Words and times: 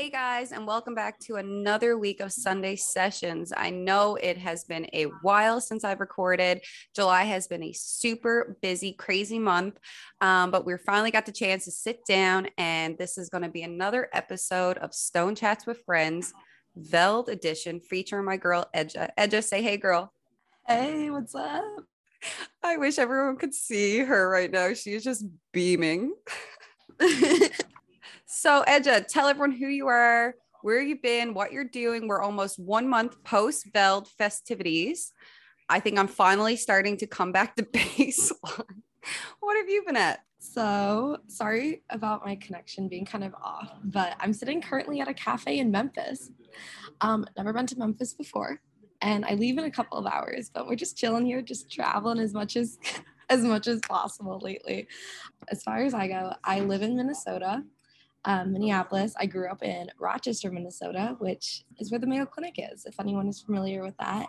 Hey 0.00 0.08
guys, 0.08 0.52
and 0.52 0.66
welcome 0.66 0.94
back 0.94 1.18
to 1.26 1.36
another 1.36 1.98
week 1.98 2.20
of 2.20 2.32
Sunday 2.32 2.74
sessions. 2.74 3.52
I 3.54 3.68
know 3.68 4.16
it 4.16 4.38
has 4.38 4.64
been 4.64 4.86
a 4.94 5.08
while 5.20 5.60
since 5.60 5.84
I've 5.84 6.00
recorded. 6.00 6.62
July 6.96 7.24
has 7.24 7.46
been 7.46 7.62
a 7.62 7.74
super 7.74 8.56
busy, 8.62 8.94
crazy 8.94 9.38
month, 9.38 9.78
um, 10.22 10.50
but 10.50 10.64
we 10.64 10.74
finally 10.78 11.10
got 11.10 11.26
the 11.26 11.32
chance 11.32 11.66
to 11.66 11.70
sit 11.70 12.02
down, 12.06 12.48
and 12.56 12.96
this 12.96 13.18
is 13.18 13.28
going 13.28 13.42
to 13.42 13.50
be 13.50 13.60
another 13.60 14.08
episode 14.14 14.78
of 14.78 14.94
Stoned 14.94 15.36
Chats 15.36 15.66
with 15.66 15.82
Friends, 15.84 16.32
Veld 16.74 17.28
edition, 17.28 17.78
featuring 17.78 18.24
my 18.24 18.38
girl 18.38 18.70
Ece. 18.74 19.10
Ece, 19.18 19.44
say 19.44 19.60
hey, 19.60 19.76
girl. 19.76 20.14
Hey, 20.66 21.10
what's 21.10 21.34
up? 21.34 21.84
I 22.62 22.78
wish 22.78 22.98
everyone 22.98 23.36
could 23.36 23.52
see 23.52 23.98
her 23.98 24.30
right 24.30 24.50
now. 24.50 24.72
She's 24.72 25.04
just 25.04 25.26
beaming. 25.52 26.14
So, 28.32 28.62
Ece, 28.68 29.08
tell 29.08 29.26
everyone 29.26 29.50
who 29.50 29.66
you 29.66 29.88
are, 29.88 30.36
where 30.62 30.80
you've 30.80 31.02
been, 31.02 31.34
what 31.34 31.50
you're 31.50 31.64
doing. 31.64 32.06
We're 32.06 32.22
almost 32.22 32.60
one 32.60 32.88
month 32.88 33.22
post 33.24 33.66
Veld 33.72 34.06
festivities. 34.06 35.12
I 35.68 35.80
think 35.80 35.98
I'm 35.98 36.06
finally 36.06 36.54
starting 36.54 36.96
to 36.98 37.08
come 37.08 37.32
back 37.32 37.56
to 37.56 37.62
baseline. 37.74 38.82
what 39.40 39.56
have 39.56 39.68
you 39.68 39.82
been 39.84 39.96
at? 39.96 40.20
So, 40.38 41.18
sorry 41.26 41.82
about 41.90 42.24
my 42.24 42.36
connection 42.36 42.86
being 42.86 43.04
kind 43.04 43.24
of 43.24 43.34
off, 43.34 43.72
but 43.82 44.14
I'm 44.20 44.32
sitting 44.32 44.62
currently 44.62 45.00
at 45.00 45.08
a 45.08 45.14
cafe 45.14 45.58
in 45.58 45.72
Memphis. 45.72 46.30
Um, 47.00 47.26
never 47.36 47.52
been 47.52 47.66
to 47.66 47.78
Memphis 47.80 48.14
before, 48.14 48.60
and 49.02 49.24
I 49.24 49.34
leave 49.34 49.58
in 49.58 49.64
a 49.64 49.72
couple 49.72 49.98
of 49.98 50.06
hours, 50.06 50.50
but 50.54 50.68
we're 50.68 50.76
just 50.76 50.96
chilling 50.96 51.26
here, 51.26 51.42
just 51.42 51.68
traveling 51.68 52.20
as 52.20 52.32
much 52.32 52.56
as 52.56 52.78
as 53.28 53.42
much 53.42 53.66
as 53.66 53.80
possible 53.80 54.38
lately. 54.40 54.86
As 55.48 55.64
far 55.64 55.78
as 55.78 55.94
I 55.94 56.06
go, 56.06 56.32
I 56.44 56.60
live 56.60 56.82
in 56.82 56.96
Minnesota 56.96 57.64
um, 58.24 58.52
Minneapolis. 58.52 59.14
I 59.18 59.26
grew 59.26 59.48
up 59.50 59.62
in 59.62 59.90
Rochester, 59.98 60.50
Minnesota, 60.50 61.16
which 61.18 61.64
is 61.78 61.90
where 61.90 61.98
the 61.98 62.06
Mayo 62.06 62.26
Clinic 62.26 62.54
is, 62.72 62.84
if 62.84 62.98
anyone 63.00 63.28
is 63.28 63.40
familiar 63.40 63.82
with 63.82 63.96
that. 63.98 64.26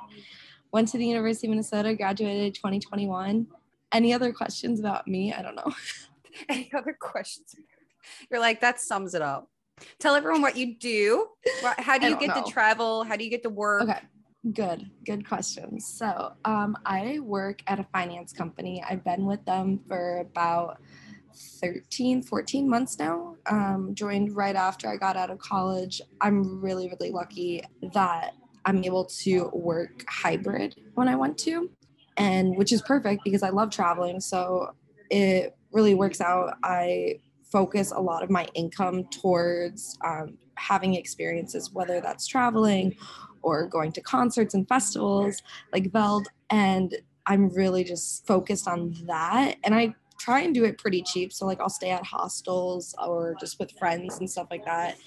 Went 0.72 0.88
to 0.89 0.97
the 0.97 1.06
University 1.06 1.47
of 1.47 1.52
Minnesota, 1.52 1.94
graduated 1.95 2.56
2021. 2.56 3.47
Any 3.92 4.14
other 4.14 4.31
questions 4.31 4.80
about 4.80 5.08
me? 5.08 5.34
I 5.34 5.42
don't 5.42 5.56
know. 5.56 5.72
Any 6.50 6.72
other 6.73 6.95
questions? 6.97 7.56
You're 8.30 8.39
like, 8.39 8.62
that 8.62 8.80
sums 8.80 9.14
it 9.14 9.22
up. 9.22 9.50
Tell 10.00 10.16
everyone 10.16 10.42
what 10.42 10.56
you 10.56 10.75
do. 10.75 11.28
How 11.78 11.97
do 11.97 12.08
you 12.08 12.17
get 12.17 12.36
know. 12.36 12.44
to 12.44 12.52
travel? 12.52 13.03
How 13.03 13.16
do 13.16 13.23
you 13.23 13.30
get 13.30 13.44
to 13.44 13.50
work? 13.50 13.84
Okay. 13.84 14.00
Good, 14.53 14.89
good 15.06 15.28
questions. 15.28 15.86
So, 15.86 16.34
um, 16.45 16.75
I 16.84 17.19
work 17.19 17.62
at 17.67 17.80
a 17.80 17.84
finance 17.94 18.34
company. 18.34 18.84
I've 18.88 19.03
been 19.03 19.25
with 19.25 19.44
them 19.45 19.81
for 19.88 20.17
about 20.19 20.81
13, 21.36 22.24
14 22.24 22.70
months 22.70 23.00
now. 23.00 23.36
Um, 23.48 23.94
joined 23.94 24.36
right 24.36 24.56
after 24.56 24.90
I 24.90 24.97
got 24.97 25.18
out 25.18 25.30
of 25.30 25.40
college. 25.40 26.02
I'm 26.22 26.62
really, 26.62 26.88
really 26.88 27.12
lucky 27.12 27.64
that 27.94 28.34
I'm 28.66 28.84
able 28.84 29.06
to 29.06 29.50
work 29.53 30.06
hybrid 30.08 30.75
when 30.96 31.08
I 31.08 31.16
want 31.16 31.38
to, 31.40 31.69
and 32.18 32.56
which 32.58 32.72
is 32.72 32.81
perfect 32.81 33.24
because 33.24 33.44
I 33.44 33.50
love 33.50 33.69
traveling. 33.69 34.19
So 34.19 34.72
it 35.09 35.56
really 35.72 35.96
works 35.96 36.22
out. 36.22 36.58
I 36.64 37.19
focus 37.52 37.92
a 37.92 38.00
lot 38.00 38.24
of 38.24 38.30
my 38.30 38.48
income 38.53 39.06
towards 39.06 39.98
um, 40.06 40.38
having 40.56 40.96
experiences, 40.96 41.72
whether 41.72 42.00
that's 42.00 42.28
traveling 42.28 42.96
or 43.42 43.68
going 43.68 43.92
to 43.92 44.02
concerts 44.02 44.53
and 44.53 44.68
festivals 44.68 45.42
like 45.74 45.92
Veld. 45.92 46.28
And 46.50 46.96
I'm 47.25 47.50
really 47.50 47.84
just 47.84 48.25
focused 48.25 48.68
on 48.68 48.96
that. 49.06 49.56
And 49.63 49.75
I 49.75 49.96
try 50.22 50.42
and 50.42 50.54
do 50.54 50.64
it 50.66 50.78
pretty 50.78 51.02
cheap. 51.02 51.34
So 51.34 51.46
like 51.46 51.59
I'll 51.59 51.70
stay 51.70 51.90
at 51.90 52.06
hostels 52.06 52.94
or 53.04 53.36
just 53.40 53.59
with 53.59 53.72
friends 53.72 54.20
and 54.20 54.30
stuff 54.30 54.48
like 54.52 54.64
that. 54.66 54.98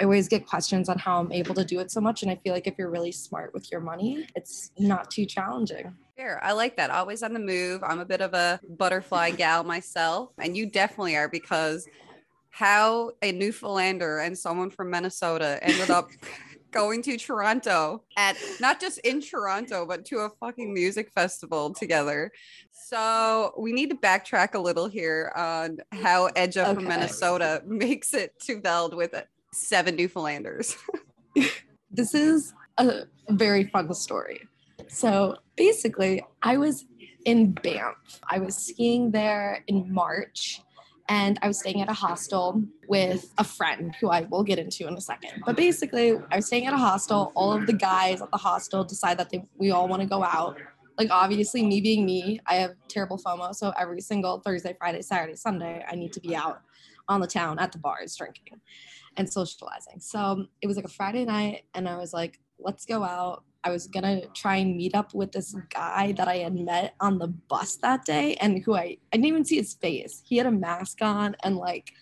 I 0.00 0.04
always 0.04 0.28
get 0.28 0.46
questions 0.46 0.88
on 0.88 0.98
how 0.98 1.20
I'm 1.20 1.32
able 1.32 1.54
to 1.56 1.64
do 1.64 1.80
it 1.80 1.90
so 1.90 2.00
much. 2.00 2.22
And 2.22 2.30
I 2.30 2.36
feel 2.36 2.54
like 2.54 2.66
if 2.66 2.74
you're 2.78 2.88
really 2.88 3.12
smart 3.12 3.52
with 3.52 3.70
your 3.72 3.80
money, 3.80 4.26
it's 4.36 4.70
not 4.78 5.10
too 5.10 5.26
challenging. 5.26 5.94
Fair. 6.16 6.42
I 6.42 6.52
like 6.52 6.76
that. 6.76 6.90
Always 6.90 7.22
on 7.22 7.32
the 7.32 7.40
move. 7.40 7.82
I'm 7.82 7.98
a 7.98 8.04
bit 8.04 8.20
of 8.20 8.32
a 8.32 8.60
butterfly 8.78 9.30
gal 9.30 9.64
myself. 9.64 10.30
And 10.38 10.56
you 10.56 10.66
definitely 10.66 11.16
are 11.16 11.28
because 11.28 11.88
how 12.50 13.12
a 13.22 13.32
Newfoundlander 13.32 14.18
and 14.18 14.38
someone 14.38 14.70
from 14.70 14.90
Minnesota 14.90 15.58
ended 15.62 15.90
up 15.90 16.10
going 16.70 17.02
to 17.02 17.16
Toronto 17.16 18.02
at 18.16 18.36
not 18.60 18.80
just 18.80 18.98
in 18.98 19.20
Toronto, 19.20 19.86
but 19.86 20.04
to 20.06 20.18
a 20.20 20.30
fucking 20.40 20.72
music 20.72 21.10
festival 21.12 21.72
together. 21.72 22.30
So 22.72 23.52
we 23.58 23.72
need 23.72 23.90
to 23.90 23.96
backtrack 23.96 24.54
a 24.54 24.58
little 24.58 24.88
here 24.88 25.32
on 25.36 25.78
how 25.92 26.28
Ece 26.30 26.56
okay. 26.56 26.74
from 26.74 26.84
Minnesota 26.84 27.62
makes 27.66 28.14
it 28.14 28.38
to 28.42 28.60
Veld 28.60 28.94
with 28.94 29.14
seven 29.52 29.96
Newfoundlanders. 29.96 30.76
this 31.90 32.14
is 32.14 32.52
a 32.78 33.02
very 33.30 33.64
fun 33.64 33.92
story. 33.94 34.40
So 34.88 35.36
basically, 35.56 36.22
I 36.42 36.56
was 36.56 36.84
in 37.24 37.52
Banff. 37.52 38.20
I 38.28 38.38
was 38.38 38.56
skiing 38.56 39.10
there 39.10 39.62
in 39.66 39.92
March 39.92 40.60
and 41.10 41.40
I 41.42 41.48
was 41.48 41.58
staying 41.58 41.82
at 41.82 41.90
a 41.90 41.92
hostel 41.92 42.62
with 42.86 43.34
a 43.36 43.42
friend 43.42 43.94
who 44.00 44.10
I 44.10 44.22
will 44.22 44.44
get 44.44 44.60
into 44.60 44.86
in 44.86 44.94
a 44.94 45.00
second. 45.00 45.42
But 45.44 45.56
basically, 45.56 46.16
I 46.30 46.36
was 46.36 46.46
staying 46.46 46.66
at 46.66 46.72
a 46.72 46.78
hostel. 46.78 47.32
All 47.34 47.52
of 47.52 47.66
the 47.66 47.72
guys 47.72 48.22
at 48.22 48.30
the 48.30 48.36
hostel 48.36 48.84
decide 48.84 49.18
that 49.18 49.28
they, 49.28 49.44
we 49.58 49.72
all 49.72 49.88
want 49.88 50.02
to 50.02 50.08
go 50.08 50.22
out. 50.22 50.56
Like, 50.96 51.10
obviously, 51.10 51.66
me 51.66 51.80
being 51.80 52.06
me, 52.06 52.38
I 52.46 52.54
have 52.54 52.74
terrible 52.86 53.18
FOMO. 53.18 53.52
So 53.56 53.72
every 53.76 54.00
single 54.00 54.38
Thursday, 54.38 54.76
Friday, 54.78 55.02
Saturday, 55.02 55.34
Sunday, 55.34 55.84
I 55.90 55.96
need 55.96 56.12
to 56.12 56.20
be 56.20 56.36
out 56.36 56.60
on 57.08 57.20
the 57.20 57.26
town 57.26 57.58
at 57.58 57.72
the 57.72 57.78
bars 57.78 58.14
drinking 58.14 58.60
and 59.16 59.28
socializing. 59.28 59.98
So 59.98 60.46
it 60.62 60.68
was 60.68 60.76
like 60.76 60.84
a 60.84 60.88
Friday 60.88 61.24
night, 61.24 61.64
and 61.74 61.88
I 61.88 61.96
was 61.96 62.12
like, 62.12 62.38
let's 62.60 62.86
go 62.86 63.02
out. 63.02 63.42
I 63.62 63.70
was 63.70 63.86
gonna 63.86 64.26
try 64.28 64.56
and 64.56 64.76
meet 64.76 64.94
up 64.94 65.14
with 65.14 65.32
this 65.32 65.54
guy 65.68 66.12
that 66.12 66.28
I 66.28 66.38
had 66.38 66.54
met 66.54 66.94
on 67.00 67.18
the 67.18 67.28
bus 67.28 67.76
that 67.76 68.04
day 68.04 68.34
and 68.36 68.62
who 68.64 68.74
I 68.74 68.96
I 69.12 69.16
didn't 69.16 69.26
even 69.26 69.44
see 69.44 69.56
his 69.56 69.74
face. 69.74 70.22
He 70.24 70.36
had 70.36 70.46
a 70.46 70.50
mask 70.50 71.02
on 71.02 71.36
and 71.42 71.56
like 71.56 71.92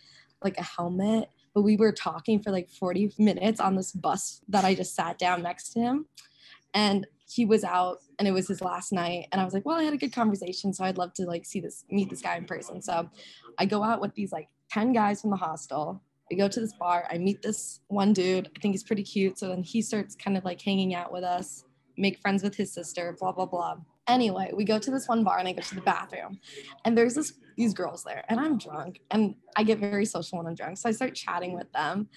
like 0.43 0.57
a 0.59 0.63
helmet, 0.63 1.31
but 1.55 1.63
we 1.63 1.77
were 1.77 1.93
talking 1.93 2.41
for 2.41 2.53
like 2.53 2.71
40 2.71 3.15
minutes 3.19 3.61
on 3.61 3.75
this 3.75 3.91
bus 3.91 4.41
that 4.49 4.65
I 4.65 4.75
just 4.75 4.95
sat 4.95 5.19
down 5.19 5.43
next 5.43 5.71
to 5.71 5.81
him. 5.81 6.07
And 6.75 7.07
he 7.29 7.45
was 7.45 7.65
out 7.65 7.99
and 8.19 8.29
it 8.29 8.33
was 8.33 8.47
his 8.49 8.61
last 8.61 8.93
night 8.93 9.27
and 9.33 9.41
I 9.41 9.45
was 9.45 9.53
like, 9.53 9.67
"Well, 9.67 9.77
I 9.77 9.83
had 9.83 9.95
a 9.95 9.99
good 9.99 10.13
conversation, 10.13 10.73
so 10.73 10.85
I'd 10.85 10.99
love 10.99 11.13
to 11.15 11.27
like 11.27 11.45
see 11.45 11.61
this 11.61 11.85
meet 11.91 12.09
this 12.09 12.23
guy 12.23 12.37
in 12.37 12.45
person." 12.45 12.81
So 12.83 13.11
I 13.59 13.67
go 13.67 13.83
out 13.83 14.01
with 14.01 14.15
these 14.15 14.33
like 14.33 14.49
10 14.71 14.93
guys 14.93 15.21
from 15.21 15.31
the 15.31 15.37
hostel 15.37 16.03
we 16.31 16.37
go 16.37 16.49
to 16.49 16.61
this 16.61 16.73
bar. 16.75 17.07
I 17.11 17.19
meet 17.19 17.43
this 17.43 17.81
one 17.89 18.13
dude. 18.13 18.51
I 18.55 18.61
think 18.61 18.75
he's 18.75 18.85
pretty 18.85 19.03
cute. 19.03 19.39
So 19.39 19.49
then 19.49 19.63
he 19.63 19.83
starts 19.83 20.15
kind 20.15 20.37
of 20.37 20.45
like 20.45 20.61
hanging 20.61 20.95
out 20.95 21.13
with 21.13 21.25
us, 21.25 21.65
make 21.97 22.19
friends 22.21 22.43
with 22.43 22.55
his 22.55 22.73
sister, 22.73 23.17
blah, 23.19 23.33
blah, 23.33 23.47
blah. 23.47 23.77
Anyway, 24.07 24.51
we 24.55 24.65
go 24.65 24.79
to 24.79 24.91
this 24.91 25.09
one 25.09 25.25
bar 25.25 25.39
and 25.39 25.49
I 25.49 25.53
go 25.53 25.63
to 25.63 25.75
the 25.75 25.81
bathroom. 25.81 26.39
And 26.85 26.97
there's 26.97 27.15
this 27.15 27.33
these 27.57 27.75
girls 27.75 28.05
there. 28.05 28.25
And 28.29 28.39
I'm 28.39 28.57
drunk. 28.57 29.01
And 29.11 29.35
I 29.57 29.65
get 29.65 29.79
very 29.79 30.05
social 30.05 30.39
when 30.39 30.47
I'm 30.47 30.55
drunk. 30.55 30.79
So 30.79 30.89
I 30.89 30.93
start 30.93 31.15
chatting 31.15 31.55
with 31.55 31.71
them. 31.73 32.09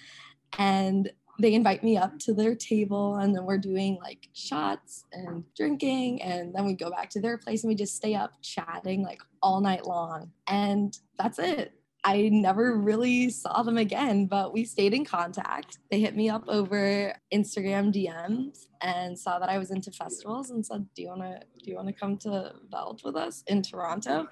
And 0.58 1.10
they 1.38 1.54
invite 1.54 1.82
me 1.82 1.96
up 1.96 2.18
to 2.20 2.34
their 2.34 2.54
table 2.54 3.16
and 3.16 3.34
then 3.34 3.44
we're 3.44 3.58
doing 3.58 3.98
like 4.02 4.28
shots 4.34 5.04
and 5.12 5.44
drinking 5.56 6.22
and 6.22 6.54
then 6.54 6.64
we 6.66 6.74
go 6.74 6.90
back 6.90 7.08
to 7.10 7.20
their 7.20 7.38
place 7.38 7.64
and 7.64 7.68
we 7.68 7.74
just 7.74 7.96
stay 7.96 8.14
up 8.14 8.32
chatting 8.42 9.02
like 9.02 9.20
all 9.42 9.60
night 9.60 9.86
long 9.86 10.30
and 10.46 10.98
that's 11.18 11.38
it 11.38 11.72
I 12.04 12.28
never 12.32 12.76
really 12.76 13.30
saw 13.30 13.62
them 13.62 13.78
again, 13.78 14.26
but 14.26 14.52
we 14.52 14.64
stayed 14.64 14.92
in 14.92 15.04
contact. 15.04 15.78
They 15.90 16.00
hit 16.00 16.16
me 16.16 16.28
up 16.28 16.44
over 16.48 17.14
Instagram 17.32 17.94
DMs 17.94 18.66
and 18.80 19.16
saw 19.16 19.38
that 19.38 19.48
I 19.48 19.58
was 19.58 19.70
into 19.70 19.92
festivals 19.92 20.50
and 20.50 20.66
said, 20.66 20.86
"Do 20.96 21.02
you 21.02 21.08
want 21.08 21.22
to 21.22 21.40
do 21.62 21.70
you 21.70 21.76
want 21.76 21.88
to 21.88 21.94
come 21.94 22.16
to 22.18 22.54
Veld 22.70 23.02
with 23.04 23.14
us 23.14 23.44
in 23.46 23.62
Toronto?" 23.62 24.26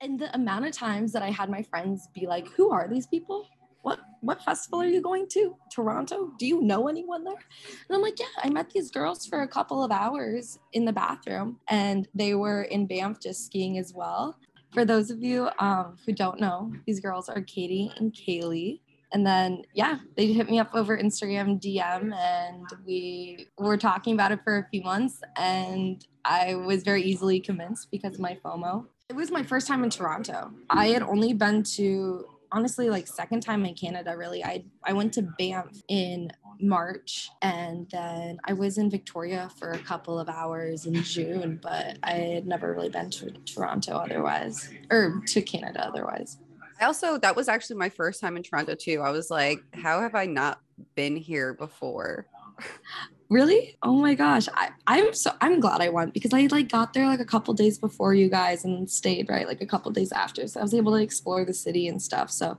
And 0.00 0.18
the 0.18 0.34
amount 0.34 0.66
of 0.66 0.72
times 0.72 1.12
that 1.12 1.22
I 1.22 1.30
had 1.30 1.48
my 1.50 1.62
friends 1.62 2.08
be 2.12 2.26
like, 2.26 2.48
"Who 2.48 2.70
are 2.70 2.88
these 2.88 3.06
people? 3.06 3.46
What 3.82 4.00
what 4.20 4.42
festival 4.42 4.82
are 4.82 4.88
you 4.88 5.00
going 5.00 5.28
to? 5.28 5.56
Toronto? 5.70 6.32
Do 6.36 6.46
you 6.46 6.62
know 6.62 6.88
anyone 6.88 7.22
there?" 7.22 7.34
And 7.34 7.96
I'm 7.96 8.02
like, 8.02 8.18
"Yeah, 8.18 8.26
I 8.42 8.50
met 8.50 8.70
these 8.70 8.90
girls 8.90 9.24
for 9.24 9.42
a 9.42 9.48
couple 9.48 9.84
of 9.84 9.92
hours 9.92 10.58
in 10.72 10.84
the 10.84 10.92
bathroom 10.92 11.60
and 11.68 12.08
they 12.12 12.34
were 12.34 12.62
in 12.62 12.88
Banff 12.88 13.20
just 13.20 13.46
skiing 13.46 13.78
as 13.78 13.94
well." 13.94 14.36
For 14.74 14.84
those 14.84 15.10
of 15.10 15.22
you 15.22 15.48
um, 15.60 15.96
who 16.04 16.12
don't 16.12 16.40
know, 16.40 16.72
these 16.84 17.00
girls 17.00 17.28
are 17.28 17.40
Katie 17.42 17.92
and 17.96 18.12
Kaylee. 18.12 18.80
And 19.12 19.24
then, 19.24 19.62
yeah, 19.74 19.98
they 20.16 20.32
hit 20.32 20.50
me 20.50 20.58
up 20.58 20.70
over 20.74 20.98
Instagram 20.98 21.60
DM 21.62 22.12
and 22.12 22.66
we 22.84 23.46
were 23.56 23.76
talking 23.76 24.14
about 24.14 24.32
it 24.32 24.40
for 24.42 24.58
a 24.58 24.66
few 24.70 24.82
months. 24.82 25.20
And 25.36 26.04
I 26.24 26.56
was 26.56 26.82
very 26.82 27.02
easily 27.02 27.38
convinced 27.38 27.92
because 27.92 28.14
of 28.14 28.20
my 28.20 28.36
FOMO. 28.44 28.86
It 29.08 29.14
was 29.14 29.30
my 29.30 29.44
first 29.44 29.68
time 29.68 29.84
in 29.84 29.90
Toronto. 29.90 30.50
I 30.68 30.88
had 30.88 31.02
only 31.02 31.32
been 31.32 31.62
to 31.74 32.24
honestly 32.54 32.88
like 32.88 33.06
second 33.06 33.40
time 33.40 33.64
in 33.66 33.74
Canada 33.74 34.16
really. 34.16 34.44
I 34.44 34.64
I 34.84 34.92
went 34.92 35.12
to 35.14 35.22
Banff 35.22 35.82
in 35.88 36.30
March 36.60 37.28
and 37.42 37.88
then 37.90 38.38
I 38.44 38.52
was 38.52 38.78
in 38.78 38.88
Victoria 38.88 39.50
for 39.58 39.72
a 39.72 39.78
couple 39.78 40.18
of 40.18 40.28
hours 40.28 40.86
in 40.86 40.94
June, 41.02 41.58
but 41.60 41.98
I 42.02 42.12
had 42.12 42.46
never 42.46 42.72
really 42.72 42.88
been 42.88 43.10
to 43.10 43.30
Toronto 43.44 43.96
otherwise 43.96 44.72
or 44.90 45.20
to 45.26 45.42
Canada 45.42 45.84
otherwise. 45.84 46.38
I 46.80 46.86
also 46.86 47.18
that 47.18 47.34
was 47.36 47.48
actually 47.48 47.76
my 47.76 47.88
first 47.88 48.20
time 48.20 48.36
in 48.36 48.42
Toronto 48.42 48.74
too. 48.74 49.02
I 49.04 49.10
was 49.10 49.30
like, 49.30 49.58
how 49.74 50.00
have 50.00 50.14
I 50.14 50.26
not 50.26 50.60
been 50.94 51.16
here 51.16 51.54
before. 51.54 52.26
Really? 53.34 53.76
Oh 53.82 53.96
my 53.96 54.14
gosh. 54.14 54.46
I, 54.54 54.68
I'm 54.86 55.12
so 55.12 55.32
I'm 55.40 55.58
glad 55.58 55.80
I 55.80 55.88
went 55.88 56.14
because 56.14 56.32
I 56.32 56.46
like 56.52 56.68
got 56.68 56.94
there 56.94 57.08
like 57.08 57.18
a 57.18 57.24
couple 57.24 57.52
days 57.52 57.78
before 57.78 58.14
you 58.14 58.30
guys 58.30 58.64
and 58.64 58.88
stayed 58.88 59.28
right 59.28 59.48
like 59.48 59.60
a 59.60 59.66
couple 59.66 59.90
days 59.90 60.12
after. 60.12 60.46
So 60.46 60.60
I 60.60 60.62
was 60.62 60.72
able 60.72 60.92
to 60.92 61.02
explore 61.02 61.44
the 61.44 61.52
city 61.52 61.88
and 61.88 62.00
stuff. 62.00 62.30
So 62.30 62.56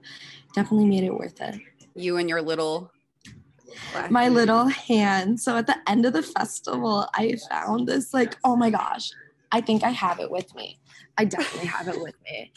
definitely 0.54 0.88
made 0.88 1.06
it 1.06 1.13
worth 1.13 1.39
it. 1.39 1.62
You 1.95 2.18
and 2.18 2.27
your 2.27 2.42
little 2.42 2.92
My 4.10 4.27
little 4.27 4.68
hand. 4.68 5.39
So 5.39 5.56
at 5.56 5.66
the 5.66 5.77
end 5.88 6.06
of 6.06 6.12
the 6.12 6.22
festival, 6.22 7.07
I 7.13 7.38
found 7.50 7.88
this 7.88 8.13
like, 8.13 8.36
oh 8.44 8.57
my 8.57 8.69
gosh, 8.69 9.12
I 9.54 9.62
think 9.62 9.81
I 9.81 9.92
have 9.92 10.19
it 10.19 10.30
with 10.30 10.54
me. 10.56 10.77
I 11.18 11.24
definitely 11.24 11.69
have 11.69 11.88
it 11.88 12.01
with 12.01 12.16
me. 12.25 12.51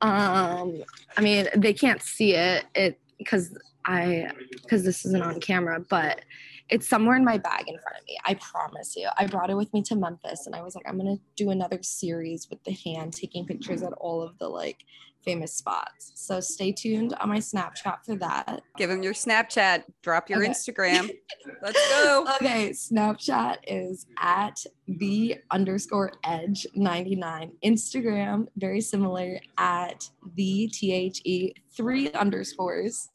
Um, 0.00 0.82
I 1.14 1.20
mean, 1.20 1.46
they 1.54 1.74
can't 1.74 2.00
see 2.00 2.34
it 2.36 2.64
it 2.74 2.98
because 3.18 3.54
I 3.84 4.30
because 4.62 4.82
this 4.82 5.04
isn't 5.04 5.22
on 5.22 5.40
camera, 5.40 5.78
but 5.78 6.22
it's 6.70 6.88
somewhere 6.88 7.16
in 7.16 7.24
my 7.24 7.38
bag 7.38 7.68
in 7.68 7.78
front 7.78 7.98
of 7.98 8.06
me. 8.06 8.18
I 8.24 8.34
promise 8.34 8.94
you. 8.96 9.08
I 9.16 9.26
brought 9.26 9.50
it 9.50 9.56
with 9.56 9.72
me 9.72 9.82
to 9.82 9.96
Memphis 9.96 10.46
and 10.46 10.54
I 10.54 10.62
was 10.62 10.74
like, 10.74 10.88
I'm 10.88 10.96
gonna 10.96 11.18
do 11.36 11.50
another 11.50 11.80
series 11.82 12.48
with 12.48 12.62
the 12.64 12.72
hand, 12.72 13.12
taking 13.12 13.44
pictures 13.46 13.82
at 13.82 13.92
all 13.94 14.22
of 14.22 14.38
the 14.38 14.48
like 14.48 14.84
famous 15.24 15.52
spots. 15.52 16.12
So 16.14 16.40
stay 16.40 16.72
tuned 16.72 17.14
on 17.20 17.28
my 17.28 17.38
Snapchat 17.38 18.04
for 18.06 18.16
that. 18.16 18.62
Give 18.78 18.88
them 18.88 19.02
your 19.02 19.12
Snapchat, 19.12 19.84
drop 20.02 20.30
your 20.30 20.42
Okay. 20.42 20.50
Instagram. 20.50 21.10
Let's 21.62 21.90
go. 21.90 22.26
Okay, 22.36 22.70
Snapchat 22.70 23.56
is 23.66 24.06
at 24.18 24.64
the 24.88 25.36
underscore 25.50 26.12
edge 26.24 26.66
99. 26.74 27.52
Instagram, 27.64 28.46
very 28.56 28.80
similar 28.80 29.40
at 29.58 30.08
the 30.36 30.68
T 30.72 30.92
H 30.92 31.20
E 31.24 31.52
three 31.76 32.10
underscores 32.12 33.10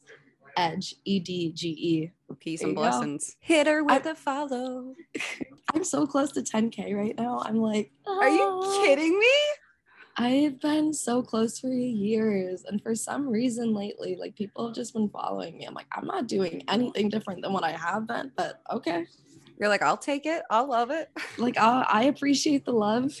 edge 0.56 0.94
E 1.04 1.20
D 1.20 1.52
G 1.52 1.68
E. 1.68 2.10
Peace 2.40 2.60
There 2.60 2.68
and 2.68 2.76
you 2.78 2.82
go. 2.82 2.90
blessings. 2.90 3.36
Hit 3.40 3.66
her 3.66 3.84
with 3.84 4.06
a 4.06 4.14
follow. 4.14 4.94
I'm 5.74 5.84
so 5.84 6.06
close 6.06 6.32
to 6.32 6.42
10K 6.42 6.94
right 6.94 7.16
now. 7.16 7.42
I'm 7.44 7.56
like, 7.58 7.90
Are 8.06 8.28
you 8.28 8.42
"Ah." 8.62 8.82
kidding 8.84 9.18
me? 9.18 9.26
I've 10.18 10.60
been 10.60 10.94
so 10.94 11.22
close 11.22 11.58
for 11.58 11.68
years. 11.68 12.64
And 12.66 12.82
for 12.82 12.94
some 12.94 13.28
reason 13.28 13.74
lately, 13.74 14.16
like 14.18 14.34
people 14.34 14.66
have 14.66 14.74
just 14.74 14.94
been 14.94 15.08
following 15.10 15.58
me. 15.58 15.66
I'm 15.66 15.74
like, 15.74 15.86
I'm 15.92 16.06
not 16.06 16.26
doing 16.26 16.62
anything 16.68 17.10
different 17.10 17.42
than 17.42 17.52
what 17.52 17.64
I 17.64 17.72
have 17.72 18.06
been, 18.06 18.32
but 18.36 18.62
okay. 18.72 19.06
You're 19.58 19.68
like, 19.68 19.82
I'll 19.82 19.96
take 19.96 20.24
it. 20.26 20.42
I'll 20.50 20.68
love 20.68 20.90
it. 20.90 21.10
Like, 21.38 21.58
I, 21.58 21.86
I 21.88 22.02
appreciate 22.04 22.64
the 22.64 22.72
love. 22.72 23.12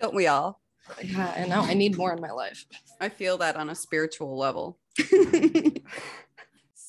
Don't 0.00 0.14
we 0.14 0.26
all? 0.26 0.60
Yeah, 1.04 1.32
I 1.36 1.46
know. 1.46 1.60
I 1.62 1.74
need 1.74 1.96
more 1.96 2.12
in 2.12 2.20
my 2.20 2.32
life. 2.32 2.66
I 3.00 3.08
feel 3.08 3.38
that 3.38 3.54
on 3.54 3.70
a 3.70 3.74
spiritual 3.76 4.36
level. 4.36 4.78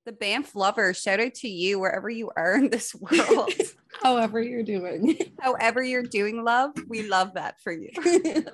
The 0.07 0.13
Banff 0.13 0.55
lover, 0.55 0.95
shout 0.95 1.19
out 1.19 1.35
to 1.35 1.49
you 1.49 1.81
wherever 1.81 2.09
you 2.09 2.31
are 2.37 2.55
in 2.55 2.71
this 2.71 2.95
world. 3.01 3.53
However, 4.01 4.41
you're 4.41 4.63
doing. 4.63 5.19
However, 5.41 5.83
you're 5.83 6.05
doing 6.05 6.45
love, 6.45 6.71
we 6.87 7.03
love 7.03 7.35
that 7.35 7.61
for 7.61 7.73
you. 7.73 7.91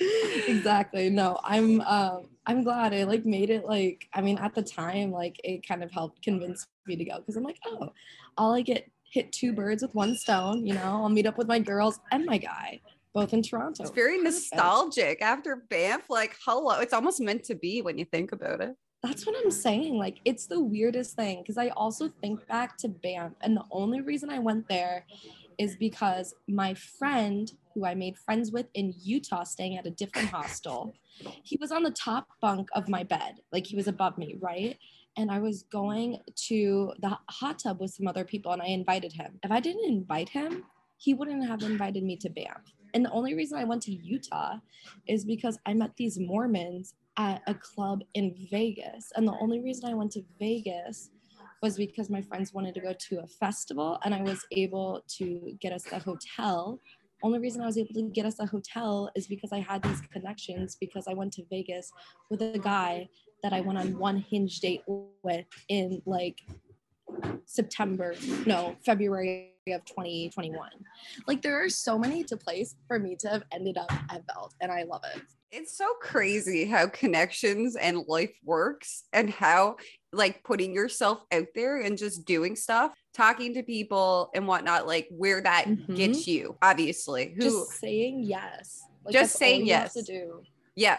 exactly. 0.00 1.10
No, 1.10 1.38
I'm 1.44 1.80
um 1.82 2.28
I'm 2.46 2.64
glad 2.64 2.94
I 2.94 3.04
like 3.04 3.24
made 3.24 3.50
it 3.50 3.64
like 3.64 4.08
I 4.14 4.20
mean 4.20 4.38
at 4.38 4.54
the 4.54 4.62
time 4.62 5.10
like 5.10 5.40
it 5.44 5.66
kind 5.66 5.82
of 5.82 5.90
helped 5.90 6.22
convince 6.22 6.66
me 6.86 6.96
to 6.96 7.04
go 7.04 7.18
because 7.18 7.36
I'm 7.36 7.44
like, 7.44 7.58
oh, 7.66 7.92
I'll 8.36 8.50
like 8.50 8.66
get 8.66 8.90
hit 9.10 9.32
two 9.32 9.52
birds 9.52 9.82
with 9.82 9.94
one 9.94 10.14
stone, 10.14 10.66
you 10.66 10.74
know, 10.74 10.82
I'll 10.82 11.08
meet 11.08 11.26
up 11.26 11.36
with 11.36 11.48
my 11.48 11.58
girls 11.58 12.00
and 12.12 12.24
my 12.24 12.38
guy, 12.38 12.80
both 13.12 13.32
in 13.34 13.42
Toronto. 13.42 13.82
It's 13.82 13.92
very 13.92 14.20
nostalgic 14.20 15.20
after 15.20 15.64
Banff. 15.68 16.08
Like, 16.08 16.36
hello, 16.44 16.78
it's 16.78 16.92
almost 16.92 17.20
meant 17.20 17.44
to 17.44 17.54
be 17.54 17.82
when 17.82 17.98
you 17.98 18.04
think 18.04 18.32
about 18.32 18.60
it. 18.60 18.76
That's 19.02 19.26
what 19.26 19.34
I'm 19.42 19.50
saying. 19.50 19.96
Like, 19.96 20.18
it's 20.24 20.46
the 20.46 20.60
weirdest 20.60 21.16
thing 21.16 21.42
because 21.42 21.58
I 21.58 21.68
also 21.70 22.08
think 22.20 22.46
back 22.46 22.76
to 22.78 22.88
Banff, 22.88 23.32
and 23.40 23.56
the 23.56 23.64
only 23.70 24.00
reason 24.00 24.30
I 24.30 24.38
went 24.38 24.68
there 24.68 25.04
is 25.58 25.76
because 25.76 26.34
my 26.48 26.74
friend, 26.74 27.50
who 27.74 27.84
I 27.84 27.94
made 27.94 28.16
friends 28.18 28.52
with 28.52 28.66
in 28.74 28.94
Utah, 29.00 29.44
staying 29.44 29.76
at 29.76 29.86
a 29.86 29.90
different 29.90 30.28
hostel, 30.32 30.94
he 31.42 31.56
was 31.60 31.70
on 31.70 31.82
the 31.82 31.90
top 31.90 32.28
bunk 32.40 32.68
of 32.74 32.88
my 32.88 33.02
bed. 33.02 33.36
Like, 33.52 33.66
he 33.66 33.76
was 33.76 33.88
above 33.88 34.18
me, 34.18 34.36
right? 34.40 34.78
And 35.16 35.30
I 35.30 35.38
was 35.38 35.64
going 35.64 36.18
to 36.48 36.92
the 37.00 37.18
hot 37.28 37.58
tub 37.58 37.80
with 37.80 37.92
some 37.92 38.06
other 38.06 38.24
people, 38.24 38.52
and 38.52 38.62
I 38.62 38.66
invited 38.66 39.12
him. 39.12 39.38
If 39.42 39.50
I 39.50 39.60
didn't 39.60 39.84
invite 39.84 40.28
him, 40.28 40.64
he 40.98 41.14
wouldn't 41.14 41.46
have 41.46 41.62
invited 41.62 42.04
me 42.04 42.16
to 42.18 42.28
Banff. 42.28 42.72
And 42.94 43.04
the 43.04 43.10
only 43.10 43.34
reason 43.34 43.58
I 43.58 43.64
went 43.64 43.82
to 43.82 43.92
Utah 43.92 44.56
is 45.06 45.24
because 45.24 45.58
I 45.66 45.74
met 45.74 45.92
these 45.96 46.18
Mormons 46.18 46.94
at 47.16 47.42
a 47.46 47.54
club 47.54 48.02
in 48.14 48.34
Vegas. 48.50 49.12
And 49.16 49.26
the 49.26 49.36
only 49.40 49.60
reason 49.60 49.88
I 49.88 49.94
went 49.94 50.12
to 50.12 50.22
Vegas 50.38 51.10
was 51.62 51.76
because 51.76 52.08
my 52.08 52.22
friends 52.22 52.54
wanted 52.54 52.74
to 52.74 52.80
go 52.80 52.94
to 53.08 53.20
a 53.20 53.26
festival 53.26 53.98
and 54.04 54.14
I 54.14 54.22
was 54.22 54.44
able 54.52 55.02
to 55.18 55.56
get 55.60 55.72
us 55.72 55.84
a 55.92 55.98
hotel. 55.98 56.80
Only 57.22 57.38
reason 57.38 57.60
I 57.60 57.66
was 57.66 57.76
able 57.76 57.92
to 57.94 58.10
get 58.10 58.24
us 58.24 58.38
a 58.40 58.46
hotel 58.46 59.10
is 59.14 59.26
because 59.26 59.52
I 59.52 59.60
had 59.60 59.82
these 59.82 60.00
connections 60.12 60.76
because 60.80 61.06
I 61.06 61.12
went 61.12 61.32
to 61.34 61.44
Vegas 61.50 61.92
with 62.30 62.40
a 62.40 62.58
guy 62.58 63.08
that 63.42 63.52
I 63.52 63.60
went 63.60 63.78
on 63.78 63.98
one 63.98 64.24
hinge 64.30 64.60
date 64.60 64.82
with 65.22 65.46
in 65.68 66.00
like 66.06 66.38
September, 67.44 68.14
no, 68.46 68.76
February 68.84 69.54
of 69.68 69.84
2021. 69.84 70.70
Like 71.26 71.42
there 71.42 71.62
are 71.62 71.68
so 71.68 71.98
many 71.98 72.24
to 72.24 72.36
place 72.36 72.76
for 72.88 72.98
me 72.98 73.16
to 73.16 73.28
have 73.28 73.42
ended 73.52 73.76
up 73.76 73.92
at 74.10 74.22
Veld 74.32 74.54
and 74.60 74.72
I 74.72 74.84
love 74.84 75.02
it. 75.14 75.22
It's 75.52 75.76
so 75.76 75.94
crazy 76.00 76.64
how 76.64 76.86
connections 76.86 77.76
and 77.76 78.04
life 78.06 78.34
works 78.44 79.04
and 79.12 79.28
how 79.28 79.76
like 80.12 80.42
putting 80.44 80.72
yourself 80.74 81.22
out 81.32 81.46
there 81.54 81.80
and 81.80 81.96
just 81.96 82.24
doing 82.24 82.56
stuff, 82.56 82.92
talking 83.14 83.54
to 83.54 83.62
people 83.62 84.30
and 84.34 84.46
whatnot, 84.46 84.86
like 84.86 85.06
where 85.10 85.40
that 85.40 85.66
Mhm. 85.66 85.96
gets 85.96 86.26
you, 86.26 86.56
obviously. 86.62 87.32
Who 87.36 87.42
just 87.42 87.70
saying 87.80 88.24
yes. 88.24 88.82
Like, 89.04 89.12
Just 89.12 89.36
saying 89.36 89.66
yes. 89.66 89.94
to 89.94 90.02
do. 90.02 90.42
yeah, 90.74 90.98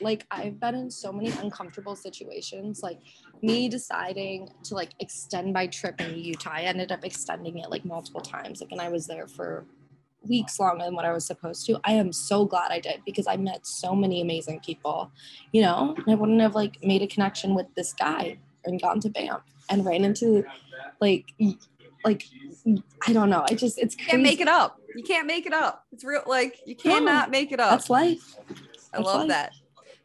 Like 0.00 0.26
I've 0.30 0.60
been 0.60 0.74
in 0.74 0.90
so 0.90 1.10
many 1.10 1.30
uncomfortable 1.30 1.96
situations. 1.96 2.82
Like 2.82 3.00
me 3.42 3.68
deciding 3.68 4.50
to 4.64 4.74
like 4.74 4.90
extend 5.00 5.52
my 5.54 5.66
trip 5.66 6.00
in 6.02 6.16
Utah. 6.18 6.50
I 6.52 6.62
ended 6.62 6.92
up 6.92 7.02
extending 7.04 7.58
it 7.58 7.70
like 7.70 7.84
multiple 7.86 8.20
times. 8.20 8.60
Like 8.60 8.72
and 8.72 8.80
I 8.80 8.90
was 8.90 9.06
there 9.06 9.26
for 9.26 9.64
weeks 10.28 10.60
longer 10.60 10.84
than 10.84 10.94
what 10.94 11.06
I 11.06 11.12
was 11.12 11.24
supposed 11.26 11.64
to. 11.66 11.80
I 11.82 11.92
am 11.94 12.12
so 12.12 12.44
glad 12.44 12.70
I 12.70 12.78
did 12.78 13.00
because 13.06 13.26
I 13.26 13.36
met 13.38 13.66
so 13.66 13.94
many 13.96 14.20
amazing 14.20 14.60
people, 14.60 15.10
you 15.52 15.62
know, 15.62 15.96
I 16.06 16.14
wouldn't 16.14 16.42
have 16.42 16.54
like 16.54 16.84
made 16.84 17.00
a 17.00 17.06
connection 17.06 17.54
with 17.54 17.74
this 17.74 17.94
guy 17.94 18.38
and 18.64 18.80
gone 18.80 19.00
to 19.00 19.08
Banff 19.08 19.42
and 19.68 19.84
ran 19.84 20.04
into 20.04 20.44
like 21.00 21.24
like 22.04 22.24
I 23.06 23.12
don't 23.12 23.30
know. 23.30 23.44
I 23.48 23.54
just 23.54 23.78
it's 23.78 23.96
you 23.96 24.04
crazy. 24.04 24.10
can't 24.10 24.22
make 24.22 24.40
it 24.40 24.48
up. 24.48 24.80
You 24.94 25.02
can't 25.04 25.26
make 25.26 25.46
it 25.46 25.52
up. 25.52 25.84
It's 25.92 26.04
real 26.04 26.22
like 26.26 26.60
you 26.66 26.74
No, 26.84 26.90
cannot 26.98 27.30
make 27.30 27.52
it 27.52 27.60
up. 27.60 27.70
That's 27.70 27.90
life. 27.90 28.36
I 28.92 28.98
That's 28.98 29.06
love 29.06 29.20
life. 29.20 29.28
that. 29.28 29.52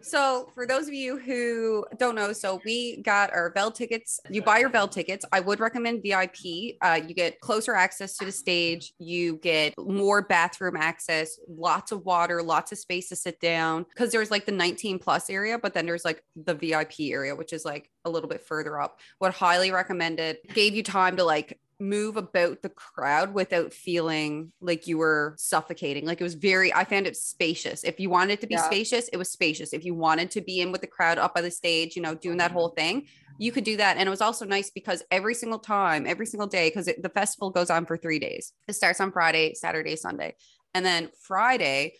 So, 0.05 0.51
for 0.53 0.67
those 0.67 0.87
of 0.87 0.93
you 0.93 1.17
who 1.17 1.83
don't 1.97 2.13
know, 2.13 2.31
so 2.31 2.61
we 2.63 3.01
got 3.01 3.33
our 3.33 3.51
Veld 3.51 3.73
tickets. 3.73 4.19
You 4.29 4.43
buy 4.43 4.59
your 4.59 4.69
Veld 4.69 4.91
tickets. 4.91 5.25
I 5.31 5.39
would 5.39 5.59
recommend 5.59 6.03
VIP. 6.03 6.75
Uh, 6.79 6.99
you 7.07 7.15
get 7.15 7.39
closer 7.39 7.73
access 7.73 8.15
to 8.17 8.25
the 8.25 8.31
stage. 8.31 8.93
You 8.99 9.37
get 9.37 9.73
more 9.79 10.21
bathroom 10.21 10.75
access, 10.77 11.39
lots 11.47 11.91
of 11.91 12.05
water, 12.05 12.43
lots 12.43 12.71
of 12.71 12.77
space 12.77 13.09
to 13.09 13.15
sit 13.15 13.39
down. 13.39 13.83
Because 13.89 14.11
there's 14.11 14.29
like 14.29 14.45
the 14.45 14.51
19 14.51 14.99
plus 14.99 15.27
area, 15.27 15.57
but 15.57 15.73
then 15.73 15.87
there's 15.87 16.05
like 16.05 16.23
the 16.35 16.53
VIP 16.53 17.11
area, 17.11 17.35
which 17.35 17.51
is 17.51 17.65
like 17.65 17.89
a 18.05 18.09
little 18.09 18.29
bit 18.29 18.45
further 18.45 18.79
up. 18.79 18.99
Would 19.21 19.33
highly 19.33 19.71
recommend 19.71 20.19
it. 20.19 20.47
Gave 20.53 20.75
you 20.75 20.83
time 20.83 21.17
to 21.17 21.23
like 21.23 21.59
move 21.79 22.17
about 22.17 22.61
the 22.61 22.69
crowd 22.69 23.33
without 23.33 23.73
feeling 23.73 24.51
like 24.61 24.87
you 24.87 24.97
were 24.97 25.35
suffocating. 25.37 26.05
Like 26.05 26.21
it 26.21 26.23
was 26.23 26.35
very, 26.35 26.73
I 26.73 26.83
found 26.83 27.07
it 27.07 27.17
spacious. 27.17 27.83
If 27.83 27.99
you 27.99 28.09
wanted 28.09 28.41
to 28.41 28.47
be 28.47 28.55
Yeah. 28.55 28.63
spacious, 28.63 29.07
it 29.09 29.17
was 29.17 29.31
spacious. 29.31 29.73
If 29.73 29.83
you 29.83 29.93
wanted 29.93 30.31
to 30.31 30.41
be 30.41 30.61
in 30.61 30.71
with 30.71 30.81
the 30.81 30.87
crowd 30.87 31.17
up 31.17 31.35
by 31.35 31.41
the 31.41 31.51
stage, 31.51 31.95
you 31.95 32.01
know, 32.01 32.15
doing 32.15 32.37
that 32.37 32.51
whole 32.51 32.69
thing, 32.69 33.07
you 33.37 33.51
could 33.51 33.65
do 33.65 33.77
that. 33.77 33.97
And 33.97 34.07
it 34.07 34.09
was 34.09 34.21
also 34.21 34.45
nice 34.45 34.69
because 34.69 35.03
every 35.11 35.33
single 35.33 35.59
time, 35.59 36.07
every 36.07 36.25
single 36.25 36.47
day, 36.47 36.69
because 36.69 36.85
the 36.85 37.11
festival 37.13 37.49
goes 37.49 37.69
on 37.69 37.85
for 37.85 37.97
three 37.97 38.19
days. 38.19 38.53
It 38.67 38.73
starts 38.73 39.01
on 39.01 39.11
Friday, 39.11 39.53
Saturday, 39.55 39.95
Sunday. 39.97 40.35
And 40.73 40.85
then 40.85 41.09
Friday, 41.21 41.93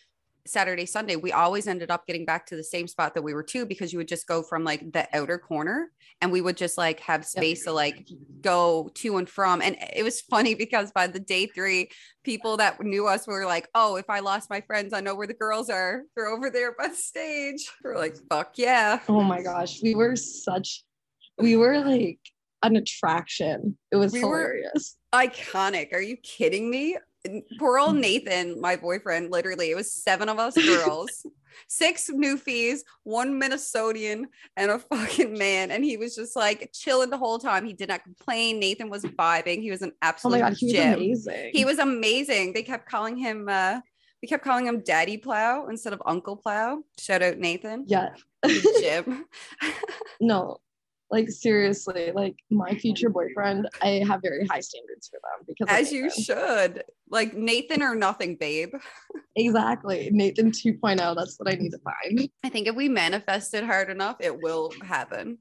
Saturday, 0.46 0.86
Sunday, 0.86 1.16
we 1.16 1.32
always 1.32 1.66
ended 1.66 1.90
up 1.90 2.06
getting 2.06 2.24
back 2.24 2.46
to 2.46 2.56
the 2.56 2.64
same 2.64 2.86
spot 2.86 3.14
that 3.14 3.22
we 3.22 3.34
were 3.34 3.42
to 3.44 3.66
because 3.66 3.92
you 3.92 3.98
would 3.98 4.08
just 4.08 4.26
go 4.26 4.42
from 4.42 4.64
like 4.64 4.92
the 4.92 5.08
outer 5.16 5.38
corner 5.38 5.90
and 6.20 6.32
we 6.32 6.40
would 6.40 6.56
just 6.56 6.78
like 6.78 7.00
have 7.00 7.24
space 7.24 7.64
to 7.64 7.72
like 7.72 8.08
go 8.40 8.90
to 8.94 9.18
and 9.18 9.28
from. 9.28 9.60
And 9.62 9.76
it 9.94 10.02
was 10.02 10.20
funny 10.20 10.54
because 10.54 10.92
by 10.92 11.06
the 11.06 11.20
day 11.20 11.46
three, 11.46 11.90
people 12.24 12.56
that 12.58 12.80
knew 12.80 13.06
us 13.06 13.26
were 13.26 13.46
like, 13.46 13.68
oh, 13.74 13.96
if 13.96 14.08
I 14.08 14.20
lost 14.20 14.50
my 14.50 14.60
friends, 14.60 14.92
I 14.92 15.00
know 15.00 15.14
where 15.14 15.26
the 15.26 15.34
girls 15.34 15.70
are. 15.70 16.02
They're 16.14 16.28
over 16.28 16.50
there 16.50 16.74
by 16.78 16.88
the 16.88 16.94
stage. 16.94 17.70
We're 17.82 17.96
like, 17.96 18.16
fuck 18.30 18.54
yeah. 18.56 19.00
Oh 19.08 19.22
my 19.22 19.42
gosh. 19.42 19.82
We 19.82 19.94
were 19.94 20.16
such, 20.16 20.84
we 21.38 21.56
were 21.56 21.80
like, 21.80 22.20
an 22.62 22.76
attraction. 22.76 23.76
It 23.92 23.96
was 23.96 24.12
we 24.12 24.20
hilarious. 24.20 24.96
iconic. 25.14 25.92
Are 25.92 26.00
you 26.00 26.16
kidding 26.16 26.70
me? 26.70 26.96
Poor 27.58 27.78
old 27.78 27.96
Nathan, 27.96 28.60
my 28.60 28.76
boyfriend, 28.76 29.30
literally, 29.30 29.70
it 29.70 29.76
was 29.76 29.92
seven 29.92 30.28
of 30.28 30.38
us 30.38 30.54
girls, 30.54 31.26
six 31.68 32.10
newfies, 32.10 32.80
one 33.04 33.40
Minnesotan, 33.40 34.24
and 34.56 34.70
a 34.70 34.78
fucking 34.78 35.36
man. 35.36 35.70
And 35.70 35.84
he 35.84 35.96
was 35.96 36.14
just 36.14 36.36
like 36.36 36.70
chilling 36.72 37.10
the 37.10 37.18
whole 37.18 37.38
time. 37.38 37.64
He 37.64 37.72
did 37.72 37.88
not 37.88 38.02
complain. 38.02 38.58
Nathan 38.58 38.90
was 38.90 39.04
vibing. 39.04 39.60
He 39.60 39.70
was 39.70 39.82
an 39.82 39.92
absolute 40.02 40.38
oh 40.38 40.40
my 40.40 40.48
God, 40.50 40.56
he 40.58 40.72
gem. 40.72 40.90
Was 40.90 41.26
amazing. 41.26 41.50
He 41.52 41.64
was 41.64 41.78
amazing. 41.78 42.52
They 42.52 42.62
kept 42.62 42.88
calling 42.88 43.16
him 43.16 43.48
uh 43.48 43.80
we 44.22 44.28
kept 44.28 44.44
calling 44.44 44.66
him 44.66 44.80
Daddy 44.80 45.18
Plow 45.18 45.66
instead 45.66 45.92
of 45.92 46.02
Uncle 46.06 46.36
Plow. 46.36 46.82
Shout 46.98 47.22
out 47.22 47.38
Nathan. 47.38 47.84
Yeah. 47.86 48.14
Jim. 48.80 49.26
no, 50.20 50.58
like 51.10 51.28
seriously 51.28 52.10
like 52.14 52.34
my 52.50 52.74
future 52.74 53.08
boyfriend 53.08 53.68
i 53.82 54.02
have 54.06 54.20
very 54.22 54.46
high 54.46 54.60
standards 54.60 55.08
for 55.08 55.20
them 55.22 55.46
because 55.46 55.66
as 55.68 55.92
you 55.92 56.10
should 56.10 56.82
like 57.10 57.34
nathan 57.34 57.82
or 57.82 57.94
nothing 57.94 58.36
babe 58.36 58.74
exactly 59.36 60.10
nathan 60.12 60.50
2.0 60.50 61.16
that's 61.16 61.36
what 61.38 61.52
i 61.52 61.56
need 61.56 61.70
to 61.70 61.78
find 61.78 62.28
i 62.44 62.48
think 62.48 62.66
if 62.66 62.74
we 62.74 62.88
manifest 62.88 63.54
it 63.54 63.64
hard 63.64 63.90
enough 63.90 64.16
it 64.20 64.40
will 64.40 64.72
happen 64.82 65.38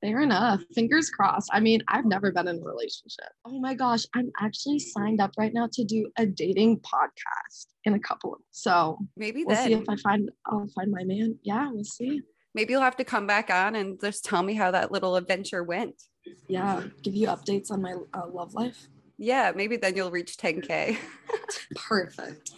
Fair 0.00 0.20
enough. 0.20 0.60
Fingers 0.74 1.10
crossed. 1.10 1.48
I 1.52 1.60
mean, 1.60 1.80
I've 1.88 2.04
never 2.04 2.32
been 2.32 2.48
in 2.48 2.58
a 2.58 2.64
relationship. 2.64 3.30
Oh 3.46 3.58
my 3.60 3.72
gosh, 3.74 4.04
I'm 4.14 4.30
actually 4.40 4.78
signed 4.78 5.20
up 5.20 5.30
right 5.38 5.52
now 5.54 5.68
to 5.72 5.84
do 5.84 6.10
a 6.18 6.26
dating 6.26 6.80
podcast 6.80 7.66
in 7.84 7.94
a 7.94 7.98
couple 8.00 8.34
of 8.34 8.40
so 8.50 8.98
maybe 9.16 9.44
we'll 9.44 9.56
then. 9.56 9.66
see 9.68 9.72
if 9.74 9.88
I 9.88 9.96
find 9.96 10.30
I'll 10.46 10.66
find 10.74 10.90
my 10.90 11.04
man. 11.04 11.38
Yeah, 11.42 11.70
we'll 11.70 11.84
see 11.84 12.20
maybe 12.54 12.72
you'll 12.72 12.82
have 12.82 12.96
to 12.96 13.04
come 13.04 13.26
back 13.26 13.50
on 13.50 13.74
and 13.74 14.00
just 14.00 14.24
tell 14.24 14.42
me 14.42 14.54
how 14.54 14.70
that 14.70 14.92
little 14.92 15.16
adventure 15.16 15.62
went. 15.62 16.02
Yeah, 16.48 16.82
give 17.02 17.14
you 17.14 17.28
updates 17.28 17.70
on 17.70 17.82
my 17.82 17.94
uh, 18.14 18.26
love 18.32 18.54
life. 18.54 18.88
Yeah, 19.18 19.52
maybe 19.54 19.76
then 19.76 19.96
you'll 19.96 20.10
reach 20.10 20.36
10K. 20.36 20.96
Perfect. 21.76 22.50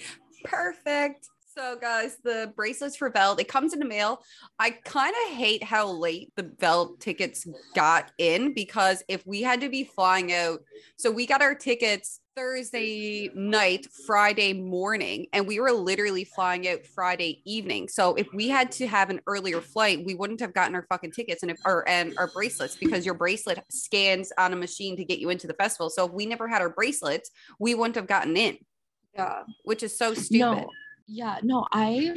Perfect. 0.44 1.28
So, 1.58 1.74
guys, 1.80 2.18
the 2.22 2.52
bracelets 2.54 2.96
for 2.96 3.08
Veld, 3.08 3.40
it 3.40 3.48
comes 3.48 3.72
in 3.72 3.78
the 3.78 3.86
mail. 3.86 4.20
I 4.58 4.72
kind 4.72 5.14
of 5.24 5.36
hate 5.36 5.64
how 5.64 5.88
late 5.90 6.30
the 6.36 6.52
Veld 6.58 7.00
tickets 7.00 7.46
got 7.74 8.12
in 8.18 8.52
because 8.52 9.02
if 9.08 9.26
we 9.26 9.40
had 9.40 9.62
to 9.62 9.70
be 9.70 9.84
flying 9.84 10.34
out, 10.34 10.60
so 10.96 11.10
we 11.10 11.26
got 11.26 11.40
our 11.40 11.54
tickets 11.54 12.20
Thursday 12.36 13.30
night, 13.34 13.86
Friday 14.06 14.52
morning, 14.52 15.28
and 15.32 15.46
we 15.46 15.58
were 15.58 15.72
literally 15.72 16.24
flying 16.24 16.68
out 16.68 16.84
Friday 16.84 17.40
evening. 17.46 17.88
So 17.88 18.14
if 18.16 18.26
we 18.34 18.48
had 18.48 18.70
to 18.72 18.86
have 18.86 19.08
an 19.08 19.22
earlier 19.26 19.62
flight, 19.62 20.04
we 20.04 20.14
wouldn't 20.14 20.40
have 20.40 20.52
gotten 20.52 20.74
our 20.74 20.84
fucking 20.90 21.12
tickets 21.12 21.42
and 21.42 21.50
if, 21.50 21.58
or 21.64 21.88
and 21.88 22.12
our 22.18 22.26
bracelets 22.26 22.76
because 22.76 23.06
your 23.06 23.14
bracelet 23.14 23.64
scans 23.70 24.30
on 24.36 24.52
a 24.52 24.56
machine 24.56 24.94
to 24.98 25.06
get 25.06 25.20
you 25.20 25.30
into 25.30 25.46
the 25.46 25.54
festival. 25.54 25.88
So 25.88 26.04
if 26.04 26.12
we 26.12 26.26
never 26.26 26.48
had 26.48 26.60
our 26.60 26.68
bracelets, 26.68 27.30
we 27.58 27.74
wouldn't 27.74 27.96
have 27.96 28.06
gotten 28.06 28.36
in. 28.36 28.58
Yeah, 29.14 29.44
which 29.64 29.82
is 29.82 29.96
so 29.96 30.12
stupid. 30.12 30.40
No, 30.40 30.68
yeah, 31.06 31.38
no, 31.42 31.66
I 31.72 32.14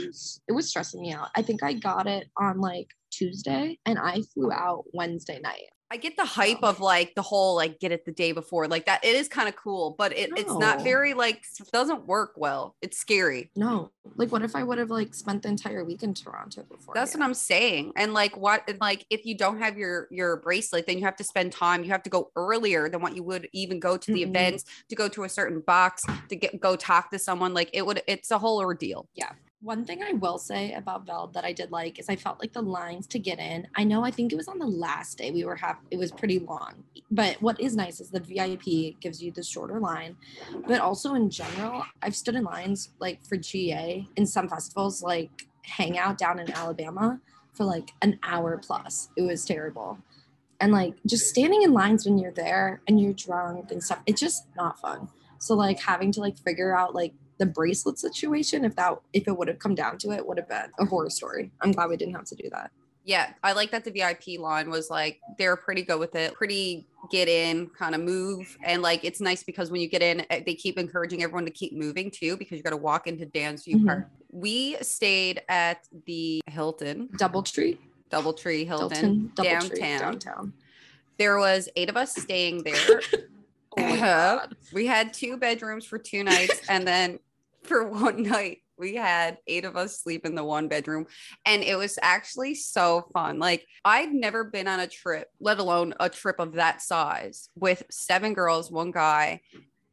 it 0.47 0.51
was 0.51 0.69
stressing 0.69 1.01
me 1.01 1.13
out. 1.13 1.29
I 1.35 1.41
think 1.41 1.63
I 1.63 1.73
got 1.73 2.07
it 2.07 2.27
on 2.37 2.59
like 2.59 2.87
Tuesday 3.11 3.77
and 3.85 3.99
I 3.99 4.21
flew 4.33 4.51
out 4.51 4.85
Wednesday 4.93 5.39
night. 5.39 5.69
I 5.91 5.97
get 5.97 6.15
the 6.17 6.25
hype 6.25 6.61
of 6.61 6.79
like 6.79 7.15
the 7.15 7.21
whole 7.23 7.55
like 7.55 7.79
get 7.79 7.91
it 7.91 8.05
the 8.05 8.11
day 8.11 8.31
before 8.31 8.67
like 8.67 8.85
that. 8.85 9.03
It 9.03 9.15
is 9.15 9.27
kind 9.27 9.49
of 9.49 9.55
cool, 9.55 9.95
but 9.97 10.15
it, 10.15 10.29
no. 10.29 10.35
it's 10.37 10.55
not 10.55 10.83
very 10.83 11.15
like 11.15 11.43
doesn't 11.73 12.05
work 12.05 12.33
well. 12.37 12.75
It's 12.81 12.97
scary. 12.97 13.49
No, 13.55 13.91
like 14.15 14.31
what 14.31 14.43
if 14.43 14.55
I 14.55 14.63
would 14.63 14.77
have 14.77 14.91
like 14.91 15.15
spent 15.15 15.41
the 15.41 15.49
entire 15.49 15.83
week 15.83 16.03
in 16.03 16.13
Toronto 16.13 16.63
before? 16.63 16.93
That's 16.93 17.15
what 17.15 17.23
I'm 17.23 17.33
saying. 17.33 17.93
And 17.95 18.13
like 18.13 18.37
what 18.37 18.63
and, 18.67 18.79
like 18.79 19.05
if 19.09 19.25
you 19.25 19.35
don't 19.35 19.59
have 19.59 19.77
your 19.77 20.07
your 20.11 20.37
bracelet, 20.37 20.85
then 20.85 20.99
you 20.99 21.05
have 21.05 21.15
to 21.15 21.23
spend 21.23 21.51
time. 21.51 21.83
You 21.83 21.89
have 21.89 22.03
to 22.03 22.09
go 22.09 22.29
earlier 22.35 22.87
than 22.87 23.01
what 23.01 23.15
you 23.15 23.23
would 23.23 23.49
even 23.53 23.79
go 23.79 23.97
to 23.97 24.13
the 24.13 24.21
mm-hmm. 24.21 24.29
events 24.29 24.65
to 24.89 24.95
go 24.95 25.07
to 25.09 25.23
a 25.23 25.29
certain 25.29 25.61
box 25.61 26.03
to 26.29 26.35
get 26.35 26.59
go 26.59 26.75
talk 26.75 27.09
to 27.11 27.19
someone. 27.19 27.55
Like 27.55 27.71
it 27.73 27.83
would. 27.83 28.03
It's 28.05 28.29
a 28.29 28.37
whole 28.37 28.59
ordeal. 28.59 29.07
Yeah. 29.15 29.31
One 29.61 29.83
thing 29.83 30.01
I 30.01 30.13
will 30.13 30.37
say 30.37 30.71
about 30.73 31.05
Veld 31.05 31.33
that 31.33 31.43
I 31.43 31.51
did 31.51 31.69
like 31.69 31.99
is 31.99 32.07
I 32.07 32.15
felt 32.15 32.39
like 32.39 32.53
the 32.53 32.61
lines 32.61 33.07
to 33.07 33.19
get 33.19 33.39
in. 33.39 33.67
I 33.75 33.83
know 33.83 34.05
I 34.05 34.11
think 34.11 34.31
it 34.31 34.37
was 34.37 34.47
on 34.47 34.57
the 34.57 34.65
last 34.65 35.17
day 35.17 35.31
we 35.31 35.43
were 35.43 35.57
half 35.57 35.77
it 35.91 35.97
was 35.97 36.13
pretty 36.13 36.39
long. 36.39 36.85
But 37.11 37.41
what 37.41 37.59
is 37.59 37.75
nice 37.75 37.99
is 37.99 38.09
the 38.09 38.21
VIP 38.21 38.97
gives 39.01 39.21
you 39.21 39.31
the 39.31 39.43
shorter 39.43 39.77
line. 39.77 40.15
But 40.65 40.79
also 40.79 41.13
in 41.13 41.29
general, 41.29 41.83
I've 42.01 42.15
stood 42.15 42.35
in 42.35 42.45
lines 42.45 42.91
like 42.99 43.21
for 43.25 43.35
GA 43.35 44.07
in 44.15 44.25
some 44.25 44.47
festivals 44.47 45.03
like 45.03 45.47
Hangout 45.63 46.17
down 46.17 46.39
in 46.39 46.49
Alabama 46.51 47.19
for 47.53 47.65
like 47.65 47.91
an 48.01 48.17
hour 48.23 48.57
plus. 48.57 49.09
It 49.17 49.23
was 49.23 49.43
terrible. 49.43 49.99
And 50.61 50.71
like 50.71 50.93
just 51.05 51.25
standing 51.25 51.63
in 51.63 51.73
lines 51.73 52.05
when 52.05 52.17
you're 52.17 52.31
there 52.31 52.81
and 52.87 52.99
you're 52.99 53.11
drunk 53.11 53.71
and 53.71 53.83
stuff, 53.83 53.99
it's 54.05 54.21
just 54.21 54.47
not 54.55 54.79
fun. 54.79 55.09
So 55.39 55.53
like 55.53 55.81
having 55.81 56.13
to 56.13 56.21
like 56.21 56.37
figure 56.37 56.75
out 56.75 56.95
like 56.95 57.13
the 57.39 57.45
bracelet 57.45 57.97
situation, 57.97 58.65
if 58.65 58.75
that 58.75 58.99
if 59.13 59.27
it 59.27 59.35
would 59.35 59.47
have 59.47 59.59
come 59.59 59.73
down 59.73 59.97
to 59.99 60.11
it, 60.11 60.25
would 60.25 60.37
have 60.37 60.49
been 60.49 60.69
a 60.79 60.85
horror 60.85 61.09
story. 61.09 61.51
I'm 61.61 61.71
glad 61.71 61.89
we 61.89 61.97
didn't 61.97 62.13
have 62.15 62.25
to 62.25 62.35
do 62.35 62.49
that. 62.51 62.71
Yeah, 63.05 63.31
I 63.43 63.53
like 63.53 63.71
that 63.71 63.85
the 63.85 63.91
VIP 63.91 64.39
line 64.39 64.69
was 64.69 64.89
like 64.89 65.19
they're 65.37 65.55
pretty 65.55 65.81
good 65.81 65.99
with 65.99 66.15
it, 66.15 66.33
pretty 66.33 66.85
get 67.09 67.27
in, 67.27 67.67
kind 67.69 67.95
of 67.95 68.01
move, 68.01 68.55
and 68.63 68.81
like 68.81 69.03
it's 69.03 69.21
nice 69.21 69.41
because 69.41 69.71
when 69.71 69.81
you 69.81 69.87
get 69.87 70.03
in, 70.03 70.25
eh, 70.29 70.41
they 70.45 70.53
keep 70.53 70.77
encouraging 70.77 71.23
everyone 71.23 71.45
to 71.45 71.51
keep 71.51 71.73
moving 71.73 72.11
too 72.11 72.37
because 72.37 72.57
you 72.57 72.63
got 72.63 72.69
to 72.71 72.77
walk 72.77 73.07
into 73.07 73.25
Downsview 73.25 73.75
mm-hmm. 73.75 73.87
Park. 73.87 74.09
We 74.31 74.75
stayed 74.81 75.41
at 75.49 75.87
the 76.05 76.41
Hilton, 76.47 77.09
DoubleTree, 77.13 77.77
DoubleTree 78.11 78.67
Hilton, 78.67 79.31
Hilton 79.35 79.43
downtown. 79.43 79.99
downtown. 79.99 80.53
There 81.17 81.37
was 81.39 81.67
eight 81.75 81.89
of 81.89 81.97
us 81.97 82.15
staying 82.15 82.63
there. 82.63 83.01
oh 83.77 84.41
we 84.73 84.85
had 84.85 85.13
two 85.13 85.37
bedrooms 85.37 85.85
for 85.85 85.97
two 85.97 86.23
nights, 86.23 86.61
and 86.69 86.85
then 86.85 87.19
for 87.69 87.87
one 87.87 88.23
night. 88.23 88.57
We 88.77 88.95
had 88.95 89.37
eight 89.45 89.65
of 89.65 89.77
us 89.77 90.01
sleep 90.01 90.25
in 90.25 90.35
the 90.35 90.43
one 90.43 90.67
bedroom 90.67 91.05
and 91.45 91.63
it 91.63 91.75
was 91.77 91.99
actually 92.01 92.55
so 92.55 93.07
fun. 93.13 93.39
Like 93.39 93.65
i'd 93.85 94.11
never 94.11 94.43
been 94.43 94.67
on 94.67 94.79
a 94.79 94.87
trip 94.87 95.27
let 95.39 95.59
alone 95.59 95.93
a 95.99 96.09
trip 96.09 96.39
of 96.39 96.53
that 96.53 96.81
size 96.81 97.49
with 97.55 97.83
seven 97.89 98.33
girls 98.33 98.71
one 98.71 98.91
guy 98.91 99.41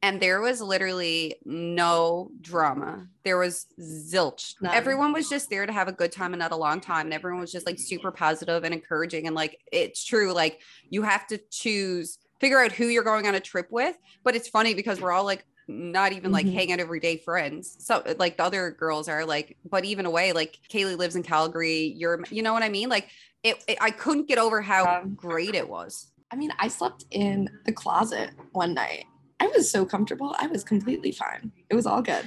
and 0.02 0.20
there 0.20 0.40
was 0.40 0.60
literally 0.60 1.34
no 1.44 2.30
drama. 2.40 3.08
There 3.24 3.38
was 3.38 3.66
zilch. 3.80 4.54
None. 4.60 4.74
everyone 4.74 5.12
was 5.12 5.28
just 5.28 5.50
there 5.50 5.66
to 5.66 5.72
have 5.72 5.88
a 5.88 5.92
good 5.92 6.12
time 6.12 6.32
and 6.32 6.40
not 6.40 6.52
a 6.52 6.56
long 6.56 6.80
time 6.80 7.06
and 7.06 7.14
everyone 7.14 7.40
was 7.40 7.50
just 7.52 7.66
like 7.66 7.78
super 7.78 8.12
positive 8.12 8.62
and 8.64 8.72
encouraging 8.72 9.26
and 9.26 9.34
like 9.34 9.58
it's 9.72 10.04
true 10.04 10.32
like 10.32 10.60
you 10.90 11.02
have 11.02 11.26
to 11.28 11.40
choose 11.50 12.18
figure 12.40 12.60
out 12.60 12.72
who 12.72 12.86
you're 12.86 13.02
going 13.02 13.26
on 13.26 13.34
a 13.34 13.40
trip 13.40 13.66
with 13.70 13.96
but 14.22 14.36
it's 14.36 14.48
funny 14.48 14.74
because 14.74 15.00
we're 15.00 15.12
all 15.12 15.24
like 15.24 15.44
not 15.68 16.12
even 16.12 16.32
like 16.32 16.46
mm-hmm. 16.46 16.54
hang 16.54 16.72
out 16.72 16.78
every 16.78 17.00
day 17.00 17.16
friends. 17.18 17.76
So 17.80 18.02
like 18.18 18.36
the 18.36 18.44
other 18.44 18.70
girls 18.70 19.08
are 19.08 19.24
like, 19.24 19.56
but 19.68 19.84
even 19.84 20.06
away, 20.06 20.32
like 20.32 20.58
Kaylee 20.70 20.96
lives 20.96 21.16
in 21.16 21.22
Calgary. 21.22 21.94
You're, 21.96 22.22
you 22.30 22.42
know 22.42 22.52
what 22.52 22.62
I 22.62 22.68
mean? 22.68 22.88
Like 22.88 23.08
it, 23.42 23.62
it 23.66 23.78
I 23.80 23.90
couldn't 23.90 24.28
get 24.28 24.38
over 24.38 24.60
how 24.60 25.00
um, 25.00 25.14
great 25.14 25.54
it 25.54 25.68
was. 25.68 26.08
I 26.30 26.36
mean, 26.36 26.52
I 26.58 26.68
slept 26.68 27.04
in 27.10 27.48
the 27.64 27.72
closet 27.72 28.30
one 28.52 28.74
night. 28.74 29.04
I 29.38 29.48
was 29.48 29.70
so 29.70 29.84
comfortable. 29.84 30.34
I 30.38 30.46
was 30.46 30.64
completely 30.64 31.12
fine. 31.12 31.52
It 31.68 31.74
was 31.74 31.86
all 31.86 32.00
good. 32.00 32.24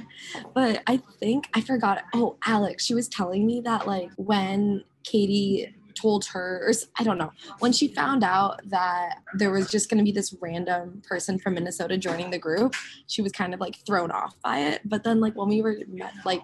But 0.54 0.84
I 0.86 1.02
think 1.20 1.50
I 1.54 1.62
forgot. 1.62 2.04
Oh, 2.14 2.38
Alex, 2.46 2.86
she 2.86 2.94
was 2.94 3.08
telling 3.08 3.48
me 3.48 3.62
that 3.62 3.88
like 3.88 4.12
when 4.16 4.84
Katie 5.04 5.74
told 6.00 6.26
her, 6.26 6.68
or 6.68 6.74
I 6.98 7.04
don't 7.04 7.18
know, 7.18 7.32
when 7.60 7.72
she 7.72 7.90
found 7.90 8.24
out 8.24 8.62
that 8.70 9.20
there 9.34 9.52
was 9.52 9.70
just 9.70 9.90
going 9.90 9.98
to 9.98 10.04
be 10.04 10.12
this 10.12 10.36
random 10.42 11.02
person 11.08 11.40
from 11.40 11.56
Minnesota 11.56 11.98
joining 11.98 12.32
the 12.32 12.40
group, 12.40 12.76
she 13.08 13.22
was 13.22 13.32
kind 13.32 13.54
of 13.54 13.60
like 13.60 13.76
thrown 13.86 14.12
off 14.12 14.36
by 14.44 14.60
it. 14.60 14.82
But 14.86 15.04
then, 15.04 15.20
like, 15.20 15.36
when 15.36 15.50
we 15.50 15.62
were 15.62 15.80
like 16.26 16.42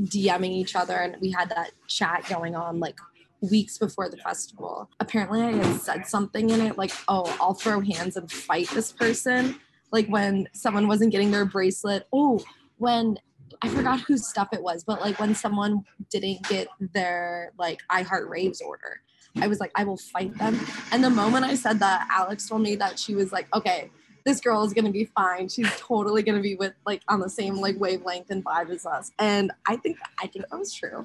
DMing 0.00 0.50
each 0.50 0.76
other 0.76 0.94
and 0.94 1.16
we 1.20 1.30
had 1.30 1.48
that 1.50 1.72
chat 1.86 2.24
going 2.28 2.54
on, 2.54 2.80
like, 2.80 2.98
weeks 3.42 3.78
before 3.78 4.08
the 4.08 4.16
festival, 4.16 4.88
apparently 4.98 5.42
I 5.42 5.52
had 5.52 5.80
said 5.80 6.06
something 6.06 6.50
in 6.50 6.60
it 6.60 6.78
like, 6.78 6.92
oh, 7.08 7.36
I'll 7.40 7.54
throw 7.54 7.80
hands 7.80 8.16
and 8.16 8.30
fight 8.30 8.68
this 8.70 8.92
person. 8.92 9.60
Like, 9.92 10.08
when 10.08 10.48
someone 10.52 10.88
wasn't 10.88 11.12
getting 11.12 11.30
their 11.30 11.44
bracelet. 11.44 12.08
Oh, 12.12 12.42
when 12.78 13.18
I 13.62 13.68
forgot 13.68 14.00
whose 14.00 14.26
stuff 14.26 14.48
it 14.52 14.62
was, 14.62 14.84
but 14.84 15.00
like 15.00 15.18
when 15.18 15.34
someone 15.34 15.84
didn't 16.10 16.42
get 16.48 16.68
their 16.80 17.52
like 17.58 17.80
I 17.90 18.02
Heart 18.02 18.28
Raves 18.28 18.60
order, 18.60 19.00
I 19.40 19.46
was 19.46 19.60
like, 19.60 19.72
I 19.74 19.84
will 19.84 19.96
fight 19.96 20.36
them. 20.38 20.58
And 20.92 21.02
the 21.02 21.10
moment 21.10 21.44
I 21.44 21.54
said 21.54 21.78
that, 21.80 22.08
Alex 22.10 22.48
told 22.48 22.62
me 22.62 22.76
that 22.76 22.98
she 22.98 23.14
was 23.14 23.32
like, 23.32 23.54
okay, 23.54 23.90
this 24.24 24.40
girl 24.40 24.64
is 24.64 24.72
gonna 24.72 24.90
be 24.90 25.04
fine. 25.04 25.48
She's 25.48 25.70
totally 25.78 26.22
gonna 26.22 26.40
be 26.40 26.56
with 26.56 26.74
like 26.84 27.02
on 27.08 27.20
the 27.20 27.30
same 27.30 27.56
like 27.56 27.78
wavelength 27.78 28.30
and 28.30 28.44
vibe 28.44 28.70
as 28.70 28.84
us. 28.84 29.12
And 29.18 29.52
I 29.68 29.76
think 29.76 29.98
I 30.20 30.26
think 30.26 30.46
that 30.50 30.58
was 30.58 30.72
true. 30.72 31.04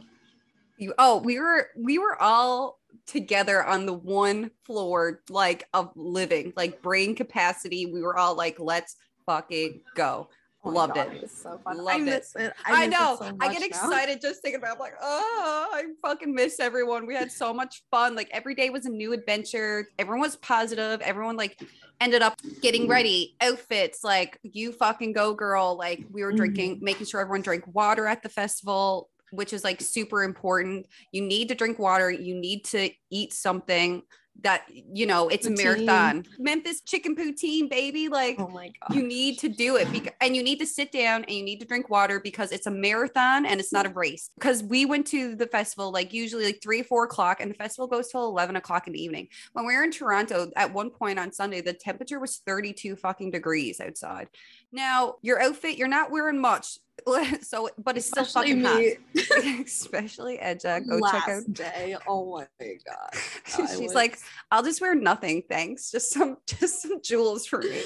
You, 0.77 0.93
oh, 0.98 1.17
we 1.17 1.39
were 1.39 1.70
we 1.77 2.00
were 2.00 2.20
all 2.22 2.79
together 3.05 3.63
on 3.63 3.86
the 3.86 3.93
one 3.93 4.51
floor 4.63 5.22
like 5.29 5.67
of 5.74 5.91
living, 5.96 6.53
like 6.55 6.81
brain 6.81 7.15
capacity. 7.15 7.86
We 7.86 8.01
were 8.01 8.17
all 8.17 8.36
like, 8.36 8.60
let's 8.60 8.96
fucking 9.25 9.81
go. 9.96 10.29
Oh 10.63 10.70
Loved 10.70 10.94
God, 10.94 11.12
it. 11.15 11.32
so 11.32 11.60
fun. 11.63 11.77
Loved 11.77 11.89
I 11.89 12.01
it. 12.01 12.06
miss 12.06 12.36
it. 12.36 12.53
I, 12.65 12.86
it 12.86 12.89
know. 12.91 13.18
so 13.20 13.36
I 13.39 13.51
get 13.51 13.62
now. 13.62 13.65
excited 13.65 14.22
just 14.22 14.44
thinking 14.44 14.60
about. 14.60 14.74
it. 14.74 14.74
I'm 14.75 14.80
like, 14.80 14.94
oh, 15.01 15.70
I 15.74 15.84
fucking 16.03 16.34
miss 16.36 16.60
everyone. 16.60 17.08
We 17.08 17.15
had 17.15 17.32
so 17.32 17.51
much 17.51 17.82
fun. 17.89 18.15
Like 18.15 18.30
every 18.32 18.53
day 18.53 18.70
was 18.70 18.86
a 18.86 18.89
new 18.91 19.12
adventure. 19.13 19.88
Everyone 19.98 20.22
was 20.22 20.36
positive. 20.36 21.01
Everyone 21.01 21.36
like 21.36 21.60
ended 22.00 22.22
up 22.22 22.39
getting 22.62 22.88
ready, 22.88 23.36
outfits. 23.41 24.03
Like 24.03 24.38
you 24.44 24.72
fucking 24.72 25.13
go, 25.13 25.34
girl. 25.34 25.75
Like 25.77 26.06
we 26.12 26.24
were 26.24 26.32
drinking, 26.32 26.75
Mm-hmm. 26.75 26.86
making 26.86 27.08
sure 27.08 27.22
everyone 27.22 27.41
drank 27.41 27.65
water 27.74 28.06
at 28.06 28.22
the 28.22 28.30
festival, 28.30 29.10
which 29.32 29.53
is 29.53 29.63
like 29.63 29.82
super 29.82 30.24
important. 30.24 30.86
You 31.12 31.24
need 31.24 31.50
to 31.50 31.56
drink 31.56 31.80
water. 31.80 32.12
You 32.12 32.36
need 32.36 32.65
to 32.65 32.91
eat 33.10 33.34
something 33.34 34.03
that 34.43 34.65
you 34.69 35.05
know 35.05 35.27
it's 35.27 35.45
a 35.45 35.51
marathon. 35.51 36.25
Memphis 36.39 36.81
chicken 36.81 37.15
poutine, 37.15 37.69
baby. 37.69 38.07
Like 38.07 38.38
Oh 38.39 38.47
my 38.47 38.71
god. 38.79 38.95
you 38.95 39.03
need 39.03 39.38
to 39.39 39.50
do 39.50 39.75
it 39.75 39.91
because, 39.91 40.13
and 40.19 40.35
you 40.35 40.43
need 40.43 40.59
to 40.59 40.65
sit 40.65 40.91
down 40.91 41.23
and 41.25 41.31
you 41.31 41.43
need 41.43 41.59
to 41.59 41.65
drink 41.65 41.89
water 41.89 42.19
because 42.19 42.51
it's 42.51 42.65
a 42.67 42.71
marathon 42.71 43.45
and 43.45 43.59
it's 43.59 43.71
not 43.71 43.85
a 43.85 43.89
race 43.89 44.29
because 44.35 44.63
we 44.63 44.85
went 44.85 45.05
to 45.07 45.35
the 45.35 45.47
festival 45.47 45.91
like 45.91 46.13
usually 46.13 46.45
like 46.45 46.59
three 46.61 46.81
four 46.81 47.03
o'clock 47.03 47.39
and 47.39 47.51
the 47.51 47.55
festival 47.55 47.88
goes 47.88 48.07
till 48.09 48.25
11 48.25 48.55
o'clock 48.55 48.88
in 48.88 48.93
the 48.93 49.03
evening 49.03 49.27
when 49.53 49.65
we 49.65 49.75
were 49.75 49.83
in 49.83 49.91
toronto 49.91 50.50
at 50.55 50.73
one 50.73 50.89
point 50.89 51.19
on 51.19 51.31
sunday 51.31 51.61
the 51.61 51.73
temperature 51.73 52.19
was 52.19 52.38
32 52.45 52.95
fucking 52.95 53.31
degrees 53.31 53.79
outside 53.79 54.27
now 54.71 55.15
your 55.21 55.41
outfit 55.41 55.77
you're 55.77 55.88
not 55.88 56.11
wearing 56.11 56.39
much 56.39 56.79
so 57.41 57.70
but 57.77 57.98
it's 57.98 58.08
still 58.08 58.25
fucking 58.25 58.62
me. 58.62 58.96
hot 59.15 59.43
especially 59.65 60.38
ece 60.38 60.88
go 60.88 60.96
Last 60.98 61.13
check 61.13 61.29
out 61.29 61.53
day. 61.53 61.96
Oh 62.08 62.38
my 62.38 62.48
god. 62.86 63.22
She's 63.46 63.79
was- 63.79 63.93
like 63.93 64.20
i'll 64.51 64.63
just 64.63 64.81
wear 64.81 64.96
nothing 64.96 65.43
thanks 65.50 65.91
just 65.91 66.12
some 66.12 66.38
just 66.46 66.81
some 66.81 67.01
jewels 67.01 67.46
for 67.46 67.60
me 67.60 67.81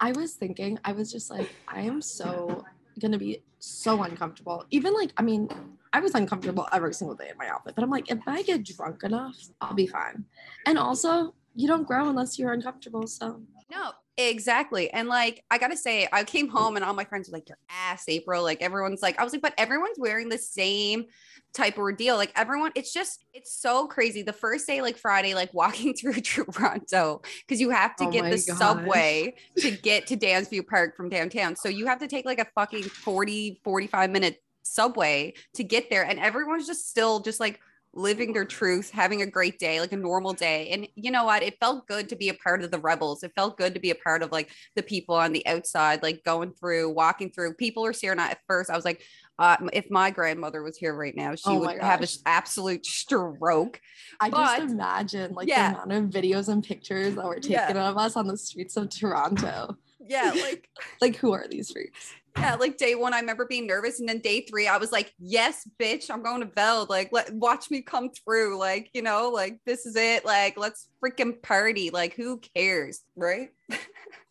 I 0.00 0.12
was 0.12 0.34
thinking, 0.34 0.78
I 0.84 0.92
was 0.92 1.10
just 1.10 1.30
like, 1.30 1.48
I 1.68 1.80
am 1.82 2.02
so 2.02 2.64
gonna 3.00 3.18
be 3.18 3.42
so 3.58 4.02
uncomfortable. 4.02 4.64
Even 4.70 4.92
like, 4.94 5.12
I 5.16 5.22
mean, 5.22 5.48
I 5.92 6.00
was 6.00 6.14
uncomfortable 6.14 6.66
every 6.72 6.94
single 6.94 7.16
day 7.16 7.28
in 7.30 7.36
my 7.38 7.48
outfit, 7.48 7.74
but 7.74 7.82
I'm 7.82 7.90
like, 7.90 8.10
if 8.10 8.18
I 8.26 8.42
get 8.42 8.64
drunk 8.64 9.02
enough, 9.04 9.36
I'll 9.60 9.74
be 9.74 9.86
fine. 9.86 10.24
And 10.66 10.78
also, 10.78 11.34
you 11.54 11.66
don't 11.68 11.86
grow 11.86 12.08
unless 12.08 12.38
you're 12.38 12.52
uncomfortable. 12.52 13.06
So 13.06 13.40
No, 13.70 13.92
exactly. 14.16 14.90
And 14.90 15.08
like, 15.08 15.44
I 15.50 15.58
gotta 15.58 15.76
say, 15.76 16.08
I 16.12 16.24
came 16.24 16.48
home 16.48 16.76
and 16.76 16.84
all 16.84 16.94
my 16.94 17.04
friends 17.04 17.28
were 17.28 17.36
like, 17.36 17.48
Your 17.48 17.58
ass, 17.70 18.04
April. 18.08 18.42
Like, 18.42 18.62
everyone's 18.62 19.02
like, 19.02 19.18
I 19.20 19.24
was 19.24 19.32
like, 19.32 19.42
but 19.42 19.54
everyone's 19.58 19.98
wearing 19.98 20.28
the 20.28 20.38
same 20.38 21.06
type 21.52 21.74
of 21.74 21.80
ordeal. 21.80 22.16
Like, 22.16 22.32
everyone, 22.36 22.72
it's 22.74 22.92
just, 22.92 23.24
it's 23.32 23.52
so 23.54 23.86
crazy. 23.86 24.22
The 24.22 24.32
first 24.32 24.66
day, 24.66 24.82
like 24.82 24.96
Friday, 24.98 25.34
like 25.34 25.52
walking 25.54 25.94
through 26.00 26.20
Toronto, 26.20 27.22
because 27.46 27.60
you 27.60 27.70
have 27.70 27.96
to 27.96 28.06
Oh 28.06 28.10
get 28.10 28.24
the 28.24 28.42
gosh. 28.46 28.58
subway 28.58 29.34
to 29.58 29.70
get 29.70 30.06
to 30.08 30.16
Downsview 30.16 30.66
Park 30.66 30.96
from 30.96 31.08
downtown. 31.08 31.56
So 31.56 31.68
you 31.68 31.86
have 31.86 31.98
to 32.00 32.08
take 32.08 32.24
like 32.26 32.38
a 32.40 32.46
fucking 32.54 32.84
40, 32.84 33.60
45 33.64 34.10
minute 34.10 34.42
subway 34.62 35.34
to 35.54 35.64
get 35.64 35.90
there. 35.90 36.04
And 36.04 36.18
everyone's 36.18 36.66
just 36.66 36.88
still 36.88 37.20
just 37.20 37.40
like, 37.40 37.60
living 37.96 38.32
their 38.32 38.44
truth, 38.44 38.90
having 38.90 39.22
a 39.22 39.26
great 39.26 39.58
day, 39.58 39.80
like 39.80 39.92
a 39.92 39.96
normal 39.96 40.32
day. 40.34 40.68
And 40.68 40.86
you 40.94 41.10
know 41.10 41.24
what? 41.24 41.42
It 41.42 41.58
felt 41.58 41.88
good 41.88 42.08
to 42.10 42.16
be 42.16 42.28
a 42.28 42.34
part 42.34 42.62
of 42.62 42.70
the 42.70 42.78
rebels. 42.78 43.22
It 43.22 43.32
felt 43.34 43.56
good 43.56 43.74
to 43.74 43.80
be 43.80 43.90
a 43.90 43.94
part 43.94 44.22
of 44.22 44.30
like 44.30 44.50
the 44.76 44.82
people 44.82 45.14
on 45.14 45.32
the 45.32 45.44
outside, 45.46 46.02
like 46.02 46.22
going 46.22 46.52
through, 46.52 46.90
walking 46.90 47.30
through. 47.30 47.54
People 47.54 47.82
were 47.82 47.92
staring 47.94 48.20
at 48.20 48.32
at 48.32 48.38
first. 48.46 48.70
I 48.70 48.76
was 48.76 48.84
like, 48.84 49.02
uh, 49.38 49.56
if 49.72 49.90
my 49.90 50.10
grandmother 50.10 50.62
was 50.62 50.76
here 50.76 50.94
right 50.94 51.16
now, 51.16 51.34
she 51.34 51.42
Oh 51.46 51.58
would 51.60 51.78
have 51.80 52.00
an 52.02 52.08
absolute 52.26 52.84
stroke. 52.86 53.80
I 54.20 54.30
But- 54.30 54.58
just 54.58 54.72
imagine 54.72 55.32
like 55.32 55.48
yeah. 55.48 55.72
the 55.72 55.82
amount 55.82 56.14
of 56.14 56.22
videos 56.22 56.48
and 56.48 56.62
pictures 56.62 57.14
that 57.14 57.24
were 57.24 57.38
Yeah. 57.42 57.66
taken 57.66 57.80
of 57.82 57.96
us 57.96 58.16
on 58.16 58.26
the 58.26 58.36
streets 58.36 58.76
of 58.76 58.90
Toronto. 58.90 59.76
Yeah, 60.08 60.32
like 60.40 60.68
Like, 61.00 61.16
who 61.16 61.32
are 61.32 61.46
these 61.50 61.70
freaks? 61.72 62.12
Yeah, 62.38 62.54
like 62.56 62.76
day 62.76 62.94
one, 62.94 63.14
I 63.14 63.20
remember 63.20 63.46
being 63.46 63.66
nervous, 63.66 64.00
and 64.00 64.08
then 64.08 64.18
day 64.20 64.42
three, 64.42 64.68
I 64.68 64.76
was 64.78 64.92
like, 64.92 65.12
"Yes, 65.18 65.68
bitch, 65.80 66.10
I'm 66.10 66.22
going 66.22 66.40
to 66.40 66.46
Veld. 66.46 66.88
Like, 66.88 67.10
let 67.12 67.32
watch 67.34 67.70
me 67.70 67.82
come 67.82 68.10
through. 68.10 68.58
Like, 68.58 68.90
you 68.92 69.02
know, 69.02 69.30
like 69.30 69.58
this 69.66 69.86
is 69.86 69.96
it. 69.96 70.24
Like, 70.24 70.56
let's 70.56 70.88
freaking 71.02 71.40
party. 71.42 71.90
Like, 71.90 72.14
who 72.14 72.40
cares, 72.54 73.02
right?" 73.16 73.50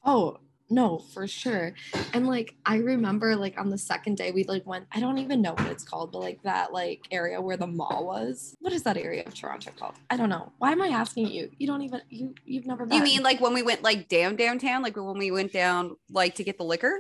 Oh, 0.08 0.38
no, 0.70 0.98
for 0.98 1.28
sure. 1.28 1.74
And 2.14 2.28
like 2.28 2.56
I 2.66 2.78
remember 2.78 3.36
like 3.36 3.60
on 3.60 3.70
the 3.70 3.78
second 3.78 4.18
day 4.18 4.32
we 4.32 4.44
like 4.46 4.66
went 4.66 4.86
I 4.92 5.00
don't 5.00 5.20
even 5.20 5.42
know 5.42 5.54
what 5.54 5.68
it's 5.68 5.84
called, 5.84 6.12
but 6.12 6.20
like 6.20 6.42
that 6.44 6.74
like 6.74 7.08
area 7.12 7.40
where 7.40 7.58
the 7.58 7.68
mall 7.68 8.06
was. 8.06 8.56
What 8.60 8.74
is 8.74 8.84
that 8.84 8.98
area 8.98 9.24
of 9.26 9.36
Toronto 9.36 9.72
called? 9.78 9.96
I 10.10 10.18
don't 10.18 10.30
know. 10.30 10.52
Why 10.58 10.72
am 10.72 10.82
I 10.82 10.88
asking 10.88 11.28
you? 11.28 11.52
You 11.58 11.68
don't 11.68 11.84
even 11.84 12.02
you 12.10 12.34
you've 12.46 12.66
never 12.66 12.86
been. 12.86 12.98
You 12.98 13.04
mean 13.04 13.22
like 13.22 13.42
when 13.42 13.54
we 13.54 13.62
went 13.62 13.84
like 13.84 14.08
down 14.08 14.36
downtown, 14.36 14.82
like 14.82 14.96
when 14.96 15.18
we 15.18 15.30
went 15.30 15.54
down 15.54 15.98
like 16.10 16.36
to 16.36 16.44
get 16.44 16.58
the 16.58 16.66
liquor? 16.66 17.00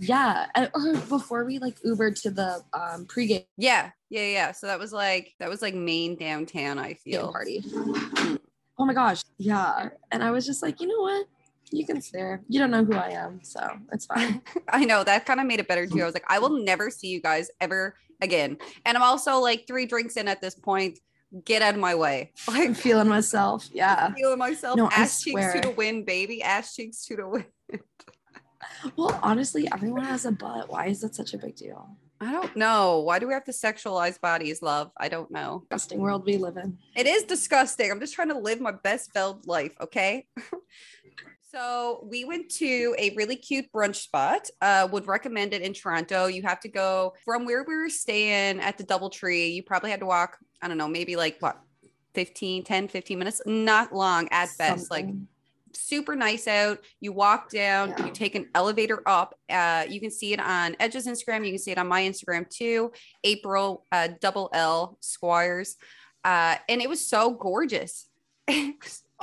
Yeah, 0.00 0.46
uh, 0.54 0.66
or 0.74 0.94
before 0.94 1.44
we 1.44 1.58
like 1.58 1.78
Ubered 1.82 2.20
to 2.22 2.30
the 2.30 2.62
um 2.72 3.06
pregame 3.06 3.46
Yeah, 3.56 3.90
yeah, 4.08 4.26
yeah. 4.26 4.52
So 4.52 4.66
that 4.66 4.78
was 4.78 4.92
like 4.92 5.34
that 5.38 5.48
was 5.48 5.62
like 5.62 5.74
main 5.74 6.16
downtown. 6.16 6.78
I 6.78 6.94
feel. 6.94 7.30
party. 7.30 7.62
Oh 8.80 8.86
my 8.86 8.94
gosh. 8.94 9.22
Yeah. 9.36 9.90
And 10.10 10.24
I 10.24 10.30
was 10.30 10.46
just 10.46 10.62
like, 10.62 10.80
you 10.80 10.88
know 10.88 11.02
what? 11.02 11.26
You 11.70 11.84
can 11.84 12.00
stare. 12.00 12.40
You 12.48 12.58
don't 12.60 12.70
know 12.70 12.82
who 12.82 12.94
I 12.94 13.10
am, 13.10 13.40
so 13.44 13.60
it's 13.92 14.06
fine. 14.06 14.40
I 14.70 14.86
know 14.86 15.04
that 15.04 15.26
kind 15.26 15.38
of 15.38 15.46
made 15.46 15.60
it 15.60 15.68
better 15.68 15.86
too. 15.86 16.00
I 16.00 16.06
was 16.06 16.14
like, 16.14 16.24
I 16.28 16.38
will 16.38 16.64
never 16.64 16.90
see 16.90 17.08
you 17.08 17.20
guys 17.20 17.50
ever 17.60 17.94
again. 18.22 18.56
And 18.86 18.96
I'm 18.96 19.02
also 19.02 19.38
like 19.38 19.66
three 19.66 19.84
drinks 19.84 20.16
in 20.16 20.28
at 20.28 20.40
this 20.40 20.54
point. 20.54 20.98
Get 21.44 21.60
out 21.60 21.74
of 21.74 21.80
my 21.80 21.94
way. 21.94 22.32
I'm 22.48 22.72
feeling 22.72 23.06
myself. 23.06 23.68
Yeah. 23.70 24.12
feeling 24.14 24.38
myself. 24.38 24.78
No, 24.78 24.86
I 24.86 25.02
ass 25.02 25.22
cheeks 25.22 25.52
to 25.52 25.60
the 25.60 25.70
wind, 25.70 26.06
baby. 26.06 26.42
Ass 26.42 26.74
cheeks 26.74 27.04
to 27.06 27.16
the 27.16 27.28
wind. 27.28 27.44
Well, 28.96 29.18
honestly, 29.22 29.68
everyone 29.72 30.04
has 30.04 30.24
a 30.24 30.32
butt. 30.32 30.68
Why 30.68 30.86
is 30.86 31.00
that 31.00 31.14
such 31.14 31.34
a 31.34 31.38
big 31.38 31.56
deal? 31.56 31.96
I 32.20 32.32
don't 32.32 32.54
know. 32.54 33.00
Why 33.00 33.18
do 33.18 33.26
we 33.26 33.32
have 33.32 33.44
to 33.44 33.52
sexualize 33.52 34.20
bodies, 34.20 34.60
love? 34.60 34.90
I 34.98 35.08
don't 35.08 35.30
know. 35.30 35.64
Disgusting 35.70 36.00
world 36.00 36.26
we 36.26 36.36
live 36.36 36.58
in. 36.58 36.76
It 36.94 37.06
is 37.06 37.22
disgusting. 37.22 37.90
I'm 37.90 37.98
just 37.98 38.14
trying 38.14 38.28
to 38.28 38.38
live 38.38 38.60
my 38.60 38.72
best 38.72 39.14
Veld 39.14 39.46
life, 39.46 39.72
okay? 39.80 40.26
so 41.50 42.06
we 42.10 42.26
went 42.26 42.50
to 42.56 42.94
a 42.98 43.14
really 43.16 43.36
cute 43.36 43.72
brunch 43.72 43.96
spot. 43.96 44.48
Uh, 44.60 44.86
would 44.92 45.06
recommend 45.06 45.54
it 45.54 45.62
in 45.62 45.72
Toronto. 45.72 46.26
You 46.26 46.42
have 46.42 46.60
to 46.60 46.68
go 46.68 47.14
from 47.24 47.46
where 47.46 47.64
we 47.66 47.74
were 47.74 47.88
staying 47.88 48.60
at 48.60 48.76
the 48.76 48.84
Doubletree. 48.84 49.54
You 49.54 49.62
probably 49.62 49.90
had 49.90 50.00
to 50.00 50.06
walk, 50.06 50.36
I 50.60 50.68
don't 50.68 50.78
know, 50.78 50.88
maybe 50.88 51.16
like 51.16 51.38
what, 51.40 51.58
15, 52.12 52.64
10, 52.64 52.88
15 52.88 53.18
minutes? 53.18 53.40
Not 53.46 53.94
long 53.94 54.28
at 54.30 54.50
best. 54.58 54.90
Like 54.90 55.06
Something. 55.06 55.28
Super 55.74 56.14
nice 56.16 56.46
out. 56.48 56.78
You 57.00 57.12
walk 57.12 57.50
down, 57.50 57.90
Yeah. 57.90 58.06
you 58.06 58.12
take 58.12 58.34
an 58.34 58.48
elevator 58.54 59.02
up. 59.06 59.34
Uh, 59.48 59.84
you 59.88 60.00
can 60.00 60.10
see 60.10 60.32
it 60.32 60.40
on 60.40 60.76
Edge's 60.80 61.06
Instagram. 61.06 61.44
You 61.44 61.52
can 61.52 61.58
see 61.58 61.70
it 61.72 61.78
on 61.78 61.88
my 61.88 62.02
Instagram 62.02 62.48
too. 62.50 62.92
April 63.24 63.86
uh, 63.92 64.08
double 64.20 64.50
L 64.52 64.98
Squires. 65.00 65.76
Uh, 66.24 66.56
and 66.68 66.80
it 66.82 66.88
was 66.88 67.04
so 67.06 67.30
gorgeous. 67.32 68.06